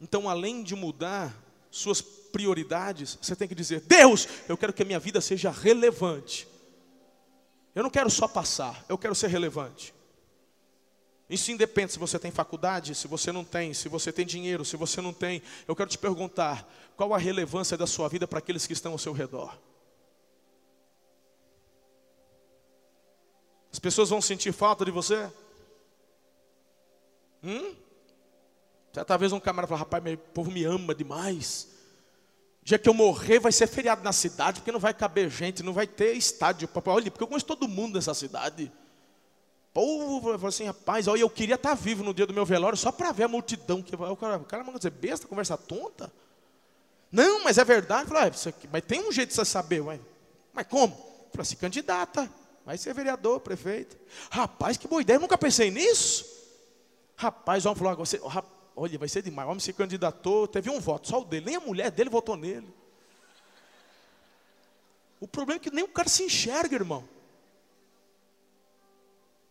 Então, 0.00 0.28
além 0.28 0.62
de 0.62 0.76
mudar 0.76 1.34
suas 1.70 2.00
prioridades, 2.00 3.18
você 3.20 3.34
tem 3.34 3.48
que 3.48 3.54
dizer: 3.54 3.80
Deus, 3.80 4.28
eu 4.48 4.56
quero 4.56 4.72
que 4.72 4.82
a 4.82 4.86
minha 4.86 5.00
vida 5.00 5.20
seja 5.20 5.50
relevante. 5.50 6.46
Eu 7.78 7.84
não 7.84 7.90
quero 7.90 8.10
só 8.10 8.26
passar, 8.26 8.84
eu 8.88 8.98
quero 8.98 9.14
ser 9.14 9.28
relevante. 9.28 9.94
Isso 11.30 11.52
independe 11.52 11.92
se 11.92 11.98
você 12.00 12.18
tem 12.18 12.32
faculdade, 12.32 12.92
se 12.92 13.06
você 13.06 13.30
não 13.30 13.44
tem, 13.44 13.72
se 13.72 13.88
você 13.88 14.12
tem 14.12 14.26
dinheiro, 14.26 14.64
se 14.64 14.76
você 14.76 15.00
não 15.00 15.12
tem. 15.12 15.40
Eu 15.64 15.76
quero 15.76 15.88
te 15.88 15.96
perguntar: 15.96 16.68
qual 16.96 17.14
a 17.14 17.18
relevância 17.18 17.76
da 17.76 17.86
sua 17.86 18.08
vida 18.08 18.26
para 18.26 18.40
aqueles 18.40 18.66
que 18.66 18.72
estão 18.72 18.90
ao 18.90 18.98
seu 18.98 19.12
redor? 19.12 19.56
As 23.70 23.78
pessoas 23.78 24.08
vão 24.08 24.20
sentir 24.20 24.50
falta 24.50 24.84
de 24.84 24.90
você? 24.90 25.30
Hum? 27.44 27.76
Talvez 29.06 29.30
um 29.30 29.38
camarada 29.38 29.68
fala, 29.68 29.78
rapaz, 29.78 30.02
meu 30.02 30.18
povo 30.18 30.50
me 30.50 30.64
ama 30.64 30.96
demais. 30.96 31.77
Dia 32.68 32.78
que 32.78 32.86
eu 32.86 32.92
morrer 32.92 33.38
vai 33.38 33.50
ser 33.50 33.66
feriado 33.66 34.04
na 34.04 34.12
cidade, 34.12 34.60
porque 34.60 34.70
não 34.70 34.78
vai 34.78 34.92
caber 34.92 35.30
gente, 35.30 35.62
não 35.62 35.72
vai 35.72 35.86
ter 35.86 36.12
estádio. 36.12 36.68
Olha, 36.84 37.10
porque 37.10 37.24
eu 37.24 37.26
conheço 37.26 37.46
todo 37.46 37.66
mundo 37.66 37.94
nessa 37.94 38.12
cidade. 38.12 38.70
Povo 39.72 40.20
falou 40.20 40.48
assim, 40.48 40.66
rapaz, 40.66 41.08
olha, 41.08 41.22
eu 41.22 41.30
queria 41.30 41.54
estar 41.54 41.72
vivo 41.72 42.04
no 42.04 42.12
dia 42.12 42.26
do 42.26 42.34
meu 42.34 42.44
velório 42.44 42.76
só 42.76 42.92
para 42.92 43.10
ver 43.10 43.22
a 43.22 43.28
multidão. 43.28 43.80
Que. 43.80 43.96
O 43.96 44.14
cara, 44.14 44.36
o 44.36 44.44
cara 44.44 44.62
manda 44.62 44.76
dizer, 44.76 44.90
besta, 44.90 45.26
conversa 45.26 45.56
tonta. 45.56 46.12
Não, 47.10 47.42
mas 47.42 47.56
é 47.56 47.64
verdade. 47.64 48.06
Falei, 48.06 48.24
ah, 48.24 48.68
mas 48.70 48.84
tem 48.84 49.00
um 49.00 49.10
jeito 49.10 49.30
de 49.30 49.36
você 49.36 49.46
saber, 49.46 49.80
ué. 49.80 49.98
Mas 50.52 50.66
como? 50.66 50.94
Falei, 51.32 51.46
se 51.46 51.56
candidata, 51.56 52.30
vai 52.66 52.76
ser 52.76 52.92
vereador, 52.92 53.40
prefeito. 53.40 53.96
Rapaz, 54.30 54.76
que 54.76 54.86
boa 54.86 55.00
ideia, 55.00 55.16
eu 55.16 55.22
nunca 55.22 55.38
pensei 55.38 55.70
nisso. 55.70 56.26
Rapaz, 57.16 57.64
vamos 57.64 57.78
falar, 57.78 57.94
você, 57.94 58.20
rapaz, 58.22 58.57
Olha, 58.80 58.96
vai 58.96 59.08
ser 59.08 59.22
demais. 59.22 59.46
O 59.46 59.50
homem 59.50 59.60
se 59.60 59.72
candidatou, 59.72 60.46
teve 60.46 60.70
um 60.70 60.78
voto, 60.78 61.08
só 61.08 61.20
o 61.20 61.24
dele. 61.24 61.46
Nem 61.46 61.56
a 61.56 61.60
mulher 61.60 61.90
dele 61.90 62.08
votou 62.08 62.36
nele. 62.36 62.72
O 65.20 65.26
problema 65.26 65.60
é 65.60 65.62
que 65.62 65.70
nem 65.70 65.82
o 65.82 65.88
cara 65.88 66.08
se 66.08 66.22
enxerga, 66.22 66.76
irmão. 66.76 67.06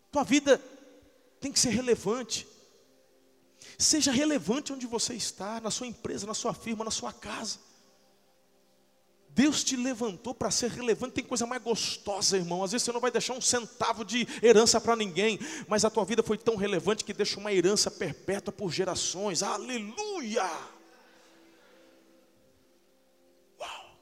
Tua 0.10 0.24
vida 0.24 0.62
tem 1.42 1.52
que 1.52 1.60
ser 1.60 1.72
relevante. 1.72 2.48
Seja 3.78 4.12
relevante 4.12 4.72
onde 4.72 4.88
você 4.88 5.14
está, 5.14 5.60
na 5.60 5.70
sua 5.70 5.88
empresa, 5.88 6.26
na 6.26 6.34
sua 6.34 6.54
firma, 6.54 6.86
na 6.86 6.92
sua 6.92 7.12
casa. 7.12 7.60
Deus 9.38 9.64
te 9.64 9.76
levantou 9.76 10.34
para 10.34 10.50
ser 10.50 10.72
relevante. 10.72 11.14
Tem 11.14 11.24
coisa 11.24 11.46
mais 11.46 11.62
gostosa, 11.62 12.36
irmão. 12.36 12.64
Às 12.64 12.72
vezes 12.72 12.86
você 12.86 12.92
não 12.92 13.00
vai 13.00 13.12
deixar 13.12 13.34
um 13.34 13.40
centavo 13.40 14.04
de 14.04 14.28
herança 14.42 14.82
para 14.82 14.96
ninguém, 14.96 15.38
mas 15.68 15.86
a 15.86 15.92
tua 15.92 16.04
vida 16.04 16.24
foi 16.24 16.40
tão 16.40 16.56
relevante 16.56 17.06
que 17.06 17.14
deixa 17.14 17.40
uma 17.40 17.54
herança 17.54 17.92
perpétua 17.92 18.52
por 18.52 18.74
gerações. 18.74 19.44
Aleluia! 19.44 20.50
Uau! 23.60 24.00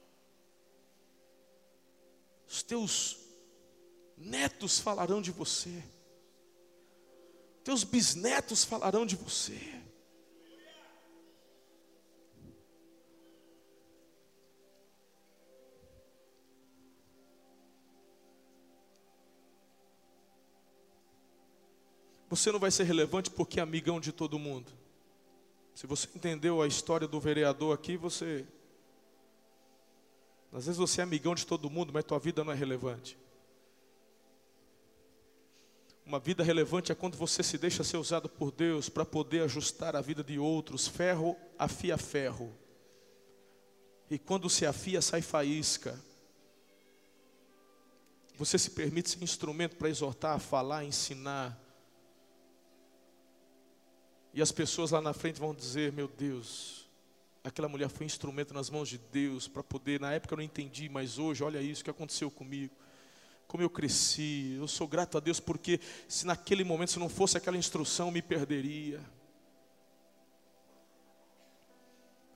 Os 2.47 2.63
teus 2.63 3.17
netos 4.17 4.79
falarão 4.79 5.21
de 5.21 5.31
você. 5.31 5.83
Teus 7.61 7.83
bisnetos 7.83 8.63
falarão 8.63 9.05
de 9.05 9.17
você. 9.17 9.59
Você 22.35 22.51
não 22.51 22.59
vai 22.59 22.69
ser 22.69 22.83
relevante 22.83 23.31
porque 23.31 23.61
é 23.61 23.63
amigão 23.63 23.97
de 23.97 24.11
todo 24.11 24.37
mundo. 24.37 24.69
Se 25.73 25.87
você 25.87 26.05
entendeu 26.13 26.61
a 26.61 26.67
história 26.67 27.07
do 27.07 27.17
vereador 27.17 27.73
aqui, 27.73 27.95
você. 27.95 28.45
Às 30.51 30.65
vezes 30.65 30.77
você 30.77 30.99
é 30.99 31.05
amigão 31.05 31.33
de 31.33 31.45
todo 31.45 31.69
mundo, 31.69 31.93
mas 31.93 32.03
tua 32.03 32.19
vida 32.19 32.43
não 32.43 32.51
é 32.51 32.55
relevante. 32.55 33.17
Uma 36.05 36.19
vida 36.19 36.43
relevante 36.43 36.91
é 36.91 36.95
quando 36.95 37.15
você 37.15 37.41
se 37.41 37.57
deixa 37.57 37.85
ser 37.85 37.95
usado 37.95 38.27
por 38.27 38.51
Deus 38.51 38.89
para 38.89 39.05
poder 39.05 39.43
ajustar 39.43 39.95
a 39.95 40.01
vida 40.01 40.21
de 40.21 40.37
outros. 40.37 40.89
Ferro 40.89 41.37
afia 41.57 41.97
ferro. 41.97 42.53
E 44.11 44.19
quando 44.19 44.49
se 44.49 44.65
afia, 44.65 45.01
sai 45.01 45.21
faísca. 45.21 45.97
Você 48.37 48.59
se 48.59 48.71
permite 48.71 49.11
ser 49.11 49.23
instrumento 49.23 49.77
para 49.77 49.87
exortar, 49.87 50.37
falar, 50.37 50.83
ensinar. 50.83 51.64
E 54.35 54.41
as 54.41 54.51
pessoas 54.51 54.91
lá 54.91 55.01
na 55.01 55.13
frente 55.13 55.39
vão 55.39 55.55
dizer: 55.55 55.93
Meu 55.93 56.09
Deus, 56.09 56.85
aquela 57.41 57.69
mulher 57.69 57.87
foi 57.87 58.05
instrumento 58.05 58.53
nas 58.53 58.69
mãos 58.69 58.89
de 58.89 58.97
Deus 58.97 59.47
para 59.47 59.63
poder. 59.63 59.97
Na 59.97 60.11
época 60.11 60.33
eu 60.33 60.37
não 60.37 60.43
entendi, 60.43 60.89
mas 60.89 61.17
hoje, 61.17 61.41
olha 61.41 61.61
isso 61.61 61.81
que 61.81 61.89
aconteceu 61.89 62.29
comigo. 62.29 62.75
Como 63.47 63.63
eu 63.63 63.69
cresci, 63.69 64.57
eu 64.59 64.67
sou 64.67 64.89
grato 64.89 65.17
a 65.17 65.21
Deus 65.21 65.39
porque 65.39 65.79
se 66.05 66.25
naquele 66.27 66.65
momento, 66.65 66.91
se 66.91 66.99
não 66.99 67.07
fosse 67.07 67.37
aquela 67.37 67.55
instrução, 67.55 68.11
me 68.11 68.21
perderia. 68.21 68.99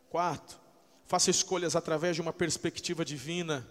Quarto, 0.09 0.57
faça 1.05 1.29
escolhas 1.29 1.75
através 1.75 2.15
de 2.15 2.21
uma 2.21 2.31
perspectiva 2.31 3.03
divina. 3.03 3.69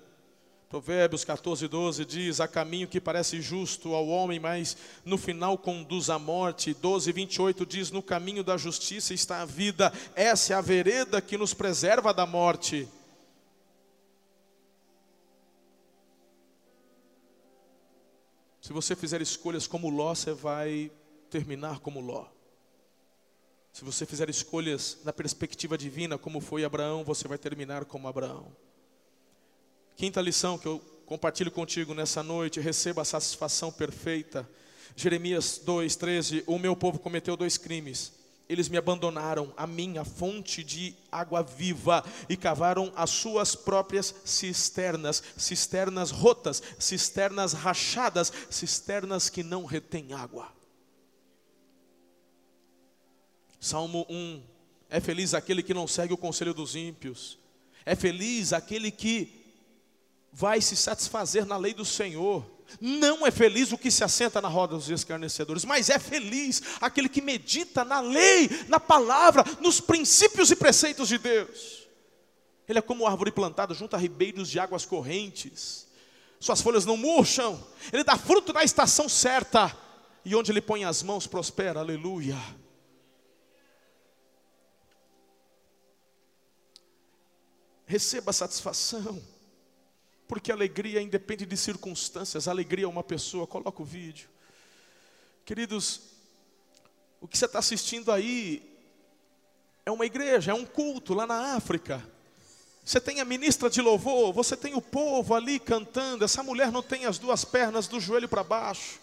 Provérbios 0.69 1.25
14, 1.25 1.67
12 1.67 2.05
diz: 2.05 2.41
Há 2.41 2.47
caminho 2.47 2.87
que 2.87 3.01
parece 3.01 3.41
justo 3.41 3.95
ao 3.95 4.07
homem, 4.07 4.39
mas 4.39 4.77
no 5.03 5.17
final 5.17 5.57
conduz 5.57 6.11
à 6.11 6.19
morte. 6.19 6.75
12, 6.75 7.11
28 7.11 7.65
diz: 7.65 7.91
No 7.91 8.03
caminho 8.03 8.45
da 8.45 8.57
justiça 8.59 9.15
está 9.15 9.41
a 9.41 9.47
vida, 9.47 9.91
essa 10.15 10.53
é 10.53 10.57
a 10.57 10.61
vereda 10.61 11.23
que 11.23 11.39
nos 11.39 11.55
preserva 11.55 12.13
da 12.13 12.27
morte. 12.27 12.87
Se 18.61 18.71
você 18.75 18.95
fizer 18.95 19.23
escolhas 19.23 19.67
como 19.67 19.89
Ló, 19.89 20.15
você 20.15 20.35
vai 20.35 20.93
terminar 21.31 21.79
como 21.79 22.01
Ló. 22.01 22.27
Se 23.73 23.83
você 23.83 24.05
fizer 24.05 24.29
escolhas 24.29 24.99
na 25.03 25.15
perspectiva 25.15 25.79
divina, 25.79 26.19
como 26.19 26.43
foi 26.43 26.63
Abraão, 26.63 27.03
você 27.05 27.27
vai 27.27 27.39
terminar 27.39 27.87
como 27.87 28.07
Abraão. 28.07 28.55
Quinta 29.99 30.21
lição 30.21 30.57
que 30.57 30.67
eu 30.67 30.79
compartilho 31.07 31.51
contigo 31.51 31.93
nessa 31.93 32.23
noite, 32.23 32.61
receba 32.61 33.03
a 33.03 33.05
satisfação 33.05 33.73
perfeita. 33.73 34.49
Jeremias 34.95 35.61
2:13, 35.67 36.45
o 36.47 36.57
meu 36.57 36.77
povo 36.77 37.01
cometeu 37.01 37.37
dois 37.37 37.59
crimes. 37.59 38.13
Eles 38.49 38.69
me 38.69 38.77
abandonaram 38.77 39.53
a 39.57 39.67
minha 39.67 40.05
fonte 40.05 40.63
de 40.63 40.95
água 41.11 41.43
viva 41.43 42.05
e 42.29 42.37
cavaram 42.37 42.93
as 42.95 43.11
suas 43.11 43.57
próprias 43.57 44.15
cisternas, 44.25 45.21
cisternas 45.37 46.13
rotas, 46.13 46.63
cisternas 46.79 47.53
rachadas, 47.53 48.33
cisternas 48.49 49.29
que 49.29 49.43
não 49.43 49.65
retêm 49.65 50.13
água. 50.13 50.53
Salmo 53.59 54.07
1: 54.09 54.45
É 54.89 55.01
feliz 55.01 55.35
aquele 55.35 55.61
que 55.61 55.75
não 55.75 55.89
segue 55.89 56.15
o 56.15 56.17
conselho 56.17 56.55
dos 56.55 56.77
ímpios. 56.77 57.37
É 57.85 57.97
feliz 57.97 58.53
aquele 58.53 58.93
que 58.93 59.38
vai 60.33 60.61
se 60.61 60.77
satisfazer 60.77 61.45
na 61.47 61.57
lei 61.57 61.75
do 61.75 61.85
Senhor. 61.85 62.45
Não 62.81 63.27
é 63.27 63.31
feliz 63.31 63.73
o 63.73 63.79
que 63.79 63.91
se 63.91 64.05
assenta 64.05 64.41
na 64.41 64.49
roda 64.49 64.75
dos 64.75 64.91
escarnecedores, 64.91 65.65
mas 65.65 65.89
é 65.89 65.99
feliz 65.99 66.63
aquele 66.81 67.09
que 67.09 67.23
medita 67.23 67.85
na 67.85 68.01
lei, 68.01 68.49
na 68.69 68.79
palavra, 68.79 69.43
nos 69.61 69.81
princípios 69.81 70.51
e 70.51 70.57
preceitos 70.57 71.09
de 71.09 71.19
Deus. 71.19 71.89
Ele 72.69 72.79
é 72.79 72.83
como 72.83 73.07
árvore 73.07 73.33
plantada 73.33 73.73
junto 73.73 73.97
a 73.97 73.99
ribeiros 73.99 74.51
de 74.51 74.61
águas 74.61 74.85
correntes. 74.85 75.87
Suas 76.39 76.61
folhas 76.61 76.85
não 76.85 76.97
murcham. 76.97 77.59
Ele 77.93 78.05
dá 78.05 78.17
fruto 78.17 78.53
na 78.53 78.63
estação 78.63 79.09
certa. 79.09 79.75
E 80.25 80.37
onde 80.37 80.53
ele 80.53 80.61
põe 80.61 80.85
as 80.85 81.03
mãos 81.03 81.27
prospera. 81.27 81.81
Aleluia. 81.81 82.37
Receba 87.87 88.35
satisfação. 88.35 89.21
Porque 90.29 90.53
alegria 90.53 91.01
independe 91.01 91.47
de 91.47 91.57
circunstâncias. 91.57 92.47
Alegria 92.47 92.85
é 92.85 92.89
uma 92.89 93.03
pessoa. 93.03 93.47
Coloca 93.47 93.83
o 93.83 93.85
vídeo. 93.85 94.29
Queridos, 95.45 96.03
o 97.21 97.27
que 97.27 97.37
você 97.37 97.47
está 97.47 97.59
assistindo 97.59 98.13
aí 98.13 98.63
é 99.87 99.91
uma 99.91 100.05
igreja, 100.05 100.51
é 100.51 100.55
um 100.55 100.67
culto 100.67 101.15
lá 101.15 101.27
na 101.27 101.57
África. 101.57 102.07
Você 102.85 103.01
tem 103.01 103.21
a 103.21 103.25
ministra 103.25 103.71
de 103.71 103.81
louvor, 103.81 104.33
você 104.33 104.57
tem 104.57 104.75
o 104.75 104.83
povo 104.83 105.35
ali 105.35 105.59
cantando. 105.59 106.25
Essa 106.25 106.43
mulher 106.43 106.71
não 106.71 106.83
tem 106.83 107.07
as 107.07 107.19
duas 107.19 107.45
pernas 107.45 107.89
do 107.89 107.99
joelho 107.99 108.29
para 108.29 108.45
baixo. 108.45 109.01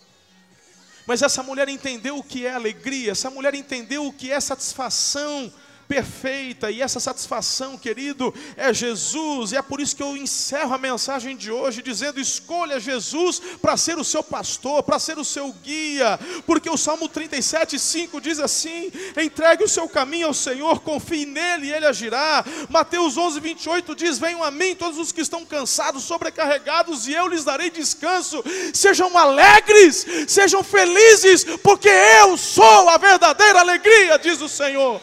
Mas 1.08 1.22
essa 1.22 1.42
mulher 1.42 1.68
entendeu 1.70 2.18
o 2.18 2.24
que 2.24 2.46
é 2.46 2.54
alegria, 2.54 3.12
essa 3.12 3.30
mulher 3.30 3.54
entendeu 3.54 4.06
o 4.06 4.14
que 4.14 4.32
é 4.32 4.40
satisfação 4.40 5.52
perfeita, 5.88 6.72
e 6.72 6.82
essa 6.82 7.00
satisfação, 7.00 7.78
querido, 7.78 8.34
é 8.58 8.74
Jesus, 8.74 9.52
e 9.52 9.58
é 9.58 9.62
por 9.62 9.80
isso 9.80 9.96
que 9.96 10.04
eu 10.04 10.18
encerro 10.18 10.74
a 10.74 10.78
mensagem 10.78 11.36
de 11.36 11.52
hoje 11.52 11.82
dizendo: 11.82 12.20
escolha 12.20 12.80
Jesus 12.80 13.42
para 13.62 13.78
ser 13.78 13.98
o 13.98 14.04
seu 14.04 14.24
pastor, 14.24 14.84
para 14.84 15.00
ser 15.00 15.18
o 15.18 15.26
seu 15.26 15.52
guia, 15.52 16.20
porque 16.46 16.70
o 16.70 16.78
Salmo 16.78 17.08
37, 17.08 17.78
5 17.80 18.20
diz 18.20 18.40
assim: 18.40 18.92
entregue 19.22 19.64
o 19.64 19.70
seu 19.70 19.88
caminho 19.88 20.28
ao 20.28 20.34
Senhor, 20.34 20.82
confie 20.82 21.26
nele 21.26 21.68
e 21.68 21.74
ele 21.74 21.86
agirá. 21.86 22.44
Mateus 22.70 23.18
11, 23.18 23.40
28 23.40 23.96
diz: 23.96 24.18
venham 24.18 24.44
a 24.44 24.52
mim 24.52 24.76
todos 24.76 24.98
os 24.98 25.12
que 25.12 25.22
estão 25.22 25.46
cansados, 25.46 26.04
sobrecarregados, 26.04 27.08
e 27.08 27.14
eu 27.14 27.28
lhes 27.28 27.44
darei 27.44 27.70
descanso. 27.70 28.44
Sejam 28.74 29.18
alegres, 29.18 30.06
sejam 30.28 30.64
felizes, 30.64 31.44
porque 31.64 31.90
eu 31.90 32.38
sou 32.38 32.90
a 32.90 32.98
verdadeira 32.98 33.60
alegria, 33.60 34.18
diz 34.18 34.42
o 34.42 34.50
Senhor. 34.50 35.02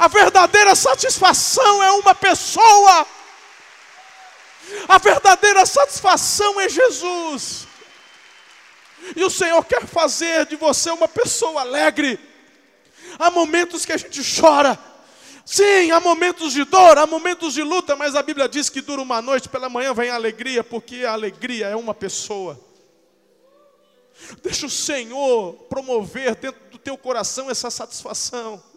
A 0.00 0.08
verdadeira 0.08 0.74
satisfação 0.74 1.82
é 1.82 1.92
uma 1.92 2.14
pessoa. 2.14 3.06
A 4.88 4.96
verdadeira 4.96 5.66
satisfação 5.66 6.58
é 6.58 6.70
Jesus. 6.70 7.66
E 9.14 9.22
o 9.22 9.28
Senhor 9.28 9.62
quer 9.62 9.86
fazer 9.86 10.46
de 10.46 10.56
você 10.56 10.90
uma 10.90 11.06
pessoa 11.06 11.60
alegre. 11.60 12.18
Há 13.18 13.30
momentos 13.30 13.84
que 13.84 13.92
a 13.92 13.98
gente 13.98 14.22
chora. 14.40 14.78
Sim, 15.44 15.90
há 15.90 16.00
momentos 16.00 16.54
de 16.54 16.64
dor, 16.64 16.96
há 16.96 17.06
momentos 17.06 17.52
de 17.52 17.62
luta, 17.62 17.94
mas 17.94 18.16
a 18.16 18.22
Bíblia 18.22 18.48
diz 18.48 18.70
que 18.70 18.80
dura 18.80 19.02
uma 19.02 19.20
noite, 19.20 19.50
pela 19.50 19.68
manhã 19.68 19.92
vem 19.92 20.08
a 20.08 20.14
alegria, 20.14 20.64
porque 20.64 21.04
a 21.04 21.12
alegria 21.12 21.66
é 21.66 21.76
uma 21.76 21.92
pessoa. 21.92 22.58
Deixa 24.42 24.64
o 24.64 24.70
Senhor 24.70 25.52
promover 25.68 26.36
dentro 26.36 26.70
do 26.70 26.78
teu 26.78 26.96
coração 26.96 27.50
essa 27.50 27.70
satisfação. 27.70 28.69